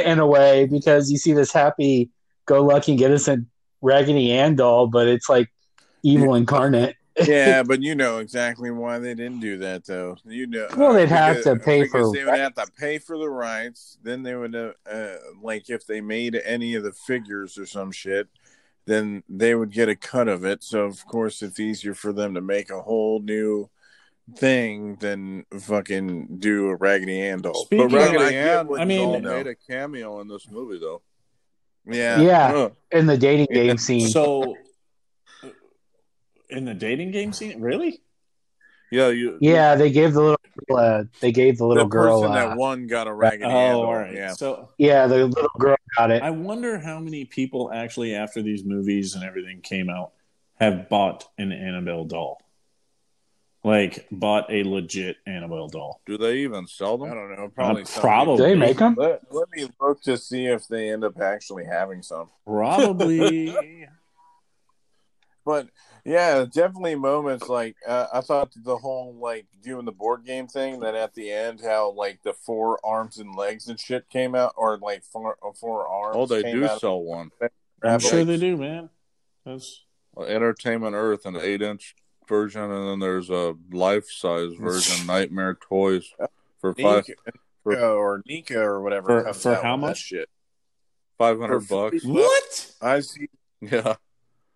in 0.03 0.19
a 0.19 0.27
way. 0.27 0.65
Because 0.65 1.09
you 1.09 1.17
see 1.17 1.31
this 1.33 1.51
happy-go-lucky, 1.53 2.93
innocent 3.03 3.47
Raggedy 3.81 4.31
Ann 4.31 4.55
doll, 4.55 4.87
but 4.87 5.07
it's 5.07 5.29
like 5.29 5.49
evil 6.03 6.35
incarnate. 6.35 6.95
yeah, 7.25 7.63
but 7.67 7.81
you 7.81 7.95
know 7.95 8.17
exactly 8.19 8.69
why 8.69 8.99
they 8.99 9.13
didn't 9.13 9.39
do 9.39 9.57
that, 9.59 9.85
though. 9.85 10.17
You 10.25 10.47
know, 10.47 10.67
Well, 10.75 10.93
they'd 10.93 11.03
uh, 11.11 11.15
have 11.15 11.37
because- 11.37 11.57
to 11.59 11.63
pay 11.63 11.87
for 11.87 12.11
They 12.11 12.25
would 12.25 12.33
have 12.39 12.55
to 12.55 12.67
pay 12.77 12.97
for 12.97 13.17
the 13.17 13.29
rights. 13.29 13.97
Then 14.03 14.23
they 14.23 14.35
would, 14.35 14.55
uh, 14.55 14.73
uh, 14.91 15.15
like, 15.41 15.69
if 15.69 15.85
they 15.87 16.01
made 16.01 16.35
any 16.43 16.75
of 16.75 16.83
the 16.83 16.91
figures 16.91 17.57
or 17.57 17.65
some 17.65 17.91
shit, 17.93 18.27
then 18.85 19.23
they 19.29 19.55
would 19.55 19.71
get 19.71 19.87
a 19.89 19.95
cut 19.95 20.27
of 20.27 20.43
it. 20.45 20.63
So 20.63 20.81
of 20.83 21.05
course, 21.07 21.41
it's 21.41 21.59
easier 21.59 21.93
for 21.93 22.11
them 22.13 22.33
to 22.35 22.41
make 22.41 22.69
a 22.69 22.81
whole 22.81 23.19
new 23.19 23.69
thing 24.35 24.95
than 24.95 25.45
fucking 25.59 26.37
do 26.39 26.69
a 26.69 26.75
Raggedy 26.75 27.21
Ann 27.21 27.41
doll. 27.41 27.65
Speaking 27.65 27.87
But 27.89 27.95
of- 27.97 28.01
Raggedy 28.13 28.23
I 28.25 28.31
get 28.31 28.57
Ann 28.57 28.67
I 28.79 28.85
mean- 28.85 29.21
doll 29.23 29.33
made 29.37 29.47
a 29.47 29.55
cameo 29.55 30.19
in 30.21 30.27
this 30.27 30.49
movie, 30.49 30.79
though. 30.79 31.01
yeah, 31.85 32.19
Yeah. 32.21 32.53
Ugh. 32.55 32.75
in 32.91 33.05
the 33.05 33.17
dating 33.17 33.47
Yeah. 33.51 33.63
game 33.63 33.77
scene. 33.77 34.07
So, 34.07 34.55
in 36.49 36.65
the 36.65 36.73
dating 36.73 37.11
game 37.11 37.33
scene, 37.33 37.59
really? 37.61 38.01
Yeah, 38.91 39.09
you. 39.09 39.37
yeah, 39.41 39.75
they 39.75 39.91
gave 39.91 40.13
the 40.13 40.21
little 40.21 40.37
uh, 40.73 41.03
they 41.19 41.31
gave 41.31 41.57
the 41.57 41.65
little 41.65 41.83
the 41.83 41.89
girl. 41.89 42.23
Uh, 42.23 42.33
that 42.33 42.55
one 42.57 42.87
got 42.87 43.07
a 43.07 43.13
Raggedy 43.13 43.43
Oh, 43.45 43.49
Ann 43.49 43.71
doll. 43.73 43.81
all 43.85 43.95
right. 43.95 44.13
Yeah, 44.13 44.31
So, 44.33 44.69
yeah, 44.77 45.05
the 45.07 45.25
little 45.25 45.49
girl 45.59 45.75
got 45.97 46.11
it. 46.11 46.21
I 46.23 46.29
wonder 46.29 46.77
how 46.79 46.99
many 46.99 47.25
people 47.25 47.71
actually, 47.73 48.15
after 48.15 48.41
these 48.41 48.63
movies 48.63 49.15
and 49.15 49.23
everything 49.23 49.59
came 49.61 49.89
out, 49.89 50.13
have 50.59 50.87
bought 50.87 51.27
an 51.37 51.51
Annabelle 51.51 52.05
doll. 52.05 52.39
Like, 53.65 54.05
bought 54.11 54.51
a 54.51 54.63
legit 54.63 55.17
Annabelle 55.25 55.67
doll. 55.67 55.99
Do 56.05 56.19
they 56.19 56.37
even 56.37 56.67
sell 56.67 56.99
them? 56.99 57.11
I 57.11 57.15
don't 57.15 57.35
know. 57.35 57.49
Probably. 57.49 57.81
Uh, 57.81 57.99
probably. 57.99 58.45
They 58.45 58.55
make 58.55 58.77
them? 58.77 58.93
Let, 58.95 59.23
let 59.31 59.49
me 59.51 59.67
look 59.81 60.03
to 60.03 60.17
see 60.17 60.45
if 60.45 60.67
they 60.67 60.89
end 60.89 61.03
up 61.03 61.19
actually 61.19 61.65
having 61.65 62.03
some. 62.03 62.29
Probably. 62.45 63.55
But 65.45 65.67
yeah, 66.03 66.43
definitely 66.51 66.95
moments 66.95 67.47
like 67.47 67.75
uh, 67.87 68.07
I 68.11 68.21
thought 68.21 68.51
the 68.55 68.77
whole 68.77 69.15
like 69.21 69.45
doing 69.61 69.85
the 69.85 69.91
board 69.91 70.25
game 70.25 70.47
thing. 70.47 70.79
Then 70.79 70.95
at 70.95 71.13
the 71.13 71.31
end, 71.31 71.61
how 71.63 71.91
like 71.91 72.23
the 72.23 72.33
four 72.33 72.79
arms 72.83 73.19
and 73.19 73.35
legs 73.35 73.67
and 73.67 73.79
shit 73.79 74.09
came 74.09 74.33
out, 74.33 74.53
or 74.57 74.79
like 74.79 75.03
four 75.03 75.37
uh, 75.45 75.51
four 75.53 75.87
arms. 75.87 76.15
Oh, 76.17 76.25
they 76.25 76.41
came 76.41 76.61
do 76.61 76.65
out 76.65 76.81
sell 76.81 76.99
one. 76.99 77.29
I'm 77.83 77.99
sure 77.99 78.23
legs. 78.23 78.27
they 78.27 78.37
do, 78.37 78.57
man. 78.57 78.89
That's 79.45 79.83
Entertainment 80.17 80.95
Earth, 80.95 81.27
an 81.27 81.37
eight-inch 81.37 81.95
version, 82.27 82.61
and 82.63 82.87
then 82.89 82.99
there's 82.99 83.29
a 83.29 83.55
life-size 83.71 84.53
version, 84.59 85.05
Nightmare 85.07 85.57
Toys, 85.61 86.13
for 86.59 86.73
five 86.73 87.05
NECA, 87.05 87.13
for- 87.63 87.79
or 87.79 88.23
NECA 88.29 88.55
or 88.57 88.81
whatever. 88.81 89.23
For- 89.25 89.33
for 89.33 89.55
how 89.55 89.77
much? 89.77 89.97
Shit. 89.99 90.29
five 91.17 91.39
hundred 91.39 91.67
bucks. 91.67 92.03
what? 92.03 92.71
I 92.81 92.99
see. 92.99 93.27
Yeah, 93.61 93.95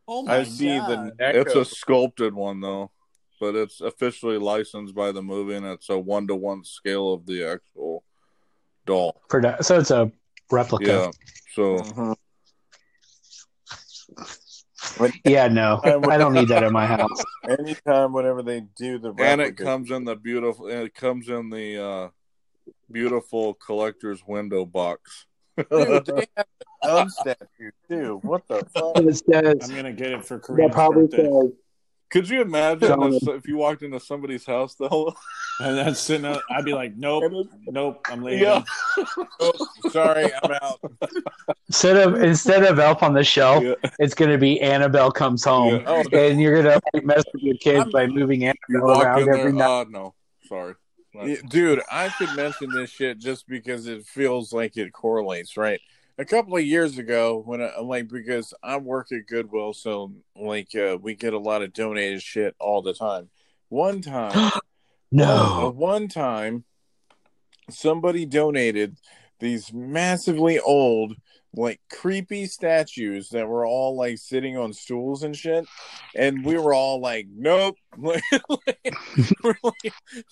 Oh 0.08 0.24
my 0.24 0.40
I 0.40 0.44
see 0.44 0.68
the 0.78 1.14
god! 1.18 1.36
it's 1.36 1.56
a 1.56 1.64
sculpted 1.64 2.34
one 2.34 2.62
though, 2.62 2.92
but 3.40 3.56
it's 3.56 3.80
officially 3.80 4.38
licensed 4.38 4.94
by 4.94 5.12
the 5.12 5.22
movie, 5.22 5.56
and 5.56 5.66
it's 5.66 5.90
a 5.90 5.98
one-to-one 5.98 6.64
scale 6.64 7.14
of 7.14 7.26
the 7.26 7.44
actual 7.46 8.04
doll. 8.86 9.22
So 9.62 9.80
it's 9.80 9.92
a 9.92 10.12
replica. 10.52 10.86
Yeah, 10.86 11.12
so 11.54 11.62
mm-hmm. 11.78 12.12
Mhm. 15.00 15.20
Yeah, 15.26 15.48
no, 15.48 15.80
I 15.84 16.18
don't 16.18 16.34
need 16.34 16.50
that 16.50 16.64
in 16.64 16.74
my 16.74 16.86
house. 16.86 17.24
Anytime, 17.48 18.14
whenever 18.14 18.44
they 18.44 18.62
do 18.76 19.00
the 19.00 19.14
and 19.18 19.42
it 19.42 19.58
comes 19.58 19.92
in 19.92 20.04
the 20.04 20.16
beautiful. 20.16 20.68
and 20.68 20.84
It 20.84 20.94
comes 20.94 21.30
in 21.30 21.50
the 21.50 21.84
uh, 21.84 22.10
beautiful 22.92 23.54
collector's 23.56 24.22
window 24.28 24.66
box. 24.66 25.26
Dude, 25.58 26.06
they 26.06 26.28
have 26.38 26.46
a 26.84 26.88
gun 26.88 27.10
statue 27.10 27.72
too. 27.90 28.20
What 28.24 28.48
the 28.48 28.66
fuck? 28.74 28.98
It 28.98 29.16
says 29.30 29.70
I'm 29.70 29.76
gonna 29.76 29.92
get 29.94 30.12
it 30.12 30.26
for 30.26 30.38
that 30.38 30.44
Korean's 30.44 30.74
probably 30.74 31.08
birthday. 31.08 31.24
says 31.30 31.52
Could 32.10 32.28
you 32.28 32.42
imagine 32.42 33.04
if, 33.14 33.28
if 33.28 33.48
you 33.48 33.58
walked 33.58 33.84
into 33.84 34.00
somebody's 34.00 34.46
house 34.46 34.76
though? 34.76 35.16
And 35.62 35.78
that's 35.78 36.00
sitting. 36.00 36.26
up, 36.26 36.42
I'd 36.50 36.64
be 36.64 36.74
like, 36.74 36.96
nope, 36.96 37.34
nope, 37.68 38.00
I'm 38.10 38.24
leaving. 38.24 38.44
yeah, 38.44 38.64
Oh, 39.42 39.52
sorry, 39.92 40.32
I'm 40.42 40.52
out. 40.54 40.80
instead 41.68 41.98
of 41.98 42.16
instead 42.24 42.64
of 42.64 42.80
Elf 42.80 43.04
on 43.04 43.14
the 43.14 43.26
Shelf, 43.26 43.62
Yeah. 43.66 43.74
it's 44.00 44.14
going 44.14 44.32
to 44.32 44.38
be 44.38 44.62
Annabelle 44.62 45.12
comes 45.12 45.44
home, 45.44 45.84
Oh, 45.86 46.02
and 46.14 46.40
you're 46.40 46.64
going 46.64 46.80
to 46.96 47.02
mess 47.06 47.24
with 47.34 47.44
your 47.44 47.58
kids 47.58 47.92
by 47.92 48.08
moving 48.08 48.44
you 48.44 48.54
Annabelle 48.70 48.88
walk 48.88 49.04
around 49.06 49.20
every 49.24 49.36
there. 49.36 49.52
night. 49.52 49.82
Uh, 49.82 49.86
no, 49.90 50.14
sorry. 50.48 50.76
Yeah, 51.14 51.36
dude, 51.50 51.82
I 51.92 52.08
should 52.08 52.34
mention 52.38 52.70
this 52.72 52.90
shit 52.90 53.20
just 53.20 53.46
because 53.46 53.86
it 53.88 54.06
feels 54.06 54.54
like 54.54 54.78
it 54.78 54.94
correlates, 54.94 55.58
right? 55.58 55.82
A 56.20 56.26
couple 56.26 56.58
of 56.58 56.66
years 56.66 56.98
ago, 56.98 57.42
when 57.46 57.62
I 57.62 57.80
like 57.80 58.10
because 58.10 58.54
I 58.62 58.76
work 58.76 59.10
at 59.14 59.26
Goodwill, 59.26 59.74
so 59.74 60.12
like 60.36 60.76
uh, 60.76 60.98
we 61.02 61.16
get 61.16 61.34
a 61.34 61.40
lot 61.40 61.62
of 61.62 61.72
donated 61.72 62.22
shit 62.22 62.56
all 62.60 62.82
the 62.82 62.94
time. 62.94 63.30
One 63.70 64.02
time, 64.02 64.34
uh, 64.36 64.60
No, 65.14 65.74
one 65.74 66.10
time, 66.10 66.66
somebody 67.70 68.26
donated 68.26 68.98
these 69.40 69.72
massively 69.72 70.60
old, 70.60 71.16
like 71.56 71.80
creepy 71.90 72.46
statues 72.46 73.30
that 73.30 73.48
were 73.48 73.66
all 73.66 73.96
like 73.96 74.18
sitting 74.18 74.58
on 74.58 74.74
stools 74.74 75.24
and 75.24 75.36
shit, 75.36 75.66
and 76.16 76.46
we 76.46 76.58
were 76.58 76.74
all 76.74 77.02
like, 77.02 77.28
"Nope," 77.36 77.76
like, 77.98 78.22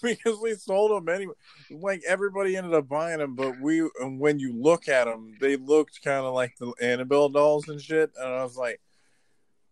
because 0.01 0.39
we 0.41 0.53
sold 0.55 0.91
them 0.91 1.13
anyway. 1.13 1.33
Like 1.71 2.03
everybody 2.07 2.55
ended 2.55 2.73
up 2.73 2.87
buying 2.87 3.19
them, 3.19 3.35
but 3.35 3.59
we, 3.59 3.79
and 3.99 4.19
when 4.19 4.39
you 4.39 4.53
look 4.53 4.87
at 4.87 5.05
them, 5.05 5.35
they 5.39 5.55
looked 5.55 6.03
kind 6.03 6.25
of 6.25 6.33
like 6.33 6.55
the 6.59 6.71
Annabelle 6.81 7.29
dolls 7.29 7.67
and 7.67 7.81
shit, 7.81 8.11
and 8.17 8.33
I 8.33 8.43
was 8.43 8.57
like. 8.57 8.79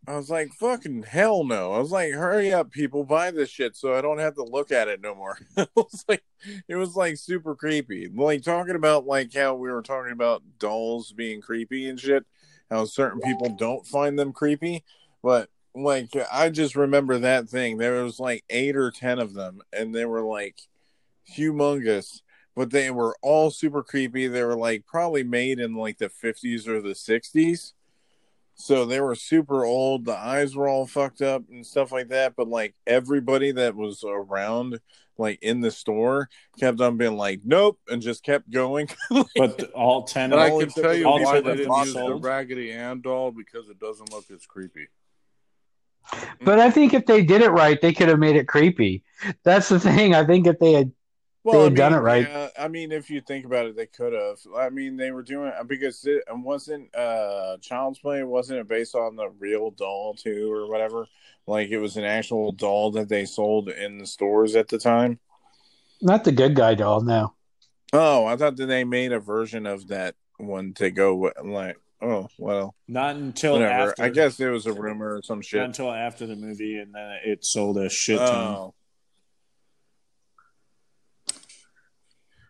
I 0.07 0.15
was 0.15 0.29
like, 0.29 0.53
fucking 0.53 1.03
hell 1.03 1.43
no. 1.43 1.73
I 1.73 1.79
was 1.79 1.91
like, 1.91 2.11
hurry 2.13 2.53
up, 2.53 2.69
people, 2.69 3.03
buy 3.03 3.31
this 3.31 3.49
shit 3.49 3.75
so 3.75 3.95
I 3.95 4.01
don't 4.01 4.19
have 4.19 4.35
to 4.35 4.43
look 4.43 4.71
at 4.71 4.87
it 4.87 5.01
no 5.01 5.15
more. 5.15 5.37
it 5.57 5.69
was 5.75 6.05
like 6.07 6.23
it 6.67 6.75
was 6.75 6.95
like 6.95 7.17
super 7.17 7.55
creepy. 7.55 8.07
Like 8.13 8.43
talking 8.43 8.75
about 8.75 9.07
like 9.07 9.33
how 9.33 9.55
we 9.55 9.71
were 9.71 9.81
talking 9.81 10.11
about 10.11 10.43
dolls 10.59 11.11
being 11.11 11.41
creepy 11.41 11.89
and 11.89 11.99
shit, 11.99 12.23
how 12.69 12.85
certain 12.85 13.19
people 13.21 13.49
don't 13.49 13.87
find 13.87 14.17
them 14.17 14.31
creepy. 14.31 14.83
But 15.23 15.49
like 15.73 16.09
I 16.31 16.49
just 16.49 16.75
remember 16.75 17.17
that 17.19 17.49
thing. 17.49 17.77
There 17.77 18.03
was 18.03 18.19
like 18.19 18.43
eight 18.49 18.75
or 18.75 18.91
ten 18.91 19.17
of 19.17 19.33
them, 19.33 19.61
and 19.73 19.93
they 19.93 20.05
were 20.05 20.21
like 20.21 20.61
humongous. 21.35 22.21
But 22.55 22.69
they 22.69 22.91
were 22.91 23.17
all 23.21 23.49
super 23.49 23.83
creepy. 23.83 24.27
They 24.27 24.43
were 24.43 24.55
like 24.55 24.85
probably 24.85 25.23
made 25.23 25.59
in 25.59 25.75
like 25.75 25.97
the 25.97 26.09
fifties 26.09 26.67
or 26.67 26.79
the 26.79 26.95
sixties. 26.95 27.73
So 28.55 28.85
they 28.85 29.01
were 29.01 29.15
super 29.15 29.65
old. 29.65 30.05
The 30.05 30.17
eyes 30.17 30.55
were 30.55 30.67
all 30.67 30.87
fucked 30.87 31.21
up 31.21 31.43
and 31.49 31.65
stuff 31.65 31.91
like 31.91 32.07
that. 32.09 32.35
But 32.35 32.47
like 32.47 32.73
everybody 32.87 33.51
that 33.51 33.75
was 33.75 34.03
around, 34.07 34.79
like 35.17 35.39
in 35.41 35.59
the 35.61 35.71
store, 35.71 36.29
kept 36.59 36.79
on 36.79 36.97
being 36.97 37.17
like, 37.17 37.41
"Nope," 37.43 37.79
and 37.89 38.01
just 38.01 38.23
kept 38.23 38.49
going. 38.49 38.89
But 39.35 39.71
all 39.73 40.03
ten 40.03 40.31
And 40.31 40.33
of 40.33 40.39
I 40.39 40.49
can 40.49 40.69
tell 40.69 40.93
you 40.93 41.05
all 41.05 41.21
why 41.21 41.41
they 41.41 41.57
didn't 41.57 41.71
them 41.71 41.83
use 41.85 41.93
the. 41.93 42.15
Raggedy 42.15 42.71
Ann 42.71 43.01
doll 43.01 43.31
because 43.31 43.69
it 43.69 43.79
doesn't 43.79 44.11
look 44.11 44.25
as 44.31 44.45
creepy. 44.45 44.87
but 46.41 46.59
I 46.59 46.71
think 46.71 46.93
if 46.93 47.05
they 47.05 47.23
did 47.23 47.41
it 47.41 47.49
right, 47.49 47.79
they 47.81 47.93
could 47.93 48.07
have 48.07 48.19
made 48.19 48.35
it 48.35 48.47
creepy. 48.47 49.03
That's 49.43 49.69
the 49.69 49.79
thing. 49.79 50.15
I 50.15 50.25
think 50.25 50.47
if 50.47 50.59
they 50.59 50.73
had, 50.73 50.91
They 51.53 51.63
had 51.63 51.75
done 51.75 51.93
it 51.93 51.97
right. 51.97 52.27
Yeah, 52.27 52.47
I 52.57 52.67
mean, 52.67 52.91
if 52.91 53.09
you 53.09 53.21
think 53.21 53.45
about 53.45 53.67
it, 53.67 53.75
they 53.75 53.85
could 53.85 54.13
have. 54.13 54.37
I 54.57 54.69
mean, 54.69 54.97
they 54.97 55.11
were 55.11 55.21
doing 55.21 55.51
because 55.67 56.03
it 56.05 56.23
wasn't 56.29 56.93
uh, 56.95 57.57
Child's 57.61 57.99
Play. 57.99 58.23
Wasn't 58.23 58.59
it 58.59 58.67
based 58.67 58.95
on 58.95 59.15
the 59.15 59.29
real 59.39 59.69
doll 59.71 60.15
too, 60.15 60.51
or 60.51 60.67
whatever? 60.69 61.05
Like 61.47 61.69
it 61.69 61.77
was 61.77 61.97
an 61.97 62.03
actual 62.03 62.51
doll 62.51 62.91
that 62.91 63.09
they 63.09 63.25
sold 63.25 63.69
in 63.69 63.99
the 63.99 64.07
stores 64.07 64.55
at 64.55 64.67
the 64.67 64.79
time. 64.79 65.19
not 66.01 66.23
the 66.23 66.31
good 66.31 66.55
guy 66.55 66.73
doll. 66.75 67.01
No, 67.01 67.33
Oh, 67.93 68.25
I 68.25 68.35
thought 68.35 68.55
that 68.57 68.65
they 68.65 68.83
made 68.83 69.11
a 69.11 69.19
version 69.19 69.65
of 69.67 69.87
that 69.89 70.15
one 70.37 70.73
to 70.75 70.89
go 70.91 71.15
with, 71.15 71.33
like. 71.43 71.77
Oh 72.01 72.27
well, 72.37 72.75
not 72.89 73.15
until 73.15 73.53
whatever. 73.53 73.91
after. 73.91 74.03
I 74.03 74.09
guess 74.09 74.37
it 74.39 74.49
was 74.49 74.65
a 74.65 74.73
rumor 74.73 75.15
or 75.15 75.21
some 75.23 75.37
not 75.37 75.45
shit. 75.45 75.61
until 75.63 75.91
after 75.91 76.25
the 76.27 76.35
movie, 76.35 76.77
and 76.77 76.93
then 76.93 77.17
it 77.23 77.45
sold 77.45 77.77
a 77.77 77.89
shit 77.89 78.19
ton. 78.19 78.29
Oh, 78.55 78.73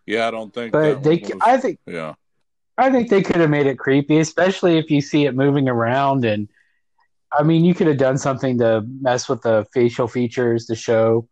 Yeah, 0.06 0.28
I 0.28 0.32
don't 0.32 0.54
think. 0.54 0.72
but 0.72 1.02
that 1.02 1.04
they. 1.04 1.18
was- 1.18 1.42
I 1.42 1.58
think. 1.58 1.80
yeah, 1.86 2.14
I 2.78 2.92
think 2.92 3.10
they 3.10 3.22
could 3.22 3.38
have 3.38 3.50
made 3.50 3.68
it 3.68 3.80
creepy, 3.80 4.20
especially 4.20 4.78
if 4.78 4.90
you 4.92 5.02
see 5.02 5.26
it 5.26 5.36
moving 5.36 5.68
around. 5.68 6.26
And 6.26 6.48
I 7.38 7.44
mean, 7.44 7.66
you 7.66 7.74
could 7.74 7.88
have 7.88 7.98
done 7.98 8.18
something 8.18 8.58
to 8.60 8.84
mess 9.02 9.28
with 9.28 9.42
the 9.42 9.66
facial 9.74 10.08
features, 10.08 10.66
to 10.68 10.76
show. 10.76 11.28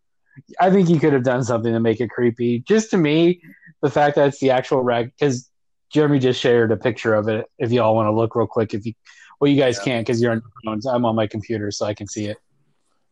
I 0.59 0.71
think 0.71 0.89
you 0.89 0.99
could 0.99 1.13
have 1.13 1.23
done 1.23 1.43
something 1.43 1.71
to 1.71 1.79
make 1.79 2.01
it 2.01 2.09
creepy. 2.09 2.59
Just 2.61 2.89
to 2.91 2.97
me, 2.97 3.41
the 3.83 3.89
fact 3.91 4.15
that 4.15 4.29
it's 4.29 4.39
the 4.39 4.49
actual 4.49 4.81
rag, 4.81 5.11
because 5.19 5.49
Jeremy 5.91 6.17
just 6.17 6.39
shared 6.41 6.71
a 6.71 6.77
picture 6.77 7.13
of 7.13 7.27
it. 7.27 7.45
If 7.59 7.71
you 7.71 7.81
all 7.83 7.95
want 7.95 8.07
to 8.07 8.11
look 8.11 8.35
real 8.35 8.47
quick, 8.47 8.73
if 8.73 8.83
you, 8.83 8.93
well, 9.39 9.51
you 9.51 9.57
guys 9.61 9.77
Yeah. 9.77 9.83
can't 9.83 10.07
because 10.07 10.19
you're 10.19 10.31
on 10.31 10.39
your 10.41 10.51
phones. 10.73 10.87
I'm 10.87 11.05
on 11.05 11.15
my 11.15 11.27
computer, 11.27 11.69
so 11.69 11.85
I 11.85 11.93
can 11.93 12.07
see 12.07 12.25
it. 12.25 12.37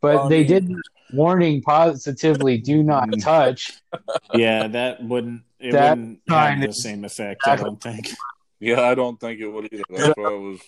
but 0.01 0.15
Well, 0.15 0.25
I 0.25 0.29
they 0.29 0.43
did 0.43 0.73
warning 1.13 1.61
positively 1.61 2.57
do 2.57 2.81
not 2.81 3.07
touch. 3.19 3.71
Yeah, 4.33 4.67
that 4.69 5.03
wouldn't 5.03 5.43
it 5.61 5.71
That 5.71 5.97
wouldn't 5.97 6.21
kind 6.27 6.61
have 6.61 6.69
the 6.69 6.75
same 6.75 7.05
effect. 7.05 7.41
I 7.45 7.55
don't 7.55 7.81
think. 7.81 8.09
Yeah, 8.63 8.81
I 8.81 8.93
don't 8.93 9.19
think 9.19 9.39
it 9.39 9.47
would 9.47 9.73
either. 9.73 9.83
That's 9.89 10.13
why 10.15 10.23
I 10.23 10.33
was. 10.33 10.59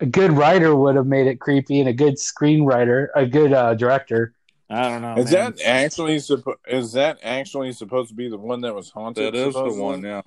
A 0.00 0.04
good 0.04 0.30
writer 0.30 0.76
would 0.76 0.94
have 0.94 1.06
made 1.06 1.26
it 1.26 1.40
creepy, 1.40 1.80
and 1.80 1.88
a 1.88 1.92
good 1.94 2.16
screenwriter, 2.16 3.06
a 3.16 3.24
good 3.24 3.54
uh, 3.54 3.72
director. 3.72 4.34
I 4.68 4.90
don't 4.90 5.00
know. 5.00 5.14
Is 5.16 5.32
man. 5.32 5.54
that 5.56 5.66
actually 5.66 6.16
suppo- 6.16 6.56
is 6.68 6.92
that 6.92 7.18
actually 7.22 7.72
supposed 7.72 8.10
to 8.10 8.14
be 8.14 8.28
the 8.28 8.36
one 8.36 8.60
that 8.60 8.74
was 8.74 8.90
haunted? 8.90 9.32
That 9.32 9.34
is 9.34 9.54
the 9.54 9.72
one. 9.72 10.02
Yeah. 10.02 10.20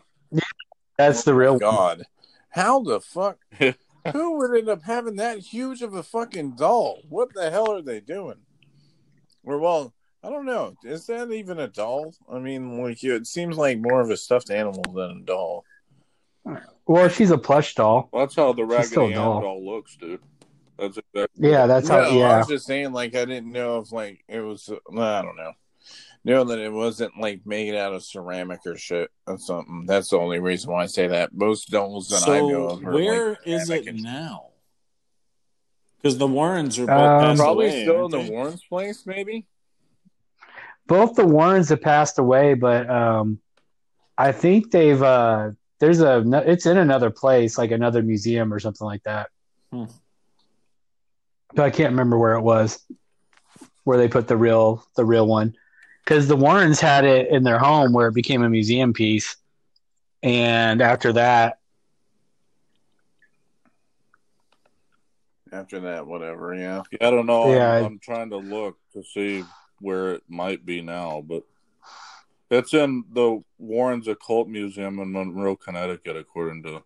That's 0.98 1.24
the 1.24 1.36
real. 1.36 1.52
one. 1.52 1.60
God, 1.60 2.04
how 2.50 2.82
the 2.82 3.00
fuck? 3.00 3.38
Who 3.60 4.38
would 4.38 4.58
end 4.58 4.70
up 4.70 4.82
having 4.84 5.18
that 5.18 5.38
huge 5.38 5.84
of 5.84 5.94
a 5.94 6.02
fucking 6.02 6.56
doll? 6.56 7.04
What 7.10 7.34
the 7.36 7.52
hell 7.52 7.72
are 7.72 7.82
they 7.84 8.00
doing? 8.00 8.40
Or 9.44 9.60
well, 9.60 9.94
I 10.24 10.30
don't 10.30 10.46
know. 10.46 10.76
Is 10.84 11.06
that 11.08 11.32
even 11.32 11.60
a 11.60 11.68
doll? 11.68 12.14
I 12.32 12.40
mean, 12.40 12.82
like 12.82 13.04
it 13.04 13.28
seems 13.28 13.58
like 13.58 13.80
more 13.80 14.02
of 14.02 14.10
a 14.10 14.18
stuffed 14.18 14.50
animal 14.50 14.84
than 14.94 15.12
a 15.12 15.22
doll. 15.22 15.64
Well, 16.86 17.10
she's 17.10 17.32
a 17.32 17.38
plush 17.38 17.76
doll. 17.76 18.10
Well, 18.12 18.24
that's 18.26 18.36
how 18.36 18.54
the 18.54 18.64
She's 18.64 18.92
Raggedy 18.96 19.14
Ann 19.14 19.20
doll. 19.20 19.42
doll 19.42 19.66
looks, 19.66 19.96
dude. 19.98 20.22
That's 20.80 20.98
exactly. 20.98 21.50
Yeah, 21.50 21.66
that's 21.68 21.88
how. 21.90 22.02
no, 22.02 22.04
I 22.04 22.10
Yeah, 22.14 22.38
was 22.40 22.48
just 22.48 22.66
saying, 22.66 22.92
like 22.94 23.16
I 23.16 23.26
didn't 23.26 23.52
know 23.52 23.80
if 23.80 23.92
like 23.92 24.24
it 24.28 24.40
was. 24.42 24.70
I 24.70 25.22
don't 25.22 25.36
know. 25.38 25.52
Know 26.24 26.44
that 26.46 26.60
it 26.60 26.72
wasn't 26.74 27.18
like 27.20 27.46
made 27.46 27.74
out 27.76 27.94
of 27.94 28.04
ceramic 28.04 28.60
or 28.66 28.76
shit 28.78 29.10
or 29.28 29.38
something. 29.38 29.86
That's 29.86 30.10
the 30.10 30.18
only 30.18 30.40
reason 30.40 30.72
why 30.72 30.84
I 30.84 30.88
say 30.88 31.08
that. 31.08 31.34
Most 31.34 31.70
dolls 31.70 32.10
that 32.10 32.18
so 32.20 32.34
I 32.34 32.40
know 32.40 32.70
of 32.70 32.86
are 32.86 32.92
where 32.92 33.30
like, 33.30 33.40
is 33.46 33.70
it 33.70 33.88
and- 33.88 34.04
now? 34.04 34.48
Because 36.02 36.18
the 36.18 36.28
Warrens 36.28 36.78
are 36.80 36.86
both 36.86 37.24
Um, 37.24 37.38
Probably 37.38 37.66
away, 37.68 37.84
still 37.84 38.06
in 38.06 38.12
the? 38.12 38.32
Warrens' 38.32 38.64
place, 38.64 39.06
maybe. 39.06 39.46
Both 40.88 41.16
the 41.16 41.26
Warrens 41.26 41.70
have 41.70 41.82
passed 41.82 42.18
away, 42.18 42.54
but 42.54 42.90
um, 42.90 43.40
I 44.18 44.32
think 44.32 44.72
they've. 44.72 45.02
Uh, 45.02 45.52
there's 45.80 46.02
a. 46.02 46.24
It's 46.46 46.66
in 46.66 46.78
another 46.78 47.10
place, 47.10 47.58
like 47.58 47.72
another 47.72 48.02
museum 48.02 48.54
or 48.54 48.60
something 48.60 48.86
like 48.86 49.04
that. 49.04 49.30
Hmm. 49.72 49.86
But 51.54 51.66
I 51.66 51.70
can't 51.70 51.92
remember 51.92 52.18
where 52.18 52.34
it 52.34 52.42
was, 52.42 52.84
where 53.84 53.98
they 53.98 54.08
put 54.08 54.28
the 54.28 54.38
real 54.38 54.86
the 54.96 55.06
real 55.06 55.28
one, 55.28 55.56
because 56.04 56.28
the 56.28 56.36
Warrens 56.36 56.80
had 56.80 57.06
it 57.06 57.30
in 57.30 57.44
their 57.44 57.60
home 57.60 57.94
where 57.94 58.08
it 58.08 58.14
became 58.14 58.44
a 58.44 58.50
museum 58.50 58.94
piece, 58.94 59.36
and 60.24 60.82
after 60.82 61.14
that, 61.14 61.60
After 65.52 65.80
that, 65.80 66.06
whatever. 66.06 66.54
Yeah. 66.54 66.84
Yeah, 66.92 67.08
I 67.08 67.12
don't 67.12 67.26
know. 67.26 67.54
Yeah, 67.54 67.72
I- 67.72 67.78
I'm, 67.80 67.86
I'm 67.86 68.00
trying 68.00 68.30
to 68.32 68.38
look 68.38 68.78
to 68.94 69.02
see 69.04 69.46
where 69.80 70.14
it 70.14 70.24
might 70.28 70.66
be 70.66 70.82
now, 70.82 71.24
but 71.28 71.44
it's 72.50 72.74
in 72.74 73.04
the 73.12 73.44
Warren's 73.58 74.08
Occult 74.08 74.48
Museum 74.48 75.00
in 75.00 75.12
Monroe, 75.12 75.56
Connecticut, 75.56 76.16
according 76.16 76.64
to 76.64 76.84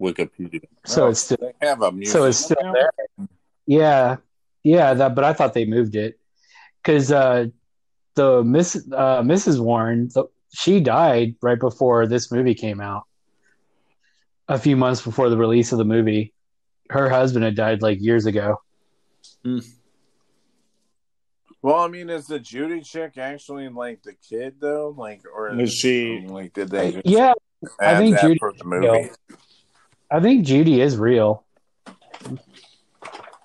Wikipedia. 0.00 0.62
so 0.84 1.06
Oh, 1.06 1.08
it's 1.10 1.20
still 1.20 1.38
They 1.40 1.66
have 1.66 1.82
a 1.82 1.92
museum. 1.92 2.12
so 2.12 2.24
it's 2.24 2.38
still 2.38 2.56
now? 2.62 2.72
there. 2.72 2.90
Yeah, 3.66 4.16
yeah. 4.64 4.94
That, 4.94 5.14
but 5.14 5.24
I 5.24 5.32
thought 5.32 5.54
they 5.54 5.64
moved 5.64 5.94
it 5.94 6.18
because 6.82 7.12
uh, 7.12 7.46
the 8.14 8.42
Miss 8.42 8.74
uh, 8.92 9.22
Mrs. 9.22 9.60
Warren, 9.60 10.08
the, 10.14 10.24
she 10.54 10.80
died 10.80 11.36
right 11.42 11.58
before 11.60 12.06
this 12.06 12.32
movie 12.32 12.54
came 12.54 12.80
out. 12.80 13.04
A 14.48 14.58
few 14.58 14.76
months 14.76 15.00
before 15.02 15.30
the 15.30 15.36
release 15.36 15.70
of 15.72 15.78
the 15.78 15.84
movie, 15.84 16.32
her 16.90 17.08
husband 17.08 17.44
had 17.44 17.54
died 17.54 17.80
like 17.82 18.00
years 18.00 18.26
ago. 18.26 18.60
Well, 21.62 21.76
I 21.76 21.86
mean, 21.88 22.10
is 22.10 22.26
the 22.26 22.40
Judy 22.40 22.80
chick 22.80 23.16
actually 23.18 23.68
like 23.68 24.02
the 24.02 24.14
kid 24.14 24.56
though? 24.60 24.92
Like, 24.96 25.22
or 25.32 25.58
Is 25.60 25.72
she- 25.72 26.24
like? 26.26 26.52
Did 26.52 26.70
they? 26.70 26.92
Just 26.92 27.06
Yeah, 27.06 27.32
I 27.80 27.96
think 27.96 28.18
Judy- 28.20 28.38
for 28.38 28.52
the 28.52 28.64
movie. 28.64 29.10
I 30.10 30.20
think 30.20 30.44
Judy 30.44 30.80
is 30.80 30.96
real 30.96 31.44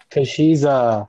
because 0.10 0.28
she's 0.28 0.66
uh. 0.66 1.06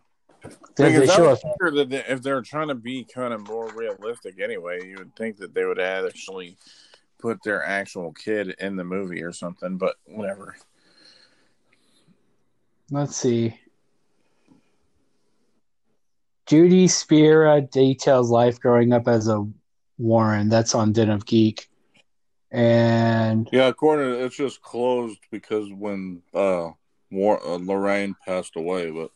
They, 0.77 0.93
they 0.93 1.01
Because 1.01 1.13
show 1.17 1.23
would 1.23 1.31
us 1.33 1.43
figure 1.43 1.77
that 1.79 1.89
they- 1.91 2.05
if 2.13 2.23
they're 2.23 2.43
trying 2.43 2.69
to 2.69 2.75
be 2.77 3.05
kind 3.05 3.33
of 3.35 3.47
more 3.49 3.69
realistic 3.75 4.41
anyway, 4.41 4.87
you 4.87 4.97
would 4.99 5.17
think 5.17 5.39
that 5.39 5.53
they 5.53 5.65
would 5.65 5.81
actually 5.81 6.57
put 7.19 7.43
their 7.43 7.65
actual 7.65 8.13
kid 8.13 8.55
in 8.61 8.77
the 8.77 8.85
movie 8.85 9.25
or 9.25 9.33
something. 9.33 9.77
But 9.77 9.97
whatever. 10.05 10.57
Let's 12.93 13.17
see. 13.17 13.59
Judy 16.49 16.89
Spera 16.89 17.61
details 17.61 18.31
life 18.31 18.59
growing 18.59 18.93
up 18.93 19.07
as 19.07 19.29
a 19.29 19.47
Warren. 19.99 20.49
That's 20.49 20.75
on 20.75 20.93
Den 20.93 21.11
of 21.11 21.27
Geek. 21.27 21.69
And 22.51 23.49
Yeah, 23.53 23.67
according 23.67 24.13
to 24.13 24.25
it's 24.25 24.37
just 24.37 24.63
closed 24.63 25.19
because 25.31 25.69
when 25.71 26.23
uh, 26.33 26.71
War, 27.11 27.47
uh, 27.47 27.59
Lorraine 27.59 28.17
passed 28.27 28.57
away, 28.57 28.91
but 28.91 29.11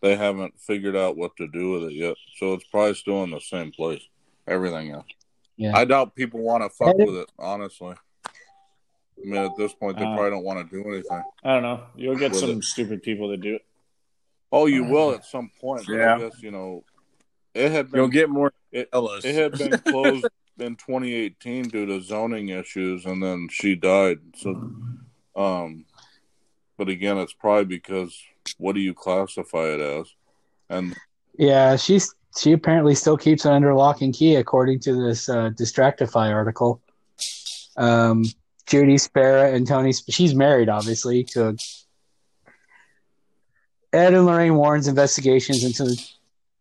they 0.00 0.14
haven't 0.14 0.60
figured 0.60 0.94
out 0.94 1.16
what 1.16 1.36
to 1.38 1.48
do 1.48 1.72
with 1.72 1.84
it 1.90 1.94
yet. 1.94 2.14
So 2.36 2.54
it's 2.54 2.66
probably 2.68 2.94
still 2.94 3.24
in 3.24 3.30
the 3.30 3.40
same 3.40 3.72
place. 3.72 4.02
Everything 4.46 4.92
else. 4.92 5.06
Yeah. 5.56 5.76
I 5.76 5.84
doubt 5.84 6.14
people 6.14 6.40
want 6.40 6.62
to 6.62 6.68
fuck 6.68 6.96
with 6.96 7.16
it. 7.16 7.28
Honestly, 7.38 7.94
I 8.26 8.30
mean, 9.24 9.42
at 9.42 9.56
this 9.56 9.72
point, 9.72 9.96
they 9.98 10.04
Uh, 10.04 10.14
probably 10.14 10.30
don't 10.30 10.44
want 10.44 10.70
to 10.70 10.82
do 10.82 10.88
anything. 10.88 11.22
I 11.42 11.54
don't 11.54 11.62
know. 11.62 11.82
You'll 11.96 12.16
get 12.16 12.36
some 12.36 12.58
it. 12.58 12.64
stupid 12.64 13.02
people 13.02 13.28
that 13.30 13.40
do 13.40 13.56
it. 13.56 13.64
Oh, 14.52 14.66
you 14.66 14.84
will 14.84 15.12
at 15.12 15.24
some 15.24 15.50
point. 15.60 15.86
Yeah. 15.88 16.16
I 16.16 16.18
guess 16.18 16.42
you 16.42 16.50
know 16.50 16.84
it 17.54 17.70
had 17.70 17.90
been 17.90 18.00
You'll 18.00 18.08
get 18.08 18.30
more 18.30 18.52
it, 18.72 18.88
it 18.92 19.34
had 19.34 19.58
been 19.58 19.78
closed 19.92 20.26
in 20.58 20.76
2018 20.76 21.68
due 21.68 21.86
to 21.86 22.00
zoning 22.00 22.50
issues, 22.50 23.06
and 23.06 23.22
then 23.22 23.48
she 23.50 23.74
died. 23.74 24.18
So, 24.36 24.72
um, 25.34 25.84
but 26.76 26.88
again, 26.88 27.18
it's 27.18 27.32
probably 27.32 27.64
because 27.64 28.18
what 28.58 28.74
do 28.74 28.80
you 28.80 28.94
classify 28.94 29.64
it 29.64 29.80
as? 29.80 30.14
And 30.68 30.96
yeah, 31.38 31.76
she's 31.76 32.14
she 32.38 32.52
apparently 32.52 32.94
still 32.94 33.16
keeps 33.16 33.46
it 33.46 33.52
under 33.52 33.74
lock 33.74 34.02
and 34.02 34.14
key 34.14 34.36
according 34.36 34.80
to 34.80 34.94
this 34.94 35.28
uh, 35.28 35.50
Distractify 35.50 36.32
article. 36.32 36.80
Um, 37.76 38.24
Judy 38.66 38.98
Spera 38.98 39.52
and 39.52 39.66
Tony. 39.66 39.92
She's 39.92 40.34
married, 40.34 40.68
obviously, 40.68 41.24
to 41.24 41.56
Ed 43.96 44.12
and 44.12 44.26
Lorraine 44.26 44.56
Warren's 44.56 44.88
investigations 44.88 45.64
into 45.64 45.84
the 45.84 46.08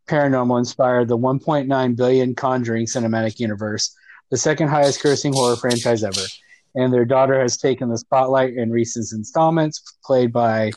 paranormal 0.08 0.58
inspired 0.58 1.10
the 1.10 1.18
1.9 1.18 1.96
billion 1.98 2.34
Conjuring 2.34 2.86
cinematic 2.86 3.40
universe, 3.42 3.94
the 4.32 4.38
second 4.38 4.70
highest 4.70 5.02
grossing 5.02 5.34
horror 5.34 5.58
franchise 5.58 6.04
ever. 6.04 6.22
And 6.76 6.94
their 6.94 7.04
daughter 7.04 7.40
has 7.42 7.58
taken 7.58 7.90
the 7.90 7.98
spotlight 7.98 8.54
in 8.54 8.72
recent 8.72 9.12
installments, 9.12 9.82
played 10.06 10.32
by 10.32 10.72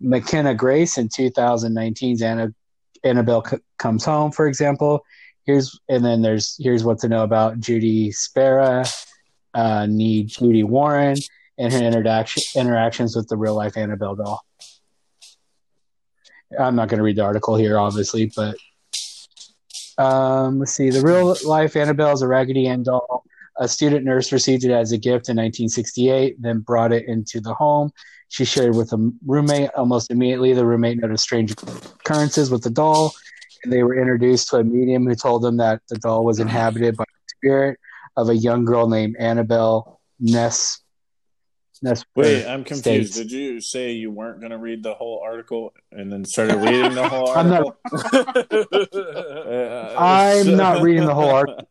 McKenna 0.00 0.54
Grace 0.54 0.98
in 0.98 1.08
2019's 1.08 2.22
Anna, 2.22 2.54
Annabelle 3.02 3.44
C- 3.44 3.56
Comes 3.78 4.04
Home, 4.04 4.30
for 4.30 4.46
example. 4.46 5.04
Here's 5.46 5.78
and 5.88 6.04
then 6.04 6.22
there's 6.22 6.56
here's 6.60 6.84
what 6.84 6.98
to 7.00 7.08
know 7.08 7.24
about 7.24 7.58
Judy 7.58 8.12
Spera, 8.12 8.84
uh, 9.54 9.86
need 9.86 10.28
Judy 10.28 10.62
Warren, 10.62 11.16
and 11.56 11.72
her 11.72 11.80
interaction 11.80 12.42
interactions 12.54 13.16
with 13.16 13.28
the 13.28 13.36
real 13.36 13.54
life 13.54 13.76
Annabelle 13.76 14.14
doll. 14.14 14.44
I'm 16.58 16.76
not 16.76 16.88
going 16.88 16.98
to 16.98 17.04
read 17.04 17.16
the 17.16 17.24
article 17.24 17.56
here, 17.56 17.78
obviously, 17.78 18.32
but 18.34 18.56
um, 19.98 20.60
let's 20.60 20.72
see. 20.72 20.90
The 20.90 21.02
real 21.02 21.36
life 21.44 21.76
Annabelle 21.76 22.12
is 22.12 22.22
a 22.22 22.28
Raggedy 22.28 22.68
Ann 22.68 22.84
doll. 22.84 23.24
A 23.60 23.66
student 23.66 24.04
nurse 24.04 24.30
received 24.30 24.64
it 24.64 24.70
as 24.70 24.92
a 24.92 24.98
gift 24.98 25.28
in 25.28 25.36
1968, 25.36 26.40
then 26.40 26.60
brought 26.60 26.92
it 26.92 27.06
into 27.06 27.40
the 27.40 27.52
home. 27.54 27.90
She 28.28 28.44
shared 28.44 28.76
with 28.76 28.92
a 28.92 29.12
roommate. 29.26 29.70
Almost 29.76 30.12
immediately, 30.12 30.52
the 30.52 30.64
roommate 30.64 30.98
noticed 30.98 31.24
strange 31.24 31.52
occurrences 31.52 32.50
with 32.50 32.62
the 32.62 32.70
doll, 32.70 33.12
and 33.64 33.72
they 33.72 33.82
were 33.82 33.98
introduced 33.98 34.50
to 34.50 34.58
a 34.58 34.64
medium 34.64 35.06
who 35.06 35.14
told 35.16 35.42
them 35.42 35.56
that 35.56 35.82
the 35.88 35.96
doll 35.96 36.24
was 36.24 36.38
inhabited 36.38 36.96
by 36.96 37.04
the 37.04 37.34
spirit 37.36 37.80
of 38.16 38.28
a 38.28 38.36
young 38.36 38.64
girl 38.64 38.88
named 38.88 39.16
Annabelle 39.18 40.00
Ness. 40.20 40.80
Ness 41.82 42.04
Wait, 42.14 42.46
I'm 42.46 42.64
confused. 42.64 43.14
States. 43.14 43.28
Did 43.28 43.32
you 43.32 43.60
say 43.60 43.92
you 43.92 44.10
weren't 44.10 44.40
going 44.40 44.50
to 44.52 44.58
read 44.58 44.82
the 44.82 44.94
whole 44.94 45.20
article 45.24 45.72
and 45.92 46.10
then 46.12 46.24
started 46.24 46.56
reading 46.56 46.94
the 46.94 47.08
whole 47.08 47.28
I'm 47.30 47.48
not- 47.50 47.76
article? 47.92 48.86
I'm 49.98 50.56
not 50.56 50.82
reading 50.82 51.06
the 51.06 51.14
whole 51.14 51.30
article. 51.30 51.68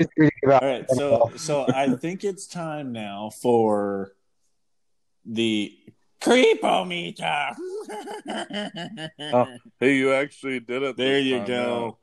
Just 0.00 0.10
reading 0.16 0.32
about 0.44 0.62
All 0.62 0.68
right, 0.70 0.90
so 0.90 1.30
so 1.36 1.66
I 1.68 1.88
think 1.96 2.24
it's 2.24 2.46
time 2.46 2.92
now 2.92 3.30
for 3.42 4.12
the 5.26 5.76
creepometer. 6.22 7.54
Oh, 9.20 9.46
hey, 9.80 9.96
you 9.96 10.14
actually 10.14 10.60
did 10.60 10.82
it. 10.82 10.96
there 10.96 11.18
you 11.18 11.38
time, 11.38 11.46
go. 11.46 11.98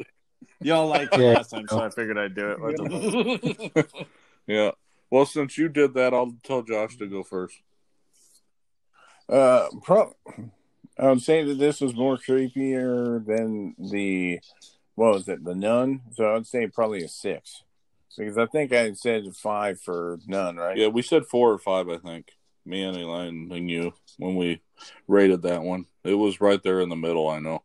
Y'all 0.61 0.85
liked 0.87 1.15
it 1.15 1.19
Yeah. 1.21 1.33
last 1.33 1.49
time, 1.49 1.65
so 1.67 1.79
I 1.79 1.89
figured 1.89 2.19
I'd 2.19 2.35
do 2.35 2.55
it. 3.75 3.91
Yeah. 4.45 4.71
Well, 5.11 5.25
since 5.25 5.57
you 5.57 5.67
did 5.67 5.93
that, 5.95 6.13
I'll 6.13 6.35
tell 6.41 6.63
Josh 6.63 6.97
to 6.97 7.05
go 7.05 7.21
first. 7.21 7.59
Uh, 9.27 9.67
pro- 9.83 10.15
I 10.97 11.09
would 11.09 11.21
say 11.21 11.43
that 11.43 11.59
this 11.59 11.81
was 11.81 11.93
more 11.93 12.17
creepier 12.17 13.23
than 13.25 13.75
the 13.77 14.39
what 14.95 15.13
was 15.13 15.27
it, 15.27 15.43
the 15.43 15.55
nun? 15.55 16.01
So 16.11 16.25
I 16.25 16.33
would 16.33 16.47
say 16.47 16.67
probably 16.67 17.03
a 17.03 17.07
six. 17.07 17.63
Because 18.17 18.37
I 18.37 18.45
think 18.45 18.73
I 18.73 18.91
said 18.93 19.23
five 19.35 19.79
for 19.79 20.19
nun, 20.27 20.57
right? 20.57 20.77
Yeah, 20.77 20.87
we 20.87 21.01
said 21.01 21.25
four 21.25 21.51
or 21.51 21.57
five, 21.57 21.89
I 21.89 21.97
think. 21.97 22.31
Me 22.65 22.83
and 22.83 22.95
Elaine 22.95 23.49
and 23.51 23.69
you 23.69 23.93
when 24.17 24.35
we 24.35 24.61
rated 25.07 25.41
that 25.43 25.63
one. 25.63 25.85
It 26.03 26.13
was 26.13 26.41
right 26.41 26.61
there 26.61 26.79
in 26.79 26.89
the 26.89 26.95
middle, 26.95 27.27
I 27.27 27.39
know. 27.39 27.63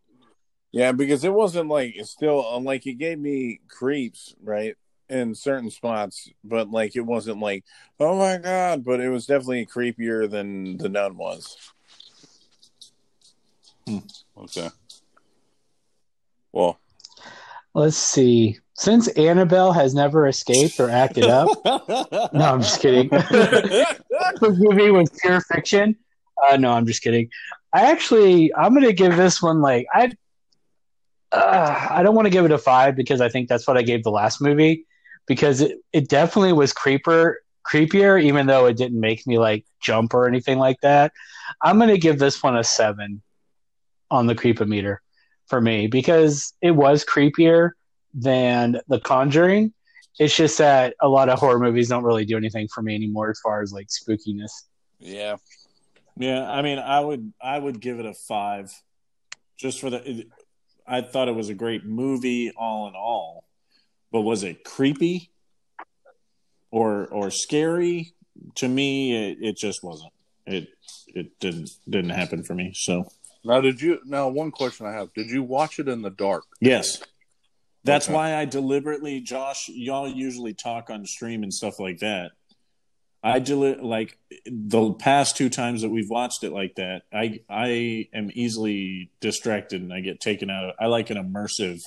Yeah, 0.73 0.93
because 0.93 1.25
it 1.25 1.33
wasn't 1.33 1.69
like 1.69 1.95
it's 1.97 2.11
still 2.11 2.61
like 2.63 2.87
it 2.87 2.95
gave 2.95 3.19
me 3.19 3.61
creeps, 3.69 4.35
right? 4.43 4.77
In 5.09 5.35
certain 5.37 5.71
spots, 5.71 6.29
but 6.43 6.71
like 6.71 6.97
it 6.97 7.03
wasn't 7.03 7.39
like, 7.39 7.65
oh 8.01 8.19
my 8.19 8.39
god, 8.39 8.85
but 8.85 9.01
it 9.01 9.09
was 9.09 9.27
definitely 9.27 9.65
creepier 9.67 10.29
than 10.29 10.79
the 10.79 10.89
nun 10.89 11.17
was. 11.17 11.57
Okay. 14.37 14.69
Well, 16.51 16.81
Let's 17.77 17.99
see. 17.99 18.59
Since 18.73 19.09
Annabelle 19.09 19.71
has 19.71 19.95
never 19.95 20.27
escaped 20.27 20.81
or 20.81 20.89
acted 20.89 21.25
up, 21.25 21.47
no, 22.33 22.41
I'm 22.41 22.63
just 22.63 22.81
kidding. 22.81 23.09
the 23.11 24.57
movie 24.59 24.91
was 24.91 25.11
pure 25.21 25.43
fiction. 25.43 25.95
Uh, 26.51 26.57
no, 26.57 26.73
I'm 26.73 26.87
just 26.87 27.03
kidding. 27.03 27.29
I 27.75 27.91
actually, 27.91 28.51
I'm 28.55 28.73
gonna 28.73 28.95
give 28.95 29.15
this 29.19 29.43
one 29.43 29.61
like 29.61 29.87
I. 29.93 30.11
Uh, 31.31 31.89
I 31.91 32.03
don't 32.03 32.15
want 32.15 32.25
to 32.25 32.31
give 32.31 32.47
it 32.47 32.51
a 32.51 32.57
five 32.57 32.97
because 32.97 33.21
I 33.21 33.29
think 33.29 33.51
that's 33.51 33.67
what 33.67 33.77
I 33.77 33.83
gave 33.83 34.03
the 34.05 34.11
last 34.11 34.41
movie 34.41 34.87
because 35.27 35.61
it, 35.61 35.79
it 35.93 36.09
definitely 36.09 36.53
was 36.53 36.73
creeper 36.73 37.41
creepier 37.67 38.23
even 38.23 38.47
though 38.47 38.67
it 38.67 38.77
didn't 38.77 39.01
make 39.01 39.27
me 39.27 39.39
like 39.39 39.65
jump 39.81 40.15
or 40.15 40.29
anything 40.29 40.59
like 40.59 40.81
that. 40.83 41.13
I'm 41.63 41.79
gonna 41.79 41.99
give 41.99 42.19
this 42.19 42.43
one 42.43 42.57
a 42.57 42.65
seven 42.65 43.23
on 44.11 44.27
the 44.27 44.35
creepometer 44.35 44.99
for 45.49 45.61
me 45.61 45.87
because 45.87 46.55
it 46.61 46.73
was 46.73 47.05
creepier 47.05 47.71
than 48.15 48.81
The 48.89 49.01
Conjuring. 49.01 49.73
It's 50.19 50.35
just 50.35 50.59
that 50.59 50.95
a 51.03 51.09
lot 51.09 51.29
of 51.29 51.39
horror 51.39 51.59
movies 51.59 51.89
don't 51.89 52.05
really 52.05 52.25
do 52.25 52.37
anything 52.37 52.69
for 52.73 52.83
me 52.83 52.95
anymore 52.95 53.31
as 53.31 53.41
far 53.41 53.61
as 53.63 53.73
like 53.73 53.89
spookiness. 53.89 54.51
Yeah. 54.99 55.37
Yeah, 56.19 56.51
I 56.51 56.63
mean, 56.63 56.79
I 56.79 57.01
would 57.01 57.33
I 57.43 57.59
would 57.59 57.81
give 57.81 58.01
it 58.01 58.07
a 58.07 58.15
five, 58.15 58.73
just 59.59 59.81
for 59.81 59.91
the. 59.91 60.11
It, 60.11 60.29
I 60.87 61.03
thought 61.03 61.29
it 61.29 61.35
was 61.35 61.51
a 61.51 61.55
great 61.55 61.85
movie, 61.85 62.53
all 62.57 62.89
in 62.89 62.95
all, 62.95 63.45
but 64.17 64.23
was 64.23 64.43
it 64.45 64.65
creepy 64.65 65.31
or 66.71 67.07
or 67.09 67.31
scary? 67.31 68.15
To 68.55 68.67
me, 68.67 69.15
it, 69.33 69.39
it 69.43 69.57
just 69.59 69.85
wasn't. 69.85 70.11
It 70.47 70.69
it 71.09 71.39
didn't 71.39 71.69
didn't 71.87 72.11
happen 72.13 72.43
for 72.43 72.55
me. 72.55 72.73
So 72.75 73.09
now 73.45 73.61
did 73.61 73.83
you? 73.83 73.99
Now 74.07 74.29
one 74.29 74.51
question 74.53 74.87
I 74.87 74.93
have: 74.93 75.13
Did 75.13 75.29
you 75.29 75.43
watch 75.43 75.79
it 75.79 75.87
in 75.87 76.01
the 76.01 76.09
dark? 76.09 76.45
yes, 76.63 77.03
that's 77.85 78.07
Okay. 78.07 78.15
why 78.15 78.35
I 78.37 78.47
deliberately, 78.47 79.21
Josh. 79.21 79.69
Y'all 79.69 80.09
usually 80.09 80.55
talk 80.55 80.89
on 80.89 81.05
stream 81.05 81.43
and 81.43 81.53
stuff 81.53 81.79
like 81.79 81.99
that. 81.99 82.31
I 83.23 83.39
deli- 83.39 83.77
like 83.83 84.19
the 84.47 84.95
past 84.95 85.37
two 85.37 85.51
times 85.51 85.83
that 85.83 85.91
we've 85.91 86.09
watched 86.09 86.43
it 86.43 86.53
like 86.53 86.77
that. 86.77 87.03
I 87.13 87.41
I 87.51 88.09
am 88.15 88.31
easily 88.33 89.11
distracted 89.21 89.83
and 89.83 89.93
I 89.93 90.01
get 90.01 90.21
taken 90.21 90.49
out. 90.49 90.65
Of, 90.65 90.75
I 90.81 90.87
like 90.87 91.11
an 91.11 91.19
immersive, 91.19 91.83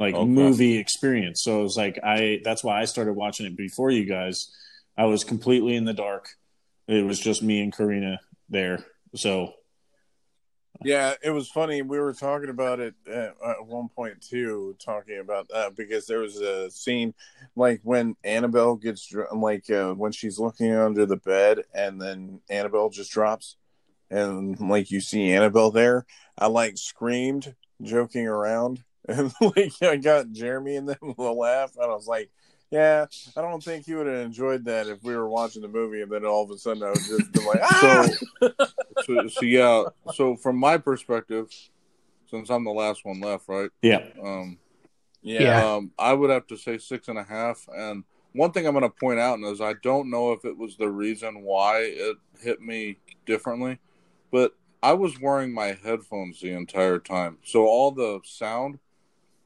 like 0.00 0.14
Okay. 0.16 0.26
movie 0.26 0.78
experience. 0.78 1.44
So 1.44 1.60
it 1.60 1.62
was 1.62 1.76
like 1.76 2.00
I. 2.02 2.40
That's 2.42 2.64
why 2.64 2.80
I 2.80 2.86
started 2.86 3.12
watching 3.12 3.46
it 3.46 3.56
before 3.56 3.92
you 3.92 4.06
guys. 4.06 4.50
I 4.98 5.04
was 5.04 5.22
completely 5.22 5.76
in 5.76 5.84
the 5.84 5.94
dark. 5.94 6.28
It 6.88 7.06
was 7.06 7.20
just 7.20 7.42
me 7.42 7.62
and 7.62 7.72
Karina 7.72 8.18
there. 8.48 8.84
So 9.14 9.52
Yeah, 10.82 11.14
it 11.22 11.30
was 11.30 11.48
funny. 11.48 11.82
We 11.82 11.98
were 12.00 12.14
talking 12.14 12.48
about 12.48 12.80
it 12.80 12.94
at, 13.06 13.34
at 13.46 13.66
one 13.66 13.88
point 13.88 14.20
too, 14.22 14.76
talking 14.84 15.18
about 15.18 15.48
that 15.50 15.76
because 15.76 16.06
there 16.06 16.20
was 16.20 16.36
a 16.40 16.70
scene 16.70 17.14
like 17.54 17.80
when 17.84 18.16
Annabelle 18.24 18.76
gets 18.76 19.14
like 19.32 19.68
uh, 19.70 19.92
when 19.92 20.12
she's 20.12 20.38
looking 20.38 20.74
under 20.74 21.06
the 21.06 21.18
bed 21.18 21.64
and 21.74 22.00
then 22.00 22.40
Annabelle 22.48 22.88
just 22.88 23.12
drops 23.12 23.56
and 24.10 24.58
like 24.58 24.90
you 24.90 25.00
see 25.00 25.30
Annabelle 25.32 25.70
there. 25.70 26.06
I 26.38 26.46
like 26.46 26.78
screamed, 26.78 27.54
joking 27.82 28.26
around, 28.26 28.82
and 29.10 29.32
like 29.56 29.72
I 29.82 29.96
got 29.96 30.32
Jeremy 30.32 30.76
and 30.76 30.88
them 30.88 31.14
to 31.14 31.32
laugh, 31.32 31.72
and 31.76 31.84
I 31.84 31.94
was 31.94 32.06
like. 32.06 32.30
Yeah, 32.72 33.06
I 33.36 33.40
don't 33.40 33.60
think 33.60 33.86
he 33.86 33.96
would 33.96 34.06
have 34.06 34.20
enjoyed 34.20 34.64
that 34.66 34.86
if 34.86 35.02
we 35.02 35.16
were 35.16 35.28
watching 35.28 35.60
the 35.60 35.66
movie 35.66 36.02
and 36.02 36.12
then 36.12 36.24
all 36.24 36.44
of 36.44 36.52
a 36.52 36.56
sudden 36.56 36.84
I 36.84 36.90
was 36.90 37.04
just 37.04 37.32
be 37.32 37.40
like, 37.40 37.58
ah! 37.64 38.06
So, 38.40 38.50
so, 39.00 39.26
so 39.26 39.44
yeah. 39.44 39.82
So 40.12 40.36
from 40.36 40.56
my 40.56 40.78
perspective, 40.78 41.50
since 42.30 42.48
I'm 42.48 42.62
the 42.62 42.70
last 42.70 43.04
one 43.04 43.20
left, 43.20 43.48
right? 43.48 43.70
yeah, 43.82 44.04
Um, 44.22 44.56
yeah, 45.20 45.74
Um, 45.74 45.90
I 45.98 46.12
would 46.12 46.30
have 46.30 46.46
to 46.46 46.56
say 46.56 46.78
six 46.78 47.08
and 47.08 47.18
a 47.18 47.24
half. 47.24 47.66
And 47.74 48.04
one 48.32 48.52
thing 48.52 48.66
I'm 48.66 48.74
going 48.74 48.82
to 48.82 48.90
point 48.90 49.18
out 49.18 49.40
is 49.40 49.60
I 49.60 49.74
don't 49.82 50.10
know 50.10 50.32
if 50.32 50.44
it 50.44 50.56
was 50.56 50.76
the 50.76 50.88
reason 50.88 51.42
why 51.42 51.80
it 51.80 52.18
hit 52.40 52.60
me 52.60 52.98
differently, 53.26 53.78
but 54.30 54.54
I 54.82 54.92
was 54.94 55.20
wearing 55.20 55.52
my 55.52 55.76
headphones 55.82 56.40
the 56.40 56.52
entire 56.52 56.98
time, 56.98 57.38
so 57.44 57.66
all 57.66 57.90
the 57.90 58.20
sound 58.24 58.78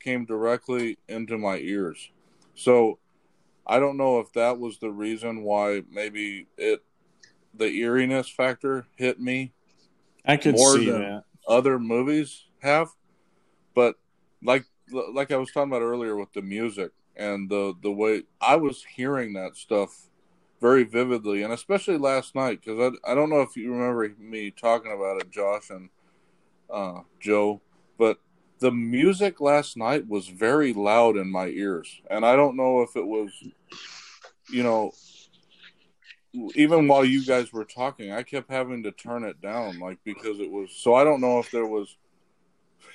came 0.04 0.24
directly 0.26 0.98
into 1.08 1.38
my 1.38 1.56
ears. 1.56 2.10
So 2.54 2.98
I 3.66 3.78
don't 3.80 3.96
know 3.96 4.20
if 4.20 4.32
that 4.34 4.58
was 4.58 4.78
the 4.78 4.90
reason 4.90 5.42
why 5.42 5.82
maybe 5.90 6.46
it 6.58 6.84
the 7.54 7.66
eeriness 7.66 8.28
factor 8.28 8.86
hit 8.96 9.18
me 9.20 9.52
I 10.26 10.36
could 10.36 10.54
More 10.56 10.76
see 10.76 10.90
than- 10.90 11.00
that. 11.00 11.24
other 11.46 11.78
movies 11.78 12.44
have, 12.60 12.88
but 13.74 13.96
like 14.42 14.64
like 14.90 15.30
I 15.30 15.36
was 15.36 15.50
talking 15.50 15.70
about 15.70 15.82
earlier 15.82 16.16
with 16.16 16.32
the 16.32 16.42
music 16.42 16.92
and 17.16 17.48
the 17.50 17.74
the 17.82 17.90
way 17.92 18.22
I 18.40 18.56
was 18.56 18.84
hearing 18.84 19.32
that 19.34 19.56
stuff 19.56 20.08
very 20.60 20.84
vividly, 20.84 21.42
and 21.42 21.52
especially 21.52 21.98
last 21.98 22.34
night 22.34 22.60
because 22.62 22.94
I 23.04 23.12
I 23.12 23.14
don't 23.14 23.30
know 23.30 23.42
if 23.42 23.56
you 23.56 23.72
remember 23.72 24.14
me 24.18 24.50
talking 24.50 24.92
about 24.92 25.20
it, 25.20 25.30
Josh 25.30 25.68
and 25.70 25.90
uh, 26.70 27.00
Joe, 27.20 27.60
but 27.98 28.18
the 28.64 28.72
music 28.72 29.40
last 29.40 29.76
night 29.76 30.08
was 30.08 30.26
very 30.28 30.72
loud 30.72 31.16
in 31.16 31.28
my 31.30 31.46
ears, 31.48 31.88
and 32.10 32.24
I 32.24 32.34
don't 32.36 32.56
know 32.56 32.80
if 32.82 32.96
it 32.96 33.06
was, 33.06 33.30
you 34.50 34.62
know. 34.62 34.92
Even 36.56 36.88
while 36.88 37.04
you 37.04 37.24
guys 37.24 37.52
were 37.52 37.64
talking, 37.64 38.10
I 38.10 38.22
kept 38.24 38.50
having 38.50 38.82
to 38.84 38.90
turn 38.90 39.22
it 39.22 39.40
down, 39.40 39.78
like 39.78 39.98
because 40.04 40.40
it 40.40 40.50
was. 40.50 40.68
So 40.82 40.94
I 40.94 41.04
don't 41.04 41.20
know 41.20 41.38
if 41.38 41.48
there 41.52 41.66
was 41.66 41.96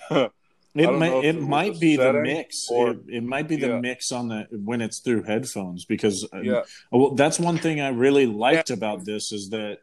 It 0.76 0.92
might 1.02 1.14
it 1.24 1.36
it 1.36 1.42
might 1.42 1.80
be 1.80 1.96
the 1.96 2.14
mix. 2.14 2.68
or- 2.70 2.92
it, 2.92 3.00
it 3.20 3.24
might 3.24 3.48
be 3.48 3.56
the 3.56 3.68
Yeah. 3.70 3.80
mix 3.80 4.12
on 4.12 4.28
the 4.28 4.48
when 4.70 4.82
it's 4.82 5.00
through 5.00 5.24
headphones 5.24 5.86
because 5.86 6.28
uh, 6.34 6.42
yeah. 6.42 6.62
well 6.92 7.12
that's 7.16 7.40
one 7.40 7.58
thing 7.58 7.80
I 7.82 7.90
really 7.90 8.26
liked 8.48 8.70
about 8.70 9.06
this 9.06 9.32
is 9.32 9.50
that 9.50 9.80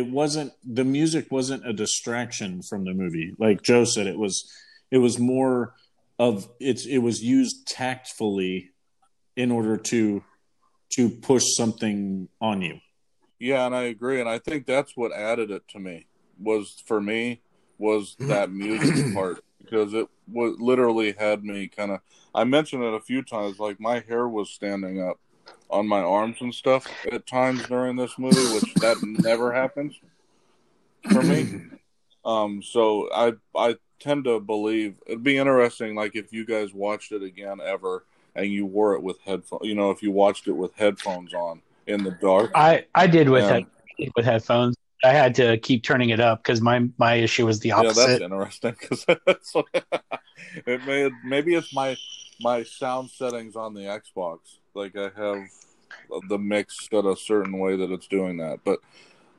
it 0.00 0.06
wasn't 0.20 0.52
the 0.80 0.84
music 0.84 1.24
wasn't 1.38 1.62
a 1.66 1.72
distraction 1.72 2.50
from 2.68 2.84
the 2.84 2.94
movie. 3.02 3.34
Like 3.38 3.62
Joe 3.62 3.84
said, 3.84 4.06
it 4.06 4.18
was 4.18 4.34
it 4.94 4.98
was 4.98 5.18
more 5.18 5.74
of 6.20 6.48
it's 6.60 6.86
it 6.86 6.98
was 6.98 7.20
used 7.20 7.66
tactfully 7.66 8.70
in 9.34 9.50
order 9.50 9.76
to 9.76 10.22
to 10.90 11.10
push 11.10 11.42
something 11.56 12.28
on 12.40 12.62
you. 12.62 12.78
Yeah, 13.40 13.66
and 13.66 13.74
I 13.74 13.82
agree, 13.82 14.20
and 14.20 14.28
I 14.28 14.38
think 14.38 14.66
that's 14.66 14.96
what 14.96 15.10
added 15.12 15.50
it 15.50 15.66
to 15.70 15.80
me 15.80 16.06
was 16.38 16.80
for 16.86 17.00
me 17.00 17.42
was 17.76 18.14
that 18.20 18.52
music 18.52 19.12
part 19.14 19.42
because 19.60 19.92
it 19.94 20.06
was 20.32 20.54
literally 20.60 21.10
had 21.18 21.42
me 21.42 21.66
kind 21.66 21.90
of. 21.90 22.00
I 22.32 22.44
mentioned 22.44 22.84
it 22.84 22.94
a 22.94 23.00
few 23.00 23.22
times, 23.22 23.58
like 23.58 23.80
my 23.80 23.98
hair 23.98 24.28
was 24.28 24.50
standing 24.50 25.02
up 25.02 25.18
on 25.70 25.88
my 25.88 26.02
arms 26.02 26.36
and 26.40 26.54
stuff 26.54 26.86
at 27.10 27.26
times 27.26 27.66
during 27.66 27.96
this 27.96 28.16
movie, 28.16 28.54
which 28.54 28.72
that 28.74 28.98
never 29.02 29.52
happens 29.52 29.98
for 31.10 31.22
me. 31.22 31.48
Um, 32.24 32.62
so 32.62 33.08
I 33.12 33.32
I 33.56 33.76
tend 34.00 34.24
to 34.24 34.40
believe 34.40 34.96
it'd 35.06 35.22
be 35.22 35.36
interesting, 35.38 35.94
like 35.94 36.14
if 36.16 36.32
you 36.32 36.44
guys 36.44 36.74
watched 36.74 37.12
it 37.12 37.22
again 37.22 37.60
ever 37.64 38.04
and 38.34 38.46
you 38.46 38.66
wore 38.66 38.94
it 38.94 39.02
with 39.02 39.20
headphones, 39.20 39.62
you 39.64 39.74
know, 39.74 39.90
if 39.90 40.02
you 40.02 40.10
watched 40.10 40.48
it 40.48 40.52
with 40.52 40.74
headphones 40.74 41.32
on 41.32 41.62
in 41.86 42.02
the 42.02 42.10
dark. 42.12 42.50
I 42.54 42.84
I 42.94 43.06
did 43.06 43.28
with 43.28 43.44
Yeah. 43.44 43.60
head, 43.98 44.10
with 44.16 44.24
headphones. 44.24 44.76
I 45.02 45.10
had 45.10 45.34
to 45.36 45.58
keep 45.58 45.82
turning 45.82 46.10
it 46.10 46.20
up 46.20 46.42
because 46.42 46.60
my 46.60 46.88
my 46.98 47.14
issue 47.14 47.46
was 47.46 47.60
the 47.60 47.68
Yeah, 47.70 47.82
that's 47.82 47.98
opposite. 47.98 48.22
interesting 48.22 48.76
because 48.80 49.04
it 50.66 50.84
may 50.86 51.10
maybe 51.24 51.54
it's 51.54 51.72
my 51.74 51.96
my 52.40 52.62
sound 52.62 53.10
settings 53.10 53.56
on 53.56 53.74
the 53.74 53.82
Xbox. 53.82 54.38
Like 54.74 54.96
I 54.96 55.10
have 55.16 55.42
the 56.28 56.38
mix 56.38 56.88
set 56.88 57.04
a 57.04 57.16
certain 57.16 57.58
way 57.58 57.76
that 57.76 57.90
it's 57.90 58.06
doing 58.08 58.38
that. 58.38 58.60
But 58.64 58.80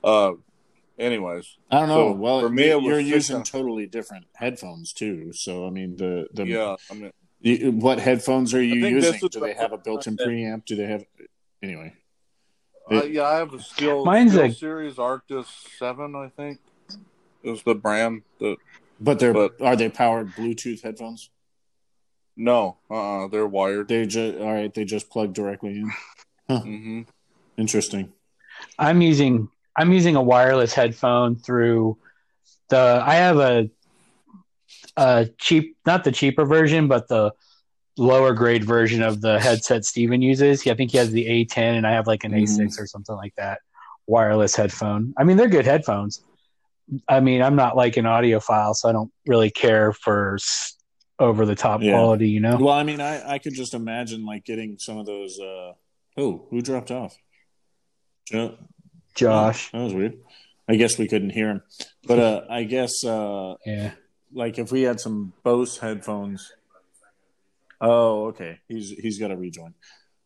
uh, 0.03 0.33
anyways, 0.99 1.57
I 1.71 1.79
don't 1.79 1.89
know. 1.89 2.09
So, 2.09 2.11
well, 2.13 2.39
for 2.41 2.49
me, 2.49 2.69
it 2.69 2.75
was 2.75 2.85
you're 2.85 2.99
using 2.99 3.37
and- 3.37 3.45
totally 3.45 3.85
different 3.87 4.25
headphones 4.35 4.93
too. 4.93 5.31
So 5.33 5.65
I 5.67 5.69
mean, 5.69 5.95
the 5.97 6.27
the 6.33 6.45
yeah, 6.45 6.75
I 6.89 6.93
mean, 6.93 7.11
You- 7.41 7.71
What 7.73 7.99
headphones 7.99 8.53
are 8.53 8.61
you 8.63 8.79
I 8.79 8.89
think 8.89 9.01
this 9.01 9.13
using? 9.13 9.29
Do 9.29 9.39
they 9.39 9.53
have 9.53 9.71
a 9.71 9.77
built-in 9.77 10.17
first- 10.17 10.27
preamp? 10.29 10.65
Do 10.65 10.75
they 10.75 10.85
have? 10.85 11.03
Anyway, 11.61 11.93
uh, 12.91 13.03
yeah, 13.03 13.23
I 13.23 13.35
have 13.37 13.53
a 13.53 13.61
Skill, 13.61 14.03
Mine's 14.05 14.31
Skill 14.33 14.45
a- 14.45 14.51
Series 14.51 14.95
Arctis 14.95 15.45
Seven, 15.77 16.15
I 16.15 16.29
think 16.29 16.59
is 17.43 17.61
the 17.63 17.75
brand. 17.75 18.23
The 18.39 18.57
But 18.99 19.19
they're 19.19 19.33
But- 19.33 19.61
are 19.61 19.75
they 19.75 19.89
powered 19.89 20.31
Bluetooth 20.31 20.81
headphones? 20.81 21.29
no, 22.37 22.77
uh, 22.89 23.25
uh 23.25 23.27
they're 23.27 23.47
wired. 23.47 23.87
They 23.89 24.05
just 24.05 24.37
all 24.39 24.53
right. 24.53 24.73
They 24.73 24.85
just 24.85 25.09
plug 25.09 25.33
directly 25.33 25.79
in. 25.81 25.91
hmm 26.49 27.01
Interesting. 27.57 28.11
I'm 28.79 29.01
using 29.01 29.49
I'm 29.77 29.91
using 29.91 30.15
a 30.15 30.21
wireless 30.21 30.73
headphone 30.73 31.35
through 31.35 31.97
the 32.69 33.01
I 33.05 33.15
have 33.15 33.37
a 33.37 33.69
a 34.97 35.27
cheap 35.39 35.75
not 35.85 36.03
the 36.03 36.11
cheaper 36.11 36.45
version 36.45 36.87
but 36.87 37.07
the 37.07 37.31
lower 37.97 38.33
grade 38.33 38.63
version 38.63 39.01
of 39.01 39.21
the 39.21 39.39
headset 39.39 39.85
Steven 39.85 40.21
uses. 40.21 40.65
I 40.67 40.73
think 40.73 40.91
he 40.91 40.97
has 40.97 41.11
the 41.11 41.25
A10 41.25 41.57
and 41.77 41.87
I 41.87 41.91
have 41.91 42.07
like 42.07 42.23
an 42.23 42.31
A6 42.31 42.79
or 42.79 42.87
something 42.87 43.15
like 43.15 43.33
that 43.35 43.59
wireless 44.07 44.55
headphone. 44.55 45.13
I 45.17 45.23
mean 45.23 45.37
they're 45.37 45.47
good 45.47 45.65
headphones. 45.65 46.21
I 47.07 47.19
mean 47.19 47.41
I'm 47.41 47.55
not 47.55 47.75
like 47.75 47.97
an 47.97 48.05
audiophile 48.05 48.75
so 48.75 48.89
I 48.89 48.91
don't 48.91 49.11
really 49.27 49.49
care 49.51 49.91
for 49.93 50.37
over 51.19 51.45
the 51.45 51.55
top 51.55 51.81
Yeah. 51.81 51.91
quality, 51.91 52.29
you 52.29 52.41
know. 52.41 52.57
Well, 52.57 52.73
I 52.73 52.83
mean, 52.83 52.99
I 52.99 53.35
I 53.35 53.39
could 53.39 53.53
just 53.53 53.73
imagine 53.73 54.25
like 54.25 54.43
getting 54.43 54.77
some 54.77 54.97
of 54.97 55.05
those. 55.05 55.39
uh 55.39 55.73
Oh, 56.17 56.45
who 56.49 56.61
dropped 56.61 56.91
off? 56.91 57.17
Joe. 58.29 58.57
Josh. 59.15 59.71
That 59.71 59.81
was 59.81 59.93
weird. 59.93 60.17
I 60.67 60.75
guess 60.75 60.97
we 60.97 61.07
couldn't 61.07 61.29
hear 61.31 61.49
him, 61.49 61.61
but 62.07 62.19
uh 62.19 62.41
I 62.49 62.63
guess 62.63 63.03
uh 63.03 63.55
Yeah. 63.65 63.91
like 64.33 64.57
if 64.59 64.71
we 64.71 64.81
had 64.81 64.99
some 64.99 65.33
Bose 65.43 65.77
headphones. 65.77 66.51
Oh, 67.81 68.27
okay. 68.27 68.59
He's 68.67 68.89
he's 68.91 69.19
got 69.19 69.27
to 69.27 69.35
rejoin, 69.35 69.73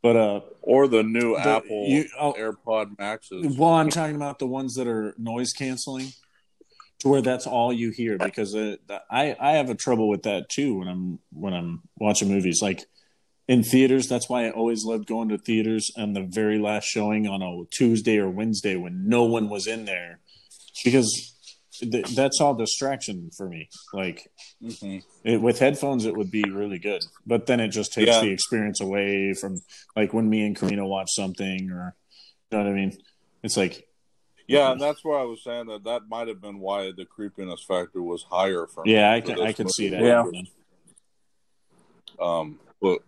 but 0.03 0.15
uh, 0.15 0.41
Or 0.61 0.87
the 0.87 1.03
new 1.03 1.35
the- 1.35 1.41
Apple 1.47 1.85
you- 1.87 2.07
oh, 2.19 2.33
AirPod 2.37 2.97
Maxes. 2.99 3.57
Well, 3.57 3.71
I'm 3.71 3.89
talking 3.89 4.15
about 4.15 4.39
the 4.39 4.47
ones 4.47 4.75
that 4.75 4.87
are 4.87 5.15
noise 5.17 5.51
canceling, 5.51 6.09
to 6.99 7.07
where 7.09 7.21
that's 7.21 7.47
all 7.47 7.73
you 7.73 7.89
hear. 7.89 8.17
Because 8.17 8.55
uh, 8.55 8.75
I 9.09 9.35
I 9.39 9.51
have 9.53 9.69
a 9.69 9.75
trouble 9.75 10.07
with 10.09 10.23
that 10.23 10.47
too 10.49 10.77
when 10.77 10.87
I'm 10.87 11.19
when 11.33 11.53
I'm 11.53 11.81
watching 11.97 12.29
movies. 12.29 12.61
Like 12.61 12.85
in 13.49 13.63
theaters, 13.63 14.07
that's 14.07 14.29
why 14.29 14.45
I 14.45 14.51
always 14.51 14.85
loved 14.85 15.07
going 15.07 15.29
to 15.29 15.37
theaters 15.39 15.91
on 15.97 16.13
the 16.13 16.21
very 16.21 16.59
last 16.59 16.85
showing 16.85 17.27
on 17.27 17.41
a 17.41 17.65
Tuesday 17.71 18.19
or 18.19 18.29
Wednesday 18.29 18.75
when 18.75 19.09
no 19.09 19.23
one 19.23 19.49
was 19.49 19.65
in 19.65 19.85
there, 19.85 20.19
because 20.85 21.35
th- 21.79 22.05
that's 22.15 22.39
all 22.39 22.53
distraction 22.53 23.31
for 23.35 23.49
me. 23.49 23.67
Like 23.91 24.31
Mhm. 24.61 25.03
it, 25.23 25.41
with 25.41 25.57
headphones, 25.57 26.05
it 26.05 26.15
would 26.15 26.29
be 26.29 26.43
really 26.43 26.77
good, 26.77 27.03
but 27.25 27.47
then 27.47 27.59
it 27.59 27.69
just 27.69 27.91
takes 27.91 28.09
Yeah. 28.11 28.21
the 28.21 28.29
experience 28.29 28.81
away 28.81 29.33
from 29.33 29.59
like 29.95 30.13
when 30.13 30.29
me 30.29 30.45
and 30.45 30.55
Karina 30.55 30.85
watch 30.85 31.09
something, 31.11 31.71
or 31.71 31.95
you 32.51 32.57
know 32.57 32.63
what 32.63 32.71
I 32.71 32.73
mean. 32.73 32.97
It's 33.41 33.57
like 33.57 33.87
Yeah, 34.47 34.71
and 34.71 34.81
that's 34.81 35.03
why 35.03 35.19
I 35.21 35.23
was 35.23 35.43
saying 35.43 35.67
that 35.67 35.83
that 35.85 36.07
might 36.07 36.27
have 36.27 36.39
been 36.39 36.59
why 36.59 36.91
the 36.91 37.05
creepiness 37.05 37.63
factor 37.67 38.01
was 38.03 38.23
higher 38.23 38.67
for 38.67 38.83
me. 38.83 38.93
Yeah, 38.93 39.11
I 39.11 39.21
can 39.21 39.39
I 39.41 39.53
can 39.53 39.69
see 39.69 39.89
that. 39.89 40.01
Yeah. 40.03 40.23
Um, 42.19 42.59
but 42.81 42.99
But 42.99 43.01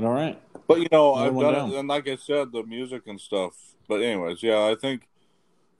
all 0.00 0.12
right. 0.12 0.40
but 0.66 0.80
you 0.80 0.88
know, 0.92 1.14
Another 1.16 1.46
I've 1.46 1.54
done 1.54 1.70
it, 1.72 1.78
and 1.78 1.88
like 1.88 2.08
I 2.08 2.16
said, 2.16 2.52
the 2.52 2.62
music 2.62 3.02
and 3.06 3.20
stuff. 3.20 3.54
But 3.88 4.02
anyways, 4.02 4.42
yeah, 4.42 4.64
I 4.66 4.74
think 4.80 5.08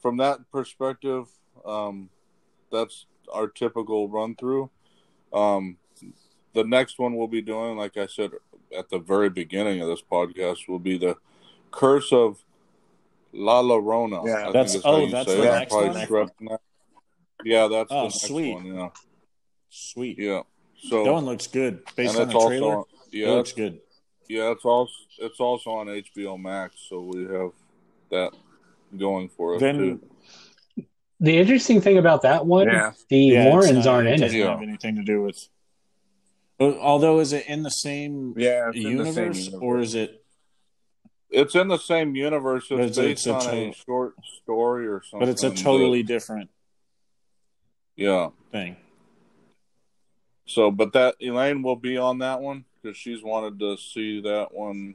from 0.01 0.17
that 0.19 0.51
perspective, 0.51 1.27
um, 1.65 2.09
that's 2.71 3.07
our 3.33 3.49
typical 3.49 4.09
run 4.09 4.35
through. 4.37 4.71
Um, 5.33 5.77
the 6.55 6.65
next 6.65 6.99
one 6.99 7.17
we'll 7.17 7.27
be 7.27 7.43
doing, 7.43 7.77
like 7.77 7.97
I 7.97 8.07
said 8.07 8.31
at 8.77 8.89
the 8.89 8.99
very 8.99 9.29
beginning 9.29 9.81
of 9.81 9.89
this 9.89 10.03
podcast, 10.03 10.69
will 10.69 10.79
be 10.79 10.97
the 10.99 11.17
Curse 11.71 12.13
of 12.13 12.43
La 13.33 13.61
Llorona. 13.63 14.25
Yeah. 14.27 14.35
I 14.35 14.43
think 14.45 14.53
That's- 14.55 14.75
is 14.77 14.83
oh, 14.85 15.07
that's 15.11 15.27
the 15.27 15.43
it. 15.43 15.49
I'm 15.51 15.93
next 15.93 16.11
one? 16.11 16.31
that. 16.49 16.61
Yeah, 17.45 17.69
that's 17.69 17.91
Oh, 17.93 17.97
the 17.97 18.03
next 18.05 18.23
sweet. 18.23 18.55
one. 18.55 18.67
Yeah, 18.67 18.89
Sweet. 19.69 20.19
yeah. 20.19 20.43
So 20.79 21.05
That 21.05 21.13
one 21.13 21.25
looks 21.27 21.47
good 21.49 21.83
based 21.97 22.17
on 22.17 22.23
it's 22.23 22.33
the 22.33 22.39
also 22.39 22.49
trailer. 22.49 22.81
it 22.81 22.87
yeah, 23.13 23.31
looks 23.33 23.53
good. 23.53 23.81
Yeah, 24.29 24.51
it's 24.51 24.65
also 24.65 24.93
it's 25.19 25.41
also 25.41 25.71
on 25.71 25.87
HBO 25.87 26.41
Max, 26.41 26.87
so 26.89 27.01
we 27.01 27.25
have 27.25 27.51
that 28.11 28.33
going 28.97 29.29
for 29.29 29.55
us 29.55 29.61
Then 29.61 29.77
too. 30.77 30.85
The 31.19 31.39
interesting 31.39 31.81
thing 31.81 31.97
about 31.99 32.23
that 32.23 32.45
one, 32.47 32.67
Yeah. 32.67 32.93
the 33.09 33.19
yeah, 33.19 33.45
Warrens 33.51 33.85
not- 33.85 33.87
aren't 33.87 34.09
it 34.09 34.15
in 34.15 34.21
doesn't. 34.21 34.39
Yeah. 34.39 34.51
have 34.51 34.63
anything 34.63 34.97
to 34.97 35.03
do 35.03 35.23
with. 35.23 35.49
Although, 36.61 37.21
is 37.21 37.33
it 37.33 37.47
in 37.49 37.63
the 37.63 37.71
same 37.71 38.35
Yeah, 38.37 38.69
it's 38.69 38.77
in 38.77 38.83
the 38.85 38.89
universe, 38.91 39.15
same 39.15 39.45
universe. 39.45 39.61
or 39.63 39.79
is 39.81 39.95
it? 39.95 40.25
It's 41.31 41.55
in 41.55 41.69
the 41.69 41.79
same 41.79 42.15
universe. 42.17 42.65
It's, 42.71 42.73
it's- 42.73 42.97
based 42.97 43.27
it's 43.27 43.47
a 43.47 43.49
on 43.51 43.55
a 43.57 43.73
short 43.73 44.15
story 44.43 44.87
or 44.87 45.03
something. 45.03 45.21
But 45.27 45.29
it's 45.31 45.43
a 45.43 45.51
that- 45.51 45.59
totally 45.59 46.03
different 46.03 46.51
yeah. 47.97 48.29
thing. 48.53 48.77
So, 50.47 50.71
but 50.71 50.93
that 50.93 51.17
Elaine 51.21 51.63
will 51.63 51.77
be 51.77 51.97
on 51.99 52.19
that 52.19 52.41
one 52.41 52.65
because 52.87 52.97
she's 52.97 53.23
wanted 53.23 53.59
to 53.59 53.77
see 53.77 54.21
that 54.21 54.55
one 54.55 54.95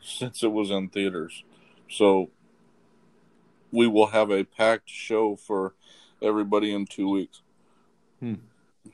since 0.00 0.42
it 0.44 0.52
was 0.52 0.70
in 0.70 0.88
theaters. 0.88 1.42
So, 1.88 2.30
we 3.72 3.86
will 3.88 4.06
have 4.06 4.30
a 4.30 4.44
packed 4.44 4.88
show 4.88 5.34
for 5.36 5.74
everybody 6.22 6.72
in 6.72 6.86
two 6.86 7.08
weeks. 7.10 7.42
Hmm. 8.20 8.34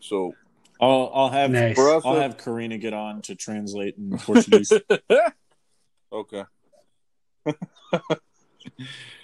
So, 0.01 0.35
I'll 0.81 1.11
I'll 1.15 1.29
have 1.29 1.51
Nice. 1.51 1.75
for 1.77 1.95
us, 1.95 2.03
I'll 2.07 2.17
it- 2.17 2.23
have 2.23 2.39
Karina 2.39 2.79
get 2.79 2.95
on 2.95 3.21
to 3.23 3.35
translate 3.35 3.97
in 3.99 4.19
Portuguese. 4.19 4.73
Okay. 6.13 6.45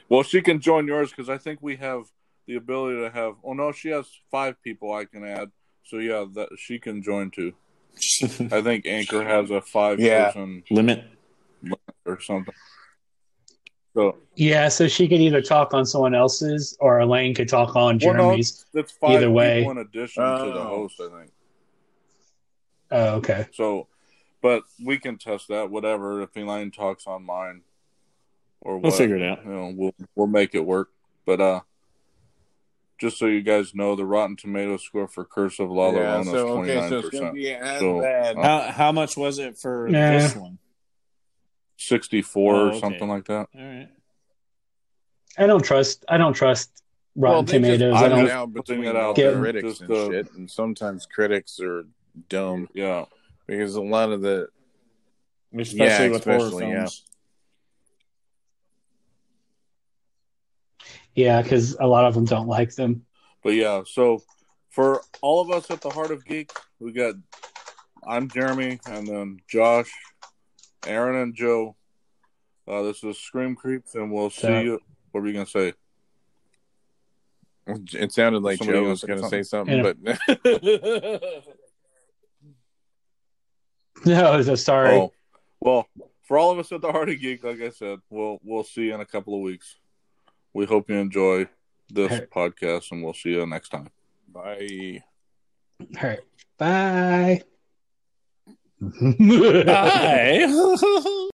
well, 0.09 0.25
she 0.25 0.43
can 0.43 0.61
join 0.61 0.87
yours 0.87 1.11
because 1.11 1.29
I 1.31 1.39
think 1.39 1.61
we 1.63 1.77
have 1.77 2.03
the 2.47 2.57
ability 2.57 3.01
to 3.01 3.11
have. 3.11 3.37
Oh 3.45 3.53
no, 3.55 3.71
she 3.73 3.89
has 3.91 4.07
five 4.33 4.61
people 4.63 4.93
I 4.93 5.05
can 5.05 5.25
add. 5.25 5.53
So 5.85 5.99
yeah, 5.99 6.25
that 6.35 6.49
she 6.59 6.81
can 6.81 7.01
join 7.01 7.31
too. 7.31 7.55
I 8.51 8.61
think 8.63 8.87
Anchor 8.87 9.23
has 9.25 9.51
a 9.51 9.61
five 9.61 10.01
Yeah. 10.01 10.27
person 10.27 10.63
Limit. 10.71 11.05
or 12.05 12.21
something. 12.21 12.55
So 13.95 14.17
Yeah, 14.37 14.69
so 14.69 14.89
she 14.89 15.07
could 15.07 15.21
either 15.21 15.43
talk 15.43 15.75
on 15.75 15.85
someone 15.85 16.15
else's 16.15 16.77
or 16.81 17.01
Elaine 17.01 17.35
could 17.35 17.49
talk 17.49 17.77
on 17.77 17.99
Well, 18.03 18.15
no. 18.15 18.23
Jeremy's. 18.31 18.65
that's 18.73 18.93
five 18.93 19.11
Either 19.17 19.31
way. 19.31 19.61
people 19.61 19.73
in 19.73 19.79
addition 19.79 20.23
to 20.23 20.45
the 20.53 20.61
Oh. 20.61 20.65
host. 20.89 21.01
I 21.01 21.19
think 21.21 21.31
Oh, 22.91 23.15
okay. 23.17 23.47
so. 23.53 23.89
But 24.43 24.65
we 24.85 24.99
can 24.99 25.19
test 25.19 25.47
that. 25.49 25.71
Whatever. 25.71 26.21
If 26.23 26.37
Elaine 26.37 26.71
talks 26.73 27.07
on 27.07 27.25
mine, 27.25 27.63
or 28.61 28.79
We'll 28.79 28.91
figure 28.91 29.17
it 29.17 29.23
out. 29.23 29.45
you 29.45 29.51
know, 29.53 29.73
we'll 29.77 29.95
we'll 30.17 30.27
make 30.27 30.55
it 30.57 30.65
work. 30.67 30.89
But 31.25 31.41
uh, 31.41 31.61
just 33.03 33.19
so 33.19 33.27
you 33.27 33.43
guys 33.43 33.75
know, 33.75 33.97
the 33.97 34.07
Rotten 34.07 34.37
Tomato 34.37 34.77
score 34.77 35.09
for 35.09 35.25
Curse 35.25 35.59
of 35.59 35.71
La 35.71 35.91
yeah, 35.91 36.23
so 36.23 36.49
is 36.49 36.55
twenty 36.55 36.75
nine 36.75 36.89
so 36.89 37.03
percent, 37.03 37.37
So, 37.81 38.01
uh, 38.01 38.35
How 38.43 38.61
how 38.71 38.93
much 38.93 39.17
was 39.17 39.41
it 39.41 39.59
for 39.59 39.89
Nah. 39.91 40.11
this 40.13 40.37
one? 40.37 40.59
sixty 41.77 42.23
four 42.23 42.55
Oh, 42.55 42.59
or 42.59 42.69
okay. 42.69 42.79
something 42.81 43.09
like 43.09 43.25
that. 43.25 43.49
All 43.55 43.61
right. 43.61 43.89
I 45.37 45.47
don't 45.49 45.65
trust 45.65 46.05
I 46.09 46.17
don't 46.17 46.33
trust 46.35 46.71
Rotten 47.17 47.45
they 47.47 47.59
just 47.59 47.81
Tomatoes. 47.81 47.95
I 47.97 48.09
don't 48.09 48.27
it 48.27 48.55
between 48.55 48.85
it 48.85 48.95
all 48.97 49.11
out 49.11 49.17
there. 49.17 49.41
critics 49.41 49.79
Just, 49.79 49.81
and 49.83 49.91
shit, 50.13 50.33
and 50.35 50.49
sometimes 50.51 51.05
critics 51.07 51.59
are 51.61 51.85
dumb 52.29 52.69
Yeah, 52.73 53.07
because 53.49 53.75
a 53.75 53.83
lot 53.83 54.13
of 54.13 54.23
the 54.23 54.49
Especially 55.55 55.79
Yeah, 55.87 56.09
with 56.13 56.25
horror 56.25 56.37
especially, 56.37 56.69
yeah. 56.71 56.75
films. 56.87 57.03
Yeah, 61.15 61.43
because 61.43 61.77
a 61.79 61.87
lot 61.87 62.05
of 62.07 62.15
them 62.15 62.25
don't 62.25 62.49
like 62.49 62.75
them. 62.75 63.05
but 63.43 63.51
yeah. 63.55 63.83
So 63.87 64.23
for 64.71 65.03
all 65.21 65.41
of 65.43 65.51
us 65.51 65.71
at 65.71 65.81
the 65.81 65.91
Heart 65.91 66.11
of 66.11 66.25
Geek, 66.25 66.51
we 66.81 66.93
got 66.93 67.15
I'm 68.07 68.29
Jeremy, 68.29 68.81
and 68.87 69.07
then 69.07 69.39
Josh, 69.49 69.91
Aaron, 70.87 71.17
and 71.23 71.35
Joe. 71.35 71.77
Uh, 72.67 72.83
this 72.83 73.03
is 73.05 73.19
Scream 73.19 73.55
Creeps, 73.57 73.95
and 73.95 74.11
we'll 74.13 74.31
see 74.31 74.43
So- 74.43 74.61
you. 74.61 74.81
What 75.11 75.21
were 75.23 75.27
you 75.29 75.35
gonna 75.35 75.47
say? 75.47 75.75
it 77.67 78.13
sounded 78.13 78.43
like 78.43 78.59
Somebody 78.59 78.79
Joe 78.81 78.89
was 78.89 79.05
going 79.05 79.21
to 79.23 79.29
say 79.29 79.43
something? 79.45 79.85
something, 79.85 80.19
but 80.35 80.43
No, 84.05 84.43
so 84.43 84.55
sorry. 84.57 84.97
Oh, 84.97 85.13
well, 85.61 85.87
for 86.25 86.39
all 86.39 86.51
of 86.51 86.59
us 86.59 86.73
at 86.73 86.81
the 86.81 86.91
Heart 86.91 87.11
of 87.11 87.21
Geek, 87.21 87.45
like 87.45 87.61
I 87.61 87.71
said, 87.71 88.01
we'll 88.11 88.39
we'll 88.43 88.65
see 88.65 88.83
you 88.87 88.95
in 88.95 89.01
a 89.01 89.07
couple 89.07 89.35
of 89.37 89.43
weeks. 89.43 89.77
We 90.55 90.67
hope 90.67 90.89
you 90.91 90.97
enjoy 90.97 91.49
this 91.91 92.11
Hey. 92.11 92.27
podcast, 92.35 92.91
and 92.93 93.03
we'll 93.03 93.15
see 93.15 93.31
you 93.31 93.47
next 93.47 93.69
time. 93.71 93.89
bye. 94.29 95.03
All 95.81 96.09
right. 96.09 96.21
Bye. 96.59 97.43
Bye. 99.65 101.29